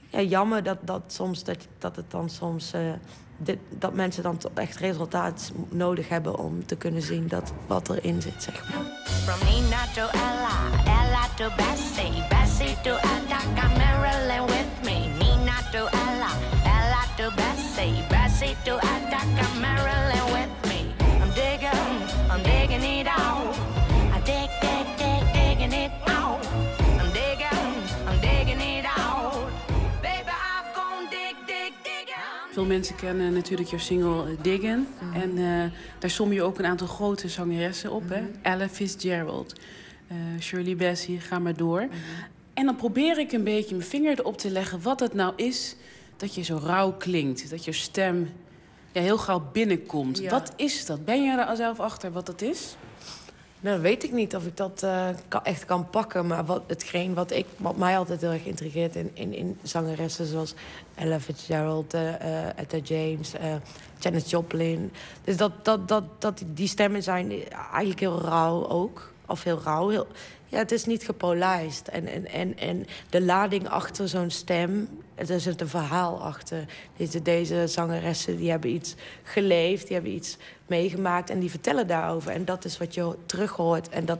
[0.10, 2.73] ja, jammer dat, dat, soms, dat, dat het dan soms.
[2.73, 2.81] eh,
[3.38, 7.89] dit, dat mensen dan toch echt resultaat nodig hebben om te kunnen zien dat wat
[7.89, 8.85] erin zit, zeg maar.
[9.06, 14.98] From Nina to Ella, Ella to Bessie, Bessie to Attica, Marilyn with me.
[15.19, 16.31] Nina to Ella,
[16.64, 20.80] Ella to Bessie, Bessie to Attica, Marilyn with me.
[21.22, 21.98] I'm digging,
[22.31, 23.27] I'm digging it out.
[32.58, 34.88] Veel mensen kennen natuurlijk jouw single eh, Diggin.
[35.00, 35.22] Mhm.
[35.22, 38.10] En eh, daar som je ook een aantal grote zangeressen op.
[38.10, 38.22] hè?
[38.22, 38.32] Mhm.
[38.42, 39.54] Ella Fitzgerald,
[40.08, 41.82] eh, Shirley Bassey, ga maar door.
[41.82, 41.94] Mhm.
[42.54, 44.82] En dan probeer ik een beetje mijn vinger erop te leggen...
[44.82, 45.76] wat het nou is
[46.16, 47.50] dat je zo rauw klinkt.
[47.50, 48.30] Dat je stem
[48.92, 50.18] ja, heel gauw binnenkomt.
[50.18, 50.30] Ja.
[50.30, 51.06] Wat is dat?
[51.06, 52.76] Ben je er zelf achter wat dat is?
[53.60, 55.10] Nou, weet ik niet of ik dat eh,
[55.44, 56.28] echt kan pakken.
[56.28, 60.26] Maar wat, hetgeen wat, ik, wat mij altijd heel erg intrigeert in, in, in zangeressen
[60.26, 60.54] zoals
[60.96, 63.56] Ella Fitzgerald, eh eh, Etta James, eh
[64.00, 64.92] Janis Joplin.
[65.24, 69.12] Dus dat, dat, dat, dat die stemmen zijn eigenlijk heel rauw ook.
[69.26, 69.90] Of heel rauw.
[69.90, 70.08] Heel,
[70.46, 71.88] ja, het is niet gepolijst.
[71.88, 76.65] En, en, en, en de lading achter zo'n stem, er zit een verhaal achter.
[76.98, 80.38] Deze, deze zangeressen die hebben iets geleefd, die hebben iets
[80.68, 82.31] meegemaakt en die vertellen daarover.
[82.31, 83.89] En dat is wat je terug hoort.
[83.89, 84.19] En, dat,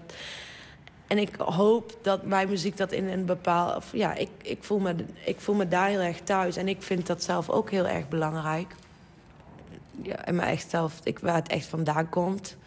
[1.07, 3.86] en ik hoop dat mijn muziek dat in een bepaald.
[3.91, 4.95] Ja, ik, ik, voel me,
[5.26, 6.56] ik voel me daar heel erg thuis.
[6.56, 8.76] En ik vind dat zelf ook heel erg belangrijk.
[10.02, 12.57] Ja, en mijn echt zelf, ik, waar het echt vandaan komt.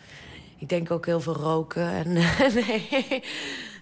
[0.58, 1.88] Ik denk ook heel veel roken.
[1.88, 2.12] En,
[2.66, 3.22] nee,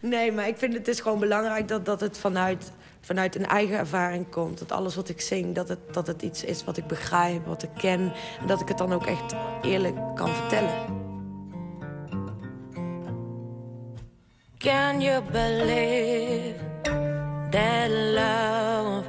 [0.01, 3.79] nee, maar ik vind het is gewoon belangrijk dat, dat het vanuit, vanuit een eigen
[3.79, 4.59] ervaring komt.
[4.59, 7.63] Dat alles wat ik zing, dat het, dat het iets is wat ik begrijp, wat
[7.63, 8.13] ik ken.
[8.41, 11.07] En dat ik het dan ook echt eerlijk kan vertellen.
[14.59, 16.57] Can you believe
[17.51, 19.05] that love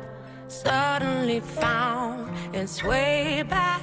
[0.47, 3.79] suddenly found its way back?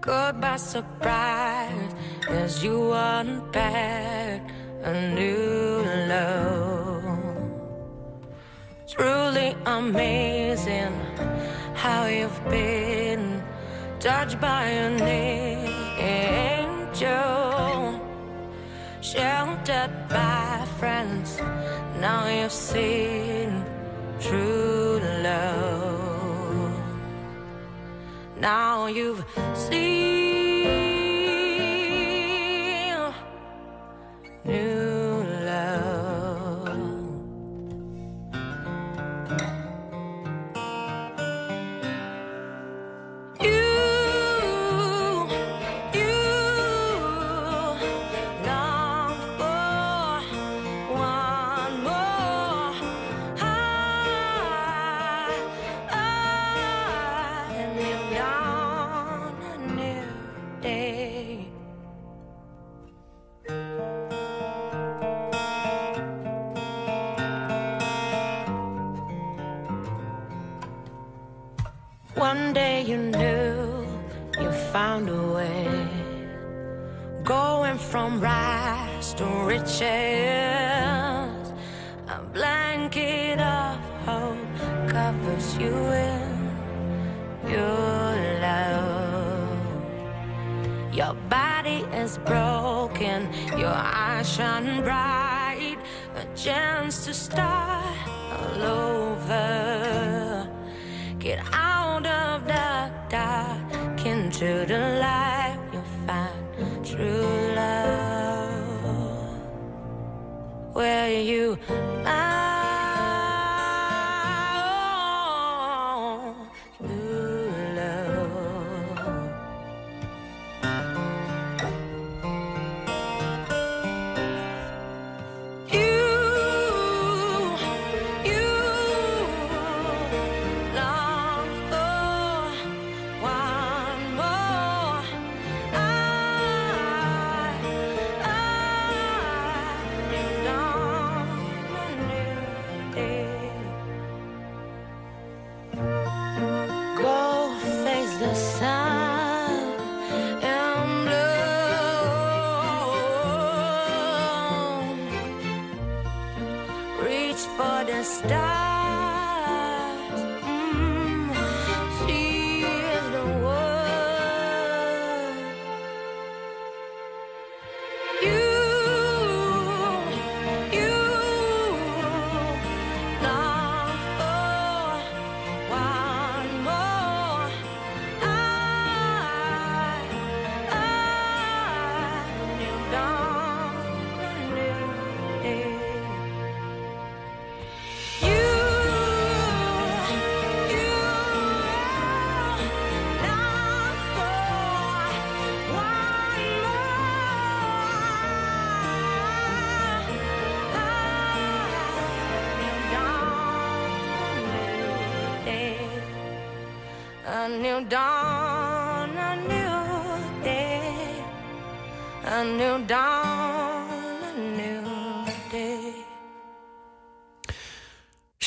[0.00, 1.94] Caught by surprise
[2.28, 4.42] as you unpack
[4.84, 6.87] a new love.
[8.98, 10.92] Truly amazing
[11.74, 13.44] how you've been
[14.00, 15.00] touched by an
[16.00, 17.04] angel
[19.00, 21.40] sheltered by friends.
[22.00, 23.64] Now you've seen
[24.18, 26.72] true love.
[28.40, 30.17] Now you've seen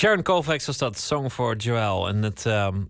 [0.02, 2.08] Sharon Kovacs was dat, Song for Joel.
[2.08, 2.82] En het ehm,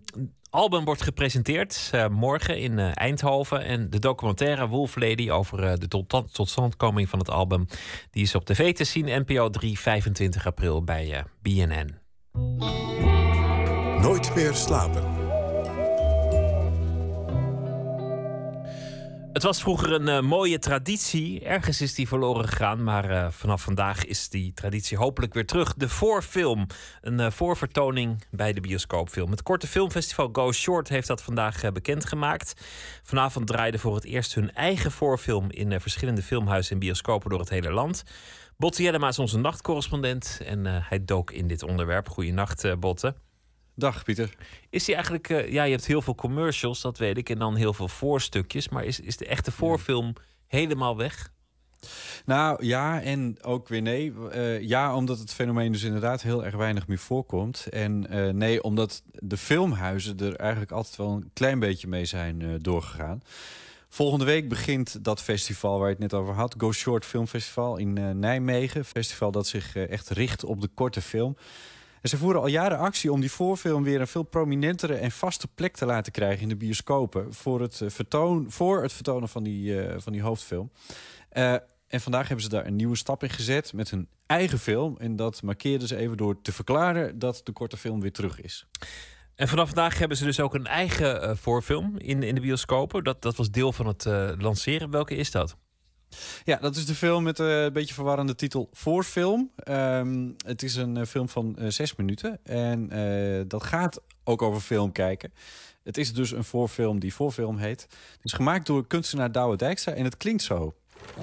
[0.50, 3.64] album wordt gepresenteerd eh, morgen in eh, Eindhoven.
[3.64, 7.66] En de documentaire Wolf Lady over eh, de tot- totstandkoming van het album...
[8.10, 11.98] die is op tv te zien, NPO 3, 25 april bij BNN.
[14.00, 15.21] Nooit meer slapen.
[19.32, 21.44] Het was vroeger een eh, mooie traditie.
[21.44, 25.74] Ergens is die verloren gegaan, maar eh, vanaf vandaag is die traditie hopelijk weer terug.
[25.74, 26.66] De voorfilm,
[27.00, 29.30] een eh, voorvertoning bij de bioscoopfilm.
[29.30, 32.54] Het korte filmfestival Go Short heeft dat vandaag bekendgemaakt.
[33.02, 37.50] Vanavond draaiden voor het eerst hun eigen voorfilm in verschillende filmhuizen en bioscopen door het
[37.50, 38.02] hele land.
[38.56, 42.08] Botte Jellema is onze nachtcorrespondent en hij dook in dit onderwerp.
[42.08, 43.14] Goeienacht, Botte.
[43.74, 44.34] Dag Pieter.
[44.70, 47.56] Is die eigenlijk, eh, ja, je hebt heel veel commercials, dat weet ik, en dan
[47.56, 48.68] heel veel voorstukjes.
[48.68, 50.12] Maar is, is de echte voorfilm
[50.46, 51.32] helemaal weg?
[52.24, 54.12] Nou ja, en ook weer nee.
[54.30, 57.66] Eh, ja, omdat het fenomeen dus inderdaad heel erg weinig meer voorkomt.
[57.70, 62.58] En eh, nee, omdat de filmhuizen er eigenlijk altijd wel een klein beetje mee zijn
[62.60, 63.22] doorgegaan.
[63.88, 66.54] Volgende week begint dat festival waar je het net over had.
[66.58, 68.84] Go Short Film Festival in Nijmegen.
[68.84, 71.36] Festival dat zich echt richt op de korte film.
[72.02, 75.76] Ze voeren al jaren actie om die voorfilm weer een veel prominentere en vaste plek
[75.76, 77.34] te laten krijgen in de bioscopen.
[77.34, 80.70] Voor het, eh, vertoon, voor het vertonen van die, eh, van die hoofdfilm.
[81.28, 81.52] Eh,
[81.88, 84.96] en vandaag hebben ze daar een nieuwe stap in gezet met hun eigen film.
[84.98, 88.66] En dat markeerden ze even door te verklaren dat de korte film weer terug is.
[89.34, 93.04] En vanaf vandaag hebben ze dus ook een eigen voorfilm in, in de bioscopen.
[93.04, 94.04] Dat, dat was deel van het
[94.38, 94.90] lanceren.
[94.90, 95.56] Welke is dat?
[96.44, 99.50] Ja, dat is de film met eh, een beetje verwarrende titel Voorfilm.
[99.56, 102.38] Ehm, het is een eh, film van eh, zes minuten.
[102.44, 105.32] En eh, dat gaat ook over film kijken.
[105.82, 107.82] Het is dus een voorfilm die voorfilm heet.
[107.82, 110.74] Het is gemaakt door kunstenaar Douwe Dijkstra en het klinkt zo.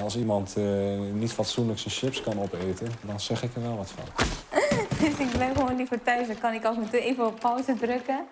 [0.02, 3.92] Als iemand eh, niet fatsoenlijk zijn chips kan opeten, dan zeg ik er wel wat
[3.92, 4.06] van.
[5.00, 6.28] Dus ik ben gewoon liever thuis.
[6.28, 8.26] Dan kan ik af en toe even op pauze drukken.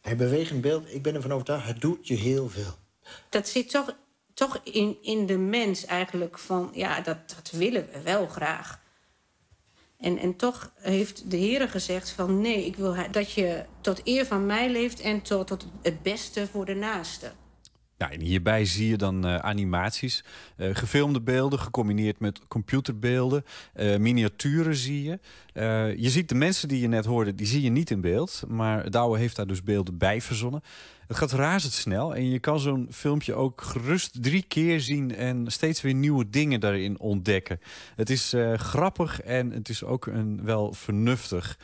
[0.00, 2.74] Hij bewegend beeld, ik ben ervan overtuigd, het doet je heel veel.
[3.28, 3.96] dat zit toch,
[4.34, 8.80] toch in, in de mens eigenlijk van, ja, dat, dat willen we wel graag.
[9.98, 14.26] En, en toch heeft de Heer gezegd van, nee, ik wil dat je tot eer
[14.26, 17.32] van mij leeft en tot, tot het beste voor de naaste.
[18.02, 20.24] Nou, en hierbij zie je dan eh, animaties,
[20.56, 25.18] eh, gefilmde beelden gecombineerd met computerbeelden, eh, miniaturen zie je.
[25.96, 28.90] Je ziet de mensen die je net hoorde, die zie je niet in beeld, maar
[28.90, 30.62] Douwe heeft daar dus beelden bij verzonnen.
[31.12, 35.80] Het gaat razendsnel en je kan zo'n filmpje ook gerust drie keer zien en steeds
[35.80, 37.60] weer nieuwe dingen daarin ontdekken.
[37.96, 41.58] Het is eh, grappig en het is ook een, wel vernuftig.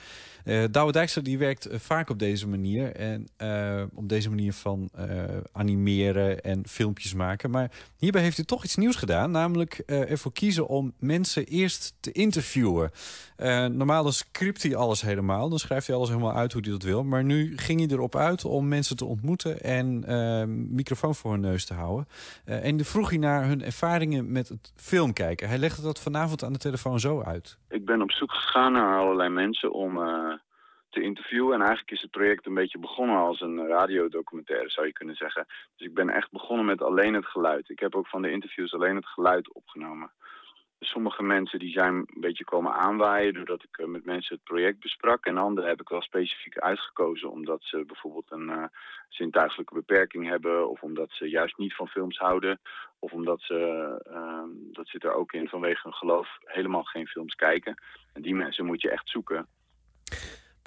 [0.48, 2.92] Eh Douwe Dijkstra die werkt eh, vaak op deze manier.
[2.92, 4.90] En eh, op deze manier van
[5.52, 7.50] animeren en filmpjes maken.
[7.50, 9.30] Maar hierbij heeft hij toch iets nieuws gedaan.
[9.30, 12.90] Namelijk ervoor kiezen om mensen eerst te interviewen.
[13.72, 15.48] Normaal dan script hij alles helemaal.
[15.48, 17.04] Dan schrijft hij alles helemaal uit hoe hij dat wil.
[17.04, 20.04] Maar nu ging hij erop uit om mensen te ontmoeten en
[20.74, 22.08] microfoon voor hun neus te houden.
[22.44, 25.48] En dan vroeg hij naar hun ervaringen met het filmkijken.
[25.48, 27.58] Hij legde dat vanavond aan de telefoon zo uit.
[27.68, 29.98] Ik ben op zoek gegaan naar allerlei mensen om
[30.98, 31.54] te interviewen.
[31.54, 35.46] En eigenlijk is het project een beetje begonnen als een radiodocumentaire, zou je kunnen zeggen.
[35.76, 37.68] Dus ik ben echt begonnen met alleen het geluid.
[37.68, 40.10] Ik heb ook van de interviews alleen het geluid opgenomen.
[40.80, 44.80] Sommige mensen die zijn een beetje komen aanwaaien doordat ik eh, met mensen het project
[44.80, 45.26] besprak.
[45.26, 48.64] En anderen heb ik wel specifiek uitgekozen omdat ze bijvoorbeeld een eh,
[49.08, 50.68] zintuigelijke beperking hebben.
[50.68, 52.60] Of omdat ze juist niet van films houden.
[52.98, 53.58] Of omdat ze,
[54.12, 57.82] ehm, dat zit er ook in, vanwege hun geloof helemaal geen films kijken.
[58.12, 59.46] En die mensen moet je echt zoeken.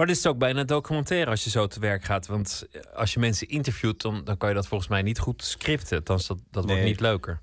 [0.02, 2.28] Maar dit is ook bijna documentaire als je zo te werk gaat.
[2.28, 5.98] Want als je mensen interviewt, dan, dan kan je dat volgens mij niet goed scripten.
[5.98, 7.42] Althans, dat, dat wordt niet leuker.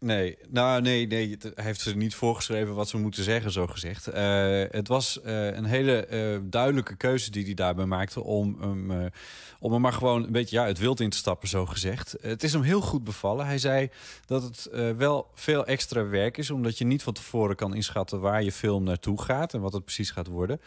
[0.00, 4.06] Nee, nou nee, nee, hij heeft ze niet voorgeschreven wat ze moeten zeggen, zo gezegd.
[4.06, 9.10] Eh, het was eh, een hele eh, duidelijke keuze die hij daarbij maakte om hem,
[9.60, 12.16] om hem maar gewoon een beetje ja, het wild in te stappen, zo gezegd.
[12.20, 13.46] het is hem heel goed bevallen.
[13.46, 13.90] Hij zei
[14.26, 18.42] dat het wel veel extra werk is, omdat je niet van tevoren kan inschatten waar
[18.42, 20.60] je film naartoe gaat en wat het precies gaat worden.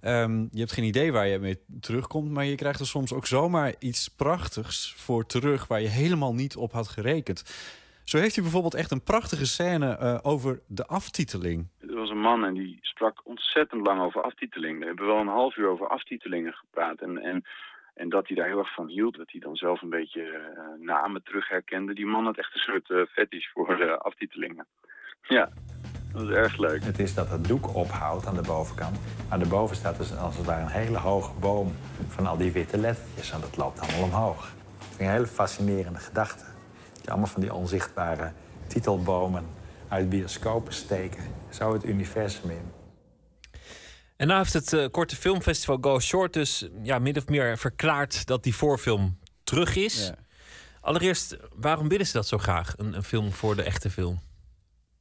[0.00, 3.26] Ehm, je hebt geen idee waar je mee terugkomt, maar je krijgt er soms ook
[3.26, 7.42] zomaar iets prachtigs voor terug waar je helemaal niet op had gerekend.
[8.06, 11.68] Zo heeft hij bijvoorbeeld echt een prachtige scène eh, over de aftiteling.
[11.80, 14.78] Er was een man en die sprak ontzettend lang over aftiteling.
[14.78, 17.00] We hebben wel een half uur over aftitelingen gepraat.
[17.00, 17.44] En, en,
[17.94, 19.16] en dat hij daar heel erg van hield.
[19.16, 21.94] Dat hij dan zelf een beetje eh, namen terug herkende.
[21.94, 24.66] Die man had echt een soort eh fetish voor eh, aftitelingen.
[25.22, 25.48] Ja,
[26.12, 26.82] Dat is erg leuk.
[26.84, 28.98] Het is dat het doek ophoudt aan de bovenkant.
[29.28, 31.72] Maar daarboven staat dus als het ware een hele hoge boom
[32.08, 33.30] van al die witte lettertjes.
[33.30, 34.40] En dat loopt allemaal omhoog.
[34.78, 36.55] Dat vind ik een hele fascinerende gedachte.
[37.08, 38.32] Allemaal van die onzichtbare
[38.66, 39.44] titelbomen
[39.88, 41.24] uit bioscopen steken.
[41.50, 42.72] Zo het universum in.
[44.16, 48.26] En nou heeft het eh, korte filmfestival Go Short dus ja, min of meer verklaard
[48.26, 50.12] dat die voorfilm terug is.
[50.80, 54.20] Allereerst, waarom willen ze dat zo graag, een, een film voor de echte film?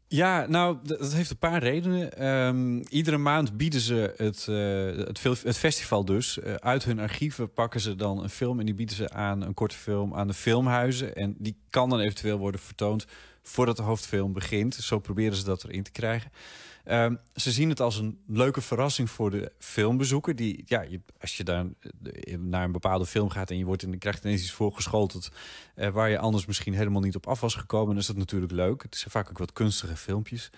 [0.08, 2.18] Ja, nou, dat heeft een paar redenen.
[2.18, 6.40] Ehm, iedere maand bieden ze het, eh, het, het festival dus.
[6.40, 9.54] eh, uit hun archieven pakken ze dan een film en die bieden ze aan een
[9.54, 11.16] korte film aan de filmhuizen.
[11.16, 13.06] En die kan dan eventueel worden vertoond
[13.44, 14.76] voordat de hoofdfilm begint.
[14.76, 16.32] Zo proberen ze dat erin te krijgen.
[16.86, 20.36] Ehm, ze zien het als een leuke verrassing voor de filmbezoeker.
[20.36, 20.86] Die, ja,
[21.22, 21.66] als je daar
[22.02, 25.30] eh, naar een bepaalde film gaat en je wordt in, krijgt ineens iets voorgeschoteld
[25.76, 28.52] eh, waar je anders misschien helemaal niet op af was gekomen, dan is dat natuurlijk
[28.52, 28.82] leuk.
[28.82, 30.50] Het zijn vaak ook wat kunstige filmpjes.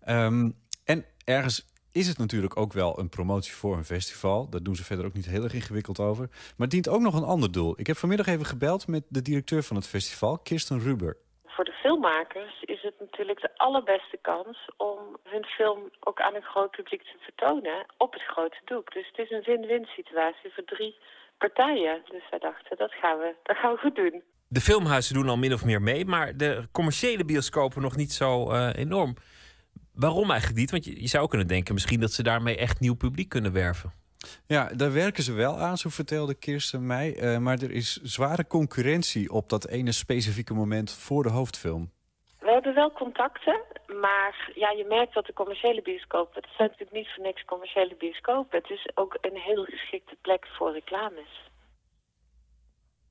[0.00, 0.50] Ehm,
[0.84, 4.48] en ergens is het natuurlijk ook wel een promotie voor een festival.
[4.48, 6.28] Daar doen ze verder ook niet heel erg ingewikkeld over.
[6.30, 7.80] Maar het dient ook nog een ander doel.
[7.80, 11.16] Ik heb vanmiddag even gebeld met de directeur van het festival, Kirsten Ruber.
[11.56, 16.50] Voor de filmmakers is het natuurlijk de allerbeste kans om hun film ook aan een
[16.52, 18.92] groot publiek te vertonen op het grote doek.
[18.92, 20.96] Dus het is een win-win situatie voor drie
[21.38, 22.02] partijen.
[22.10, 24.22] Dus wij dachten, dat gaan we, dat gaan we goed doen.
[24.48, 28.50] De filmhuizen doen al min of meer mee, maar de commerciële bioscopen nog niet zo
[28.50, 29.16] eh, enorm.
[29.94, 30.70] Waarom eigenlijk niet?
[30.70, 33.92] Want je, je zou kunnen denken misschien dat ze daarmee echt nieuw publiek kunnen werven.
[34.46, 37.16] Ja, daar werken ze wel aan, zo vertelde Kirsten mij.
[37.16, 41.90] Eh, maar er is zware concurrentie op dat ene specifieke moment voor de hoofdfilm.
[42.38, 43.60] We hebben wel contacten,
[44.00, 46.42] maar ja, je merkt dat de commerciële bioscopen...
[46.42, 48.58] het zijn natuurlijk niet voor niks commerciële bioscopen.
[48.58, 51.44] Het is ook een heel geschikte plek voor reclames.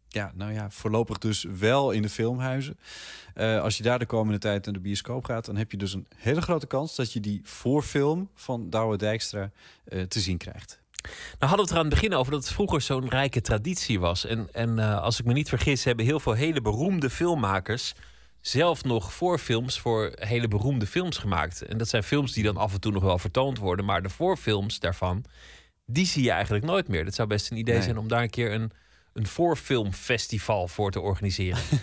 [0.08, 2.78] Ja, nou ja, voorlopig dus wel in de filmhuizen.
[3.34, 5.46] Eh, als je daar de komende tijd naar de bioscoop gaat...
[5.46, 9.52] dan heb je dus een hele grote kans dat je die voorfilm van Douwe Dijkstra
[9.86, 10.84] eh, te zien krijgt.
[11.40, 14.00] Nou hadden we het er aan het begin over dat het vroeger zo'n rijke traditie
[14.00, 14.26] was.
[14.26, 17.94] En, en eh, als ik me niet vergis, hebben heel veel hele beroemde filmmakers
[18.42, 21.62] zelf nog voorfilms voor hele beroemde films gemaakt.
[21.62, 24.10] En dat zijn films die dan af en toe nog wel vertoond worden, maar de
[24.10, 25.24] voorfilms daarvan,
[25.86, 27.06] die zie je eigenlijk nooit meer.
[27.06, 27.84] Dat zou best een idee Nee.
[27.84, 28.72] zijn om daar een keer een,
[29.16, 31.60] een voorfilmfestival voor te organiseren.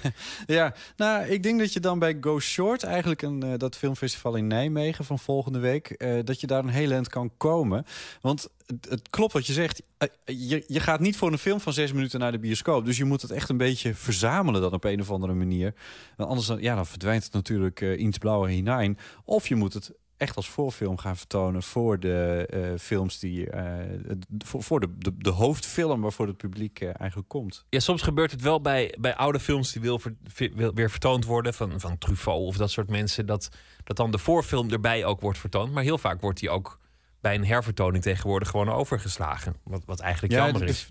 [0.47, 4.35] Ja, nou, ik denk dat je dan bij Go Short, eigenlijk een, eh, dat filmfestival
[4.35, 7.87] in Nijmegen van volgende week, eh, dat je daar een heel eind kan komen.
[8.21, 8.49] Want
[8.89, 9.83] het, klopt wat je zegt.
[9.99, 12.85] Eh, je, je gaat niet voor een film van zes minuten naar de bioscoop.
[12.85, 15.75] Dus je moet het echt een beetje verzamelen dan op een of andere manier.
[16.17, 18.99] Want anders dan, ja, dan verdwijnt het natuurlijk iets blauwe hinein.
[19.25, 19.93] Of je moet het
[20.23, 25.13] echt als voorfilm gaan vertonen voor de eh, films die het- voor, voor de, de,
[25.19, 27.65] de hoofdfilm waarvoor het publiek eh, eigenlijk komt.
[27.69, 30.91] Ja, soms gebeurt het wel bij, bij oude films die wil, ver- vi- wil- weer
[30.91, 33.49] vertoond worden, van, van Truffaut of dat soort mensen, dat,
[33.85, 35.73] dat dan de voorfilm erbij ook wordt vertoond.
[35.73, 36.79] Maar heel vaak wordt die ook
[37.21, 39.57] bij een hervertoning tegenwoordig gewoon overgeslagen.
[39.65, 40.89] Wat, wat eigenlijk Ja, jammer is.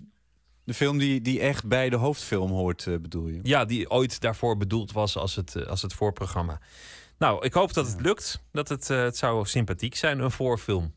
[0.64, 3.40] De film die, die echt bij de hoofdfilm hoort, bedoel je?
[3.42, 6.60] Ja, die ooit daarvoor bedoeld was als het, als het voorprogramma.
[7.18, 8.42] Nou, ik hoop dat het lukt.
[8.52, 10.94] Dat het, eh, het zou sympathiek zijn, een voorfilm.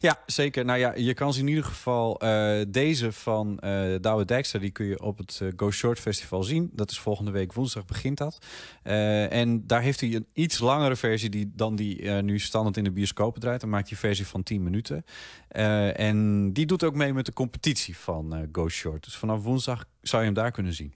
[0.00, 0.64] Ja, zeker.
[0.64, 4.58] Nou ja, je kan ze in ieder geval eh, deze van eh Douwe Dijkstra...
[4.58, 6.70] die kun je op het Go Short Festival zien.
[6.72, 8.38] Dat is volgende week woensdag begint dat.
[8.82, 12.90] En daar heeft hij een iets langere versie die, dan die nu standaard in de
[12.90, 13.60] bioscopen draait.
[13.60, 15.04] Dan maakt hij een versie van 10 minuten.
[15.48, 19.04] En die doet ook mee met de competitie van Go Short.
[19.04, 20.94] Dus vanaf woensdag zou je hem daar kunnen zien.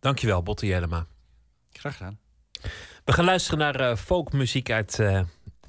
[0.00, 1.06] Dankjewel, Botte Jellema.
[1.72, 2.18] Graag gedaan.
[3.10, 5.20] We gaan luisteren naar eh, folkmuziek uit eh,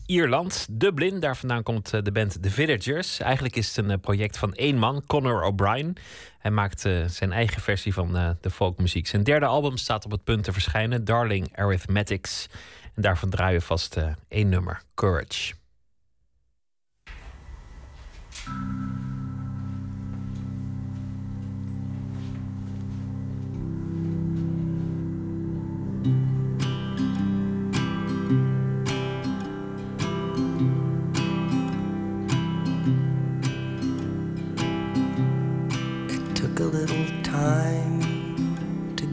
[0.05, 1.19] Ierland, Dublin.
[1.19, 3.19] Daar vandaan komt eh, de band The Villagers.
[3.19, 5.97] Eigenlijk is het een project van één man, Conor O'Brien.
[6.39, 9.07] Hij maakt zijn eigen versie van de folkmuziek.
[9.07, 12.47] Zijn derde album staat op het punt te verschijnen, Darling Arithmetics.
[12.95, 13.97] En daarvan draaien we vast
[14.27, 15.53] één nummer, Courage.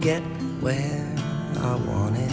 [0.08, 0.22] Get
[0.62, 1.14] where
[1.60, 2.32] I wanted.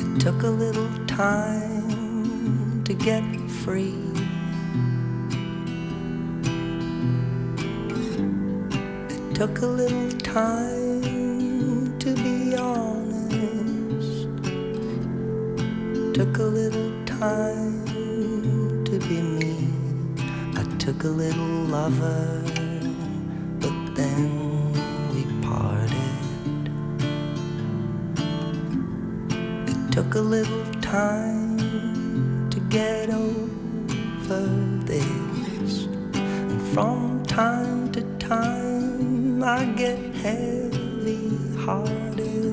[0.00, 3.22] It took a little time to get
[3.62, 3.94] free.
[9.14, 14.26] It took a little time to be honest.
[16.18, 17.84] Took a little time
[18.86, 19.68] to be me.
[20.60, 22.42] I took a little lover,
[24.16, 25.92] we parted.
[29.68, 31.58] It took a little time
[32.50, 34.40] to get over
[34.84, 35.86] this.
[36.14, 41.30] And from time to time, I get heavy
[41.64, 42.43] hearted,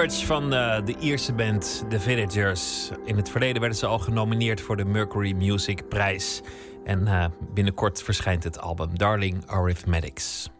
[0.00, 2.90] Courage van eh, de Ierse band The Villagers.
[3.04, 6.40] In het verleden werden ze al genomineerd voor de Mercury Music Prijs.
[6.84, 7.24] En eh,
[7.54, 10.50] binnenkort verschijnt het album Darling Arithmetics.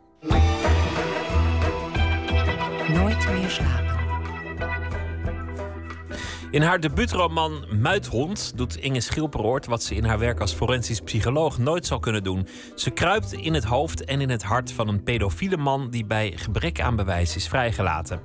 [2.89, 3.99] Nooit meer slapen.
[6.51, 11.59] In haar debuutroman Muithond doet Inge Schilperoort wat ze in haar werk als forensisch psycholoog
[11.59, 12.47] nooit zal kunnen doen.
[12.75, 16.33] Ze kruipt in het hoofd en in het hart van een pedofiele man die bij
[16.37, 18.21] gebrek aan bewijs is vrijgelaten.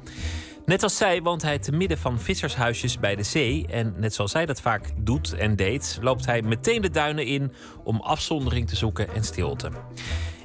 [0.65, 3.67] Net als zij woont hij te midden van vissershuisjes bij de zee.
[3.67, 7.51] En net zoals zij dat vaak doet en deed, loopt hij meteen de duinen in
[7.83, 9.69] om afzondering te zoeken en stilte.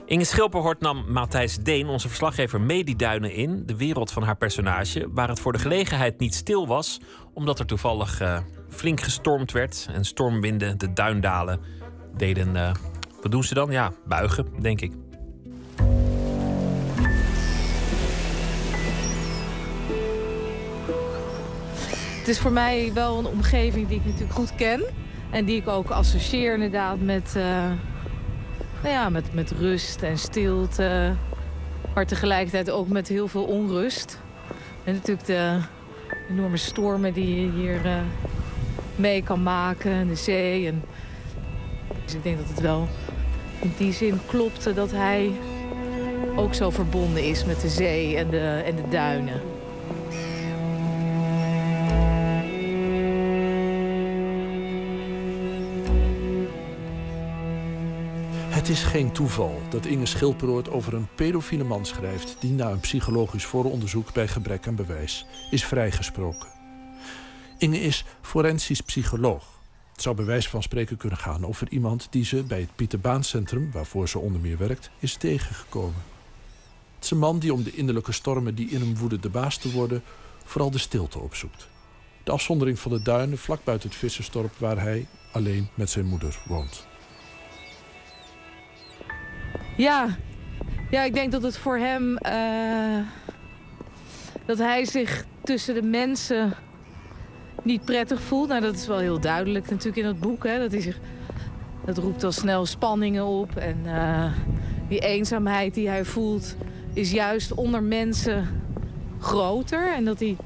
[0.06, 3.62] Inge Schilperhort nam Matthijs Deen, onze verslaggever, mee die duinen in.
[3.66, 7.00] De wereld van haar personage, waar het voor de gelegenheid niet stil was.
[7.34, 8.38] Omdat er toevallig eh,
[8.68, 9.88] flink gestormd werd.
[9.92, 11.60] En stormwinden de duindalen
[12.16, 12.56] deden...
[12.56, 12.74] eh,
[13.22, 13.70] wat doen ze dan?
[13.70, 14.92] Ja, buigen, denk ik.
[22.20, 24.82] Het is voor mij wel een omgeving die ik natuurlijk goed ken.
[25.30, 27.42] En die ik ook associeer inderdaad met, eh,
[28.82, 31.12] nou ja, met, met rust en stilte.
[31.94, 34.20] Maar tegelijkertijd ook met heel veel onrust.
[34.84, 35.58] En natuurlijk de
[36.30, 37.96] enorme stormen die je hier eh,
[38.96, 39.90] mee kan maken.
[39.90, 40.66] En de zee.
[40.66, 40.82] En...
[42.04, 42.88] Dus ik denk dat het wel
[43.60, 45.32] in die zin klopte dat hij
[46.36, 49.49] ook zo verbonden is met de zee en de, en de duinen.
[58.70, 62.36] Is geen toeval dat Inge Schilperoort over een pedofiele man schrijft...
[62.40, 66.48] die na een psychologisch vooronderzoek bij gebrek aan bewijs is vrijgesproken.
[67.58, 69.44] Inge is forensisch psycholoog.
[69.92, 73.24] Het zou bij van spreken kunnen gaan over iemand die ze bij het Pieter Baan
[73.24, 76.02] Centrum, waarvoor ze onder meer werkt, is tegengekomen.
[76.94, 79.56] Het is een man die om de innerlijke stormen die in hem woeden de baas
[79.56, 80.02] te worden,
[80.44, 81.68] vooral de stilte opzoekt.
[82.24, 86.38] De afzondering van de duinen vlak buiten het vissersdorp waar hij alleen met zijn moeder
[86.46, 86.88] woont.
[89.80, 90.08] Ja,
[90.90, 92.16] ja ik denk dat het voor hem.
[92.16, 92.98] eh,
[94.46, 96.52] dat hij zich tussen de mensen
[97.62, 98.48] niet prettig voelt.
[98.48, 100.44] Nou, dat is wel heel duidelijk natuurlijk in het boek.
[100.44, 100.58] Hè?
[100.58, 100.98] Dat, hij zich,
[101.84, 103.56] dat roept al snel spanningen op.
[103.56, 104.32] En eh,
[104.88, 106.56] die eenzaamheid die hij voelt,
[106.92, 108.62] is juist onder mensen
[109.20, 109.94] groter.
[109.94, 110.36] En dat hij.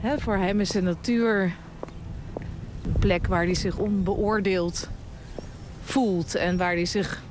[0.00, 1.52] Hè, voor hem is de natuur
[2.84, 4.88] een plek waar hij zich onbeoordeeld
[5.82, 6.34] voelt.
[6.34, 7.22] En waar hij zich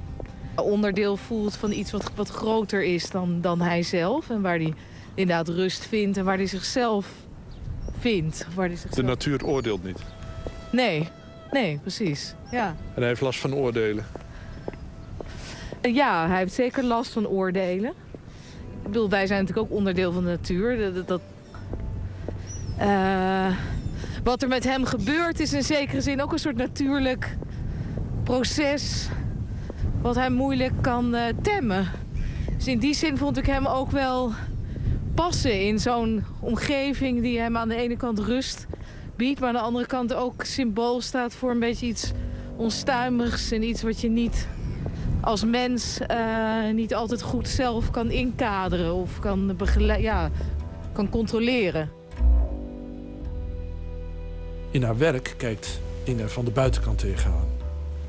[0.63, 4.29] onderdeel voelt van iets wat, wat groter is dan, dan hij zelf.
[4.29, 4.73] En waar hij
[5.13, 7.07] inderdaad rust vindt en waar hij zichzelf
[7.99, 8.47] vindt.
[8.55, 9.99] Waar hij De natuur oordeelt niet.
[10.71, 11.07] Nee,
[11.51, 12.33] nee, precies.
[12.51, 12.67] Ja.
[12.67, 14.05] En hij heeft last van oordelen.
[15.81, 17.91] ja, hij heeft zeker last van oordelen.
[18.81, 20.77] Ik bedoel, wij zijn natuurlijk ook onderdeel van de natuur.
[20.77, 21.21] Dat, dat- dat,
[22.77, 23.47] Eh,
[24.23, 27.37] wat er met hem gebeurt is in zekere zin ook een soort natuurlijk
[28.23, 29.07] proces...
[30.01, 31.87] wat hij moeilijk kan eh, temmen.
[32.57, 34.31] Dus in die zin vond ik hem ook wel
[35.13, 38.67] passen in zo'n omgeving die hem aan de ene kant rust
[39.15, 42.11] biedt, maar aan de andere kant ook symbool staat voor een beetje iets
[42.55, 44.47] onstuimigs en iets wat je niet
[45.21, 49.57] als mens eh, niet altijd goed zelf kan inkaderen of kan,
[49.99, 50.29] ja,
[50.93, 51.89] kan controleren.
[54.71, 57.47] In haar werk kijkt Inge van de buitenkant tegenaan.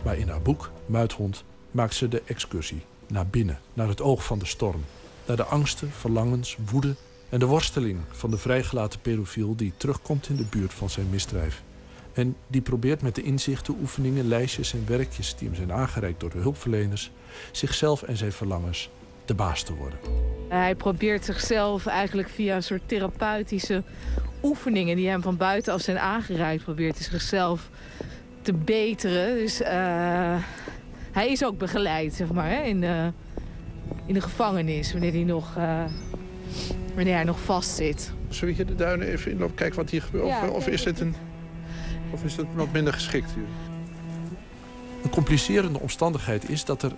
[0.02, 4.38] Maar in haar boek, Muithond, maakt ze de excursie naar binnen, naar het oog van
[4.38, 4.84] de storm.
[5.26, 6.94] Naar de angsten, verlangens, woede
[7.28, 11.62] en de worsteling van de vrijgelaten pedofiel die terugkomt in de buurt van zijn misdrijf.
[12.12, 16.30] En die probeert met de inzichten, oefeningen, lijstjes en werkjes die hem zijn aangereikt door
[16.30, 17.10] de hulpverleners,
[17.52, 18.90] zichzelf en zijn verlangens
[19.24, 19.98] de baas te worden.
[20.48, 23.82] Hij probeert zichzelf eigenlijk via een soort therapeutische
[24.42, 27.68] oefeningen die hem van buitenaf zijn aangereikt, probeert zichzelf
[28.42, 29.34] te beteren.
[29.34, 30.34] Dus eh,
[31.12, 33.12] hij is ook begeleid, zeg maar, hè, in, de,
[34.06, 35.84] in de gevangenis, wanneer hij nog, eh,
[36.94, 38.12] wanneer hij nog vastzit.
[38.28, 40.26] Zullen we hier de duinen even inlopen, kijken wat hier gebeurt?
[40.26, 41.14] Ja, of, is dit een...
[42.12, 43.44] Of is het wat minder geschikt hier?
[45.02, 46.92] Een complicerende omstandigheid is dat er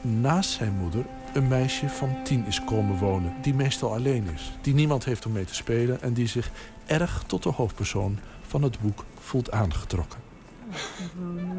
[0.00, 3.34] naast zijn moeder een meisje van tien is komen wonen.
[3.42, 4.52] Die meestal alleen is.
[4.60, 6.50] Die niemand heeft om mee te spelen en die zich
[6.86, 10.25] erg tot de hoofdpersoon van het boek voelt aangetrokken.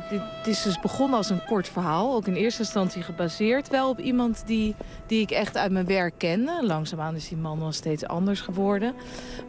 [0.09, 2.15] Dit, is dus begonnen als een kort verhaal.
[2.15, 4.75] Ook in eerste instantie gebaseerd wel op iemand die,
[5.07, 6.59] die ik echt uit mijn werk kende.
[6.65, 8.93] Langzaamaan is die man wel steeds anders geworden.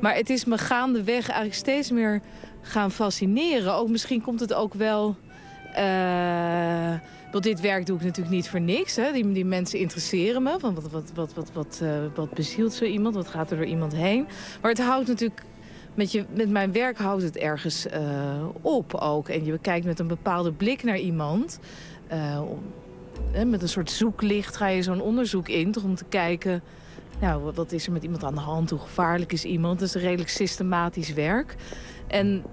[0.01, 2.21] Maar het is me gaandeweg eigenlijk steeds meer
[2.61, 3.75] gaan fascineren.
[3.75, 5.17] Ook misschien komt het ook wel...
[5.75, 6.95] eh,
[7.33, 8.97] want dit werk doe ik natuurlijk niet voor niks.
[8.97, 9.13] Hè.
[9.13, 10.57] Die, die mensen interesseren me.
[10.59, 13.15] Van wat, wat, wat, wat, wat, eh, wat bezielt zo iemand?
[13.15, 14.27] Wat gaat er door iemand heen?
[14.61, 15.43] Maar het houdt natuurlijk
[15.99, 18.01] met, je, met mijn werk houdt het ergens eh,
[18.61, 19.29] op ook.
[19.29, 21.59] En je kijkt met een bepaalde blik naar iemand.
[22.07, 22.41] Eh,
[23.47, 25.73] met een soort zoeklicht ga je zo'n onderzoek in.
[25.73, 26.63] Toch om te kijken,
[27.21, 28.71] nou, wat- wat is er met iemand aan de hand?
[28.71, 29.79] Hoe gevaarlijk is iemand?
[29.79, 31.55] Dat is een redelijk systematisch werk.
[32.07, 32.45] En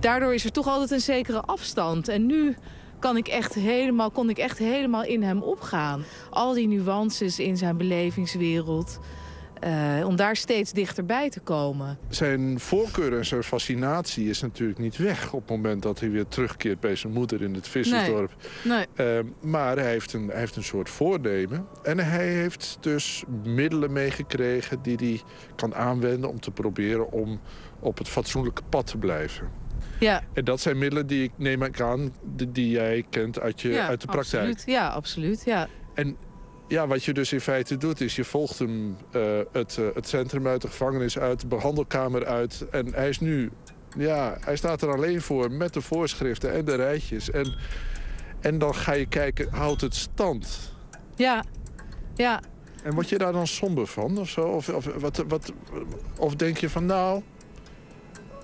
[0.00, 2.08] daardoor is er toch altijd een zekere afstand.
[2.08, 2.56] En nu
[2.98, 6.02] kan ik echt helemaal, kon ik echt helemaal in hem opgaan.
[6.30, 8.98] Al die nuances in zijn belevingswereld.
[9.60, 11.98] Eh, om daar steeds dichterbij te komen.
[12.08, 15.32] Zijn voorkeur en zijn fascinatie is natuurlijk niet weg...
[15.32, 18.32] op het moment dat hij weer terugkeert bij zijn moeder in het vissersdorp.
[18.64, 18.86] Nee.
[18.94, 21.66] Eh, maar hij heeft, een, hij heeft een soort voornemen.
[21.82, 25.20] En hij heeft dus middelen meegekregen die hij
[25.56, 26.30] kan aanwenden...
[26.30, 27.40] om te proberen om
[27.80, 29.50] op het fatsoenlijke pad te blijven.
[30.00, 30.22] Ja.
[30.32, 33.68] En dat zijn middelen die ik neem ik aan, die, die jij kent uit, je,
[33.68, 34.42] ja, uit de praktijk.
[34.42, 34.76] Absoluut.
[34.76, 35.44] Ja, absoluut.
[35.44, 35.68] Ja.
[35.94, 36.16] En
[36.68, 40.08] ja, wat je dus in feite doet, is je volgt hem eh, het, eh, het
[40.08, 42.66] centrum uit, de gevangenis uit, de behandelkamer uit.
[42.70, 43.50] En hij is nu,
[43.96, 47.30] ja, hij staat er alleen voor met de voorschriften en de rijtjes.
[47.30, 47.54] En,
[48.40, 50.74] en dan ga je kijken, houdt het stand?
[51.16, 51.44] Ja.
[52.14, 52.40] Ja.
[52.82, 54.42] En word je daar dan somber van of zo?
[54.42, 55.52] Of, of, wat, wat,
[56.18, 57.22] of denk je van, nou,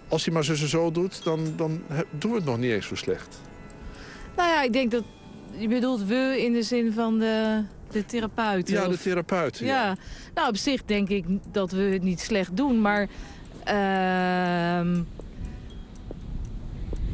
[0.09, 2.87] als hij maar zo, zo, zo doet, dan, dan doen we het nog niet eens
[2.87, 3.41] zo slecht.
[4.37, 5.05] Nou ja, ik denk dat...
[5.57, 8.69] Je bedoelt we in de zin van de, De therapeut.
[8.69, 9.59] Ja, de therapeut.
[9.59, 9.67] Ja.
[9.67, 9.97] Ja,
[10.35, 13.09] nou op zich denk ik dat we het niet slecht doen, maar
[13.65, 15.01] ehm,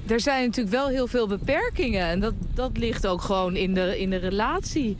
[0.07, 3.99] er zijn natuurlijk wel heel veel beperkingen en dat, dat ligt ook gewoon in de,
[3.99, 4.97] in de relatie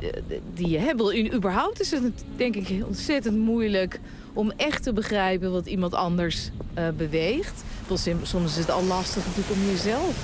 [0.00, 0.08] eh,
[0.54, 1.10] die je hebt.
[1.10, 4.00] In, überhaupt is het denk ik ontzettend moeilijk
[4.32, 7.64] om echt te begrijpen wat iemand anders eh, beweegt.
[8.22, 10.16] Soms is het al lastig natuurlijk om jezelf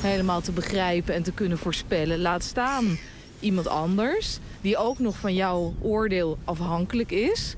[0.00, 2.20] helemaal te begrijpen en te kunnen voorspellen.
[2.20, 2.98] Laat staan
[3.42, 7.56] iemand anders die ook nog van jouw oordeel afhankelijk is.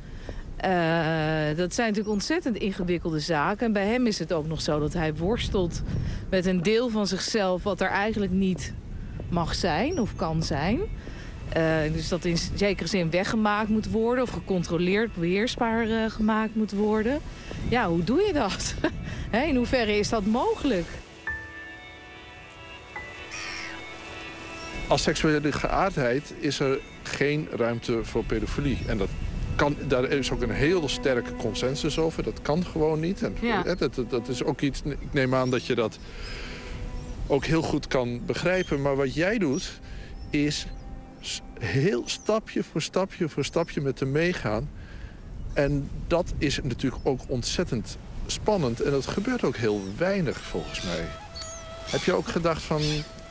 [0.56, 3.66] Eh, dat zijn natuurlijk ontzettend ingewikkelde zaken.
[3.66, 5.82] En bij hem is het ook nog zo dat hij worstelt
[6.30, 8.72] met een deel van zichzelf wat er eigenlijk niet
[9.28, 10.80] mag zijn of kan zijn.
[11.48, 16.72] Eh, dus dat in zekere zin weggemaakt moet worden of gecontroleerd, beheersbaar eh, gemaakt moet
[16.72, 17.20] worden.
[17.68, 18.74] Ja, hoe doe je dat?
[19.48, 20.86] In hoeverre is dat mogelijk?
[24.88, 28.78] Als seksuele geaardheid is er geen ruimte voor pedofilie.
[28.86, 29.08] En dat
[29.56, 32.22] kan, daar is ook een heel sterke consensus over.
[32.22, 33.22] Dat kan gewoon niet.
[33.22, 33.62] En, Ja.
[33.62, 35.98] dat, dat- dat is ook iets, ik neem aan dat je dat
[37.26, 38.82] ook heel goed kan begrijpen.
[38.82, 39.80] Maar wat jij doet,
[40.30, 40.66] is
[41.60, 44.70] heel stapje voor stapje voor stapje met hem meegaan.
[45.52, 48.80] En dat is natuurlijk ook ontzettend spannend.
[48.80, 51.04] En dat gebeurt ook heel weinig volgens mij.
[51.90, 52.80] Heb je ook gedacht van...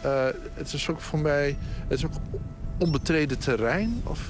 [0.04, 1.58] eh, het is ook voor mij...
[1.88, 2.14] Het is ook
[2.78, 4.02] onbetreden terrein?
[4.04, 4.30] Of...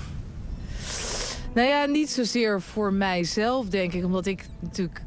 [1.54, 4.06] Nou ja, niet zozeer voor mijzelf, denk ik.
[4.06, 5.02] Omdat ik natuurlijk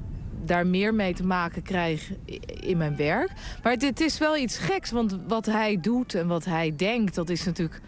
[0.45, 2.11] daar meer mee te maken krijg
[2.61, 3.31] in mijn werk.
[3.63, 7.15] Maar het, het is wel iets geks, want wat hij doet en wat hij denkt...
[7.15, 7.81] dat is natuurlijk,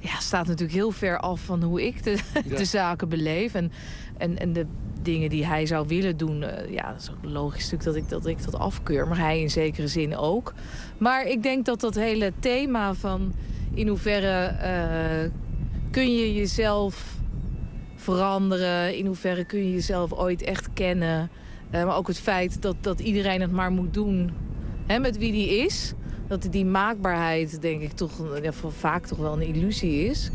[0.00, 2.10] ja, staat natuurlijk heel ver af van hoe ik de,
[2.44, 2.56] Ja.
[2.56, 3.54] de zaken beleef.
[3.54, 3.72] En,
[4.18, 4.66] en, en de
[5.02, 6.42] dingen die hij zou willen doen...
[6.42, 9.08] eh, ja, dat is ook logisch natuurlijk dat ik, dat ik dat afkeur.
[9.08, 10.54] Maar hij in zekere zin ook.
[10.98, 13.32] Maar ik denk dat dat hele thema van...
[13.74, 15.30] in hoeverre eh,
[15.90, 17.14] kun je jezelf
[17.96, 18.96] veranderen?
[18.96, 21.30] In hoeverre kun je jezelf ooit echt kennen?
[21.70, 24.30] Eh, maar ook het feit dat, dat iedereen het maar moet doen
[24.86, 25.92] hè, met wie die is.
[26.30, 28.10] Dat die maakbaarheid, denk ik, toch
[28.42, 30.30] ja, vaak toch wel een illusie is.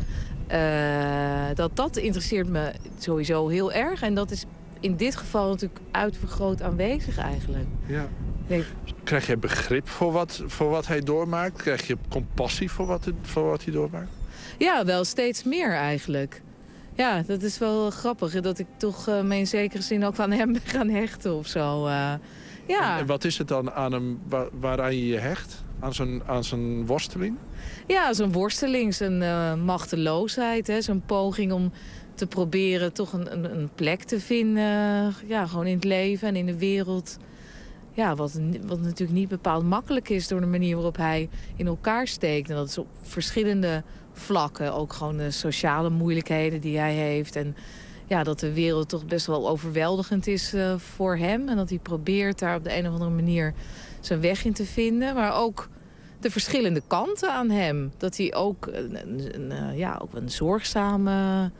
[0.46, 4.02] Eh, dat, dat interesseert me sowieso heel erg.
[4.02, 4.44] En dat is
[4.80, 7.66] in dit geval natuurlijk uitvergroot aanwezig eigenlijk.
[7.86, 8.08] Ja.
[8.46, 8.64] Nee,
[9.04, 11.56] Krijg je begrip voor wat, voor wat hij doormaakt?
[11.62, 14.08] Krijg je compassie voor wat, het- voor wat hij doormaakt?
[14.58, 16.42] Ja, wel steeds meer eigenlijk.
[16.94, 18.40] Ja, dat is wel grappig.
[18.40, 21.46] Dat ik toch eh, me in zekere zin ook aan hem ben gaan hechten of
[21.46, 21.86] zo.
[21.86, 22.12] eh.
[22.66, 22.98] ja.
[22.98, 25.64] En wat is het dan aan hem wa- waaraan je je hecht?
[25.80, 27.36] Aan zijn, aan zijn worsteling?
[27.86, 31.72] Ja, zo'n worsteling, zijn eh, machteloosheid, hè, zo'n poging om
[32.14, 35.14] te proberen toch een, een, een plek te vinden.
[35.26, 37.18] Ja, gewoon in het leven en in de wereld.
[37.92, 42.06] Ja, wat, wat natuurlijk niet bepaald makkelijk is door de manier waarop hij in elkaar
[42.06, 42.50] steekt.
[42.50, 43.82] En dat is op verschillende
[44.12, 44.74] vlakken.
[44.74, 47.36] Ook gewoon de sociale moeilijkheden die hij heeft.
[47.36, 47.56] En
[48.06, 51.48] ja, dat de wereld toch best wel overweldigend is eh, voor hem.
[51.48, 53.54] En dat hij probeert daar op de een of andere manier
[54.00, 55.14] zijn weg in te vinden.
[55.14, 55.68] Maar ook
[56.20, 57.92] de verschillende kanten aan hem.
[57.96, 61.50] Dat hij ook een, eh, ja, ook een zorgzame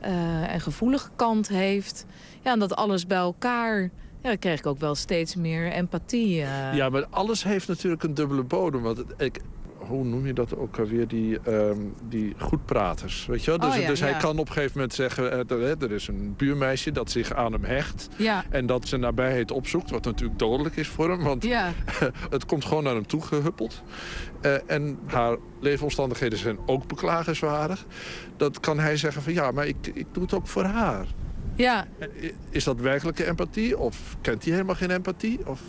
[0.00, 2.06] eh, en gevoelige kant heeft.
[2.42, 3.90] Ja, en dat alles bij elkaar...
[4.22, 6.34] Ja, dan krijg ik ook wel steeds meer empathie.
[6.72, 8.82] Ja, maar alles heeft natuurlijk een dubbele bodem.
[8.82, 9.40] Want ik,
[9.86, 11.08] hoe noem je dat ook alweer?
[11.08, 11.78] Die, ehm
[12.08, 13.26] die goedpraters.
[13.26, 13.58] Weet je wel?
[13.60, 15.32] Dus, Oh ja, dus hij kan op een gegeven moment zeggen...
[15.32, 18.08] eh, er, er is een buurmeisje dat zich aan hem hecht.
[18.16, 18.44] Ja.
[18.50, 19.90] En dat zijn nabijheid opzoekt.
[19.90, 21.22] Wat natuurlijk dodelijk is voor hem.
[21.22, 21.46] Want
[22.30, 23.82] het komt gewoon naar hem toe gehuppeld.
[24.40, 27.86] Eh, en haar leefomstandigheden zijn ook beklagenswaardig.
[28.36, 31.06] Dat kan hij zeggen van ja, maar ik, ik doe het ook voor haar.
[31.56, 31.86] Ja.
[32.50, 33.78] Is dat werkelijke empathie?
[33.78, 35.46] Of kent hij helemaal geen empathie?
[35.46, 35.60] Of...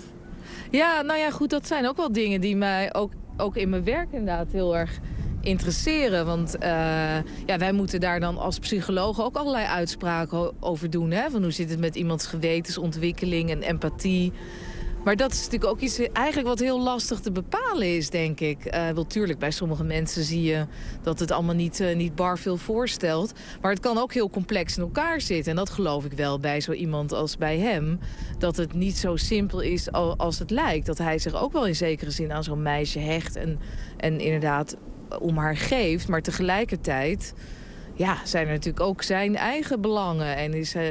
[0.72, 3.84] Ja, nou ja, goed, dat zijn ook wel dingen die mij ook, ook in mijn
[3.84, 5.00] werk inderdaad heel erg
[5.42, 6.26] interesseren.
[6.26, 6.70] Want eh,
[7.46, 11.12] ja, wij moeten daar dan als psychologen ook allerlei uitspraken over doen.
[11.12, 11.30] Hè?
[11.30, 14.32] Van hoe zit het met iemands gewetensontwikkeling en empathie.
[15.06, 18.66] Maar dat is natuurlijk ook iets eigenlijk wat heel lastig te bepalen is, denk ik.
[18.66, 20.66] Eh wel, tuurlijk, bij sommige mensen zie je
[21.02, 23.34] dat het allemaal niet, eh, niet bar veel voorstelt.
[23.62, 25.52] Maar het kan ook heel complex in elkaar zitten.
[25.52, 28.00] En dat geloof ik wel bij zo iemand als bij hem.
[28.38, 30.86] Dat het niet zo simpel is al- als het lijkt.
[30.86, 33.36] Dat hij zich ook wel in zekere zin aan zo'n meisje hecht.
[33.36, 33.60] En,
[33.98, 34.78] en inderdaad
[35.20, 36.08] om haar geeft.
[36.08, 37.34] Maar tegelijkertijd
[37.94, 40.36] ja, zijn er natuurlijk ook zijn eigen belangen.
[40.36, 40.84] En is, eh,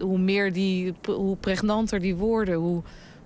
[0.00, 2.82] hoe meer die, hoe pregnanter die worden, hoe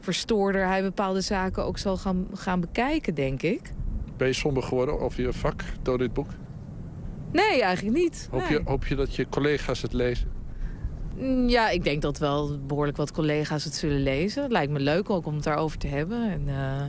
[0.07, 3.73] verstoorder hij bepaalde zaken ook zal gaan, gaan bekijken, denk ik.
[4.17, 6.29] Ben je somber geworden over je vak door dit boek?
[7.33, 8.29] Nee, eigenlijk niet.
[8.31, 8.51] Hoop, Nee.
[8.51, 10.29] je, hoop je dat je collega's het lezen?
[11.19, 14.43] Mm, Ja, ik denk dat wel behoorlijk wat collega's het zullen lezen.
[14.43, 16.31] Het lijkt me leuk ook om het daarover te hebben.
[16.31, 16.83] En, eh,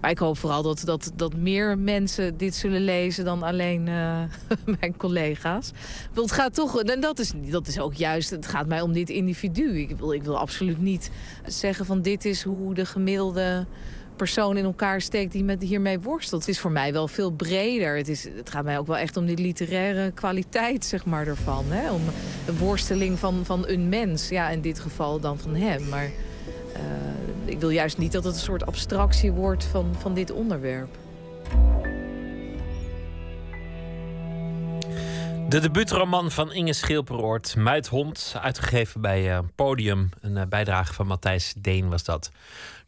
[0.00, 4.22] maar ik hoop vooral dat, dat, dat meer mensen dit zullen lezen dan alleen eh,
[4.80, 5.70] mijn collega's.
[6.12, 8.92] Want het gaat toch, en dat is, dat is ook juist, het gaat mij om
[8.92, 9.78] dit individu.
[9.78, 11.10] Ik wil, ik wil absoluut niet
[11.46, 13.66] zeggen van dit is hoe de gemiddelde
[14.16, 16.40] persoon in elkaar steekt die met hiermee worstelt.
[16.40, 17.96] Het is voor mij wel veel breder.
[17.96, 21.64] Het, is, het gaat mij ook wel echt om die literaire kwaliteit zeg maar, ervan.
[21.68, 21.90] Hè?
[21.90, 22.00] Om
[22.46, 24.28] de worsteling van, van een mens.
[24.28, 25.88] Ja, in dit geval dan van hem.
[25.88, 26.10] Maar
[27.44, 30.98] ik wil juist niet dat het een soort abstractie wordt van, van dit onderwerp.
[35.50, 40.08] De debuutroman van Inge Schilperoort, Muithond, uitgegeven bij eh, Podium.
[40.20, 42.30] Een eh, bijdrage van Matthijs Deen was dat.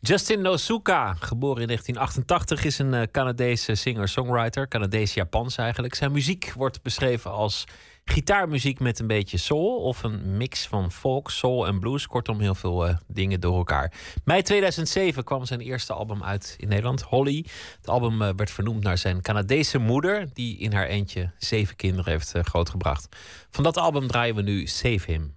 [0.01, 4.69] Justin Nozuka, geboren in 1988, is een eh, Canadese singer-songwriter.
[4.69, 5.95] Canadees-Japans eigenlijk.
[5.95, 7.65] Zijn muziek wordt beschreven als
[8.05, 9.77] gitaarmuziek met een beetje soul.
[9.77, 12.07] Of een mix van folk, soul en blues.
[12.07, 13.93] Kortom, heel veel eh, dingen door elkaar.
[14.25, 17.47] Mei 2007 kwam zijn eerste album uit in Nederland, Holly.
[17.77, 20.29] Het album eh, werd vernoemd naar zijn Canadese moeder...
[20.33, 23.17] die in haar eentje zeven kinderen heeft eh, grootgebracht.
[23.51, 25.35] Van dat album draaien we nu Save Him.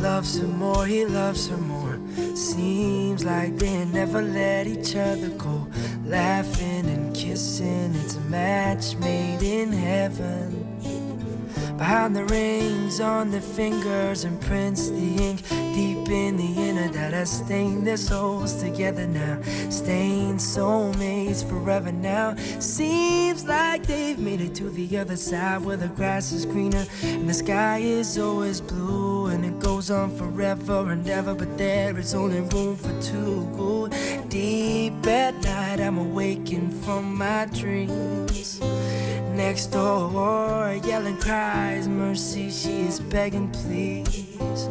[0.00, 1.98] Loves her more, he loves her more.
[2.34, 5.66] Seems like they never let each other go.
[6.06, 10.79] Laughing and kissing, it's a match made in heaven.
[11.80, 17.14] Behind the rings on their fingers and prints the ink deep in the inner that
[17.14, 19.40] has stained their souls together now.
[19.70, 22.36] Stained soulmates forever now.
[22.58, 27.26] Seems like they've made it to the other side where the grass is greener and
[27.26, 31.34] the sky is always blue and it goes on forever and ever.
[31.34, 33.88] But there is only room for two.
[34.28, 38.60] Deep at night, I'm awakened from my dreams.
[39.46, 44.66] Next door, yelling cries, mercy, she is begging, please.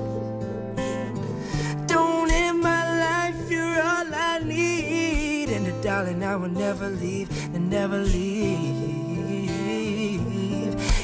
[1.87, 5.49] Don't end my life, you're all I need.
[5.49, 8.69] And uh, darling, I will never leave, and never leave.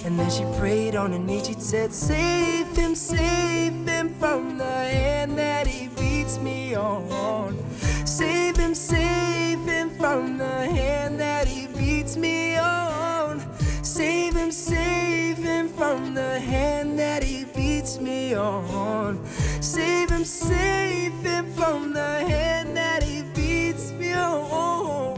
[0.05, 4.75] And then she prayed on her knees, she said, Save him, save him from the
[4.95, 7.57] hand that he beats me on.
[8.05, 11.04] Save him, save him from the hand
[14.55, 19.19] Save him, from the hand that he beats me on.
[19.59, 25.11] Save him, save him from the hand that he beats me on.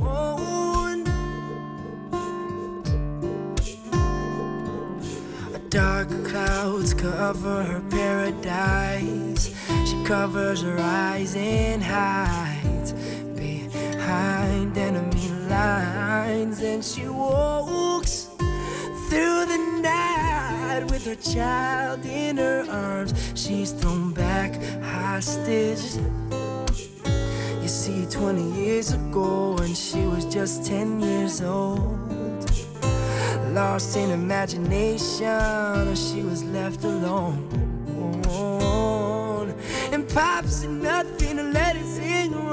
[5.70, 9.54] Dark clouds cover her paradise.
[9.86, 12.94] She covers her eyes and hides
[13.36, 16.60] behind enemy lines.
[16.62, 18.27] And she walks
[19.10, 23.14] through the night with her child in her arms.
[23.36, 25.96] She's thrown back hostage.
[27.62, 31.98] You see, 20 years ago, when she was just 10 years old.
[33.54, 37.48] Lost in imagination, she was left alone.
[39.94, 42.50] And Pop said nothing and let it sing her.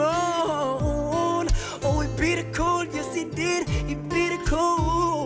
[1.82, 5.23] Oh, he beat her cold, yes he did, he beat her cold.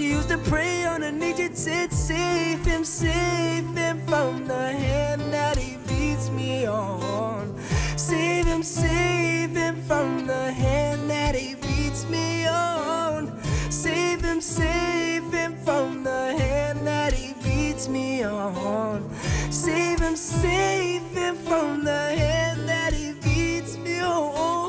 [0.00, 4.72] She used to pray on her knees, it said, Save him, save him from the
[4.72, 7.54] hand that he beats me on.
[7.98, 13.38] Save him, save him from the hand that he beats me on.
[13.70, 19.06] Save him, save him from the hand that he beats me on.
[19.50, 24.59] Save him, save him from the hand that he beats me on.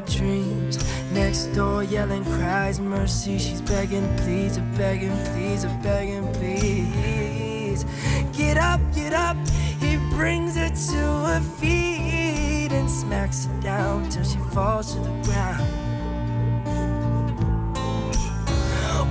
[0.00, 0.78] Dreams.
[1.12, 3.38] Next door, yelling cries, mercy.
[3.38, 7.84] She's begging, please, a begging, please, a begging, please.
[8.32, 9.36] Get up, get up.
[9.80, 15.22] He brings her to her feet and smacks her down till she falls to the
[15.24, 15.62] ground.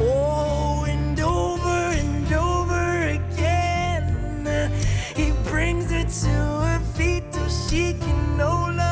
[0.02, 4.72] Oh, and over and over again,
[5.16, 6.28] he brings her to
[6.68, 8.85] her feet till she can no longer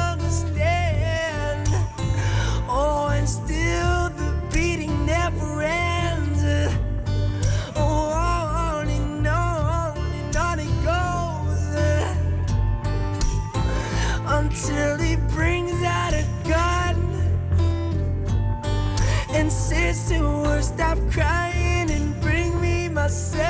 [20.64, 23.44] stop crying and bring me my son.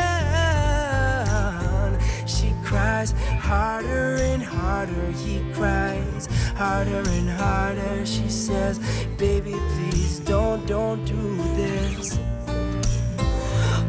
[2.26, 8.06] She cries harder and harder, he cries harder and harder.
[8.06, 8.80] She says,
[9.18, 12.18] Baby, please don't, don't do this.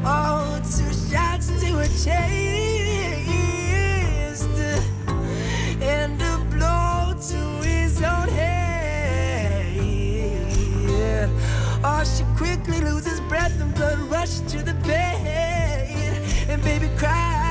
[0.05, 2.45] Oh, two shots to a chase.
[5.81, 6.34] And
[11.87, 16.23] Oh, she quickly loses breath and blood rushes to the bed.
[16.49, 17.44] And baby cries,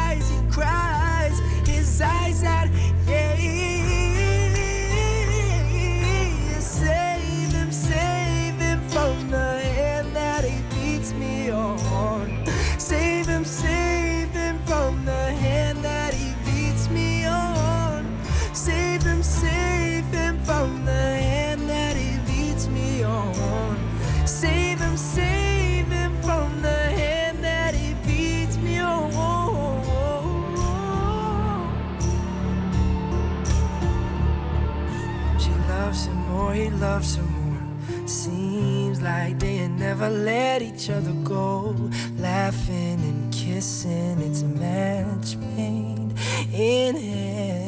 [43.83, 46.13] kissing, it's a match made
[46.51, 46.95] in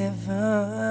[0.08, 0.84] heaven.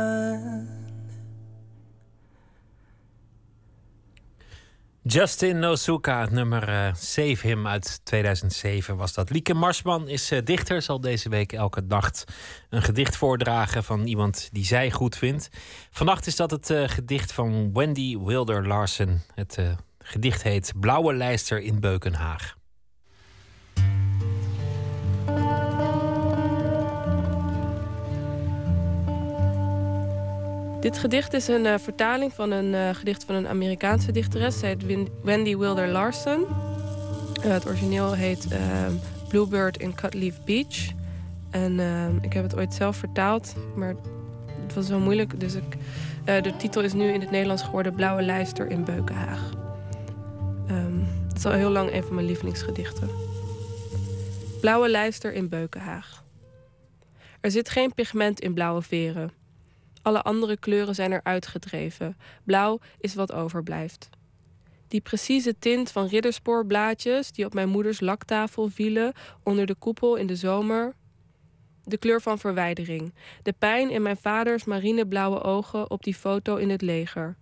[5.02, 9.30] Justin Nozuka, het nummer eh, Save Him uit 2007 was dat.
[9.30, 12.24] Lieke Marsman is eh, dichter, zal deze week elke nacht
[12.70, 15.48] een gedicht voordragen van iemand die zij goed vindt.
[15.90, 19.22] Vannacht is dat het eh, gedicht van Wendy Wilder Larsen.
[19.34, 19.58] Het
[19.98, 22.56] gedicht heet Blauwe lijster in Beukenhaag.
[30.84, 34.58] Dit gedicht is een eh, vertaling van een eh, gedicht van een Amerikaanse dichteres.
[34.58, 36.44] Zij heet Wendy Wilder Larsen.
[37.42, 38.46] Eh, het origineel heet
[39.28, 40.90] Bluebird in Cutleaf Beach.
[41.50, 41.80] En
[42.22, 43.94] ik heb het ooit zelf vertaald, maar
[44.62, 45.40] het was wel moeilijk.
[45.40, 45.76] Dus ik,
[46.24, 49.50] de titel is nu in het Nederlands geworden Blauwe Lijster in Beukenhaag.
[50.68, 50.98] Ehm,
[51.28, 53.08] het is al heel lang een van mijn lievelingsgedichten.
[54.60, 56.24] Blauwe Lijster in Beukenhaag.
[57.40, 59.43] Er zit geen pigment in blauwe veren.
[60.04, 62.16] Alle andere kleuren zijn er uitgedreven.
[62.42, 64.08] Blauw is wat overblijft.
[64.88, 69.12] Die precieze tint van ridderspoorblaadjes die op mijn moeders laktafel vielen
[69.42, 70.94] onder de koepel in de zomer.
[71.84, 73.14] De kleur van verwijdering.
[73.42, 77.36] De pijn in mijn vaders marineblauwe ogen op die foto in het leger.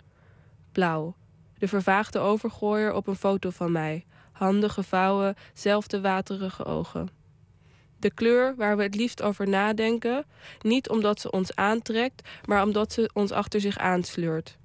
[0.72, 1.14] Blauw.
[1.58, 4.04] De vervaagde overgooier op een foto van mij.
[4.32, 7.08] Handen gevouwen, zelfde waterige ogen.
[8.02, 10.24] De kleur waar we het liefst over nadenken,
[10.60, 14.56] niet omdat ze ons aantrekt, maar omdat ze ons achter zich aansleurt.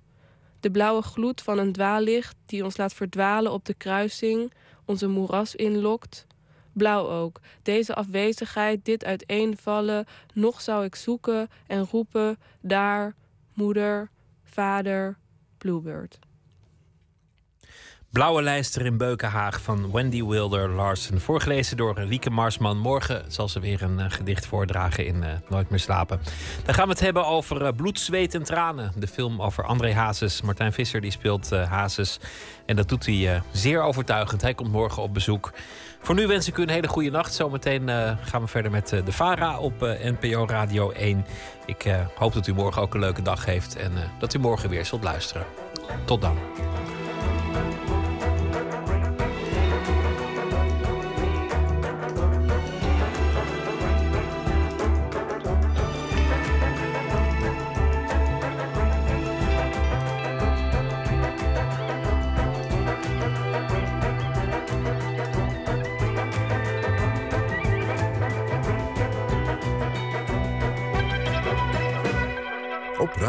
[0.60, 4.54] De blauwe gloed van een dwaallicht die ons laat verdwalen op de kruising,
[4.86, 6.26] onze moeras inlokt.
[6.74, 13.16] Blauw ook, deze afwezigheid, dit uiteenvallen, nog zou ik zoeken en roepen, daar,
[13.54, 14.10] moeder,
[14.44, 15.18] vader,
[15.58, 16.20] bluebird.
[18.18, 21.22] Blauwe lijster in Beukenhaag van Wendy Wilder Larsen.
[21.22, 22.78] Voorgelezen door Lieke Marsman.
[22.78, 26.20] Morgen zal ze weer een eh, gedicht voordragen in eh, Nooit meer slapen.
[26.66, 28.92] Dan gaan we het hebben over eh, Bloed, Zweet en Tranen.
[28.96, 30.42] De film over André Hazes.
[30.42, 32.20] Martijn Visser die speelt Hazes.
[32.66, 34.42] En dat doet hij zeer overtuigend.
[34.42, 35.52] Hij komt morgen op bezoek.
[36.02, 37.34] Voor nu wens ik u een hele goede nacht.
[37.34, 37.90] Zometeen
[38.22, 39.80] gaan we verder met de VARA op
[40.20, 41.26] NPO Radio 1.
[41.66, 43.76] Ik hoop dat u morgen ook een leuke dag heeft.
[43.76, 45.46] En dat u morgen weer zult luisteren.
[46.06, 46.38] Tot dan.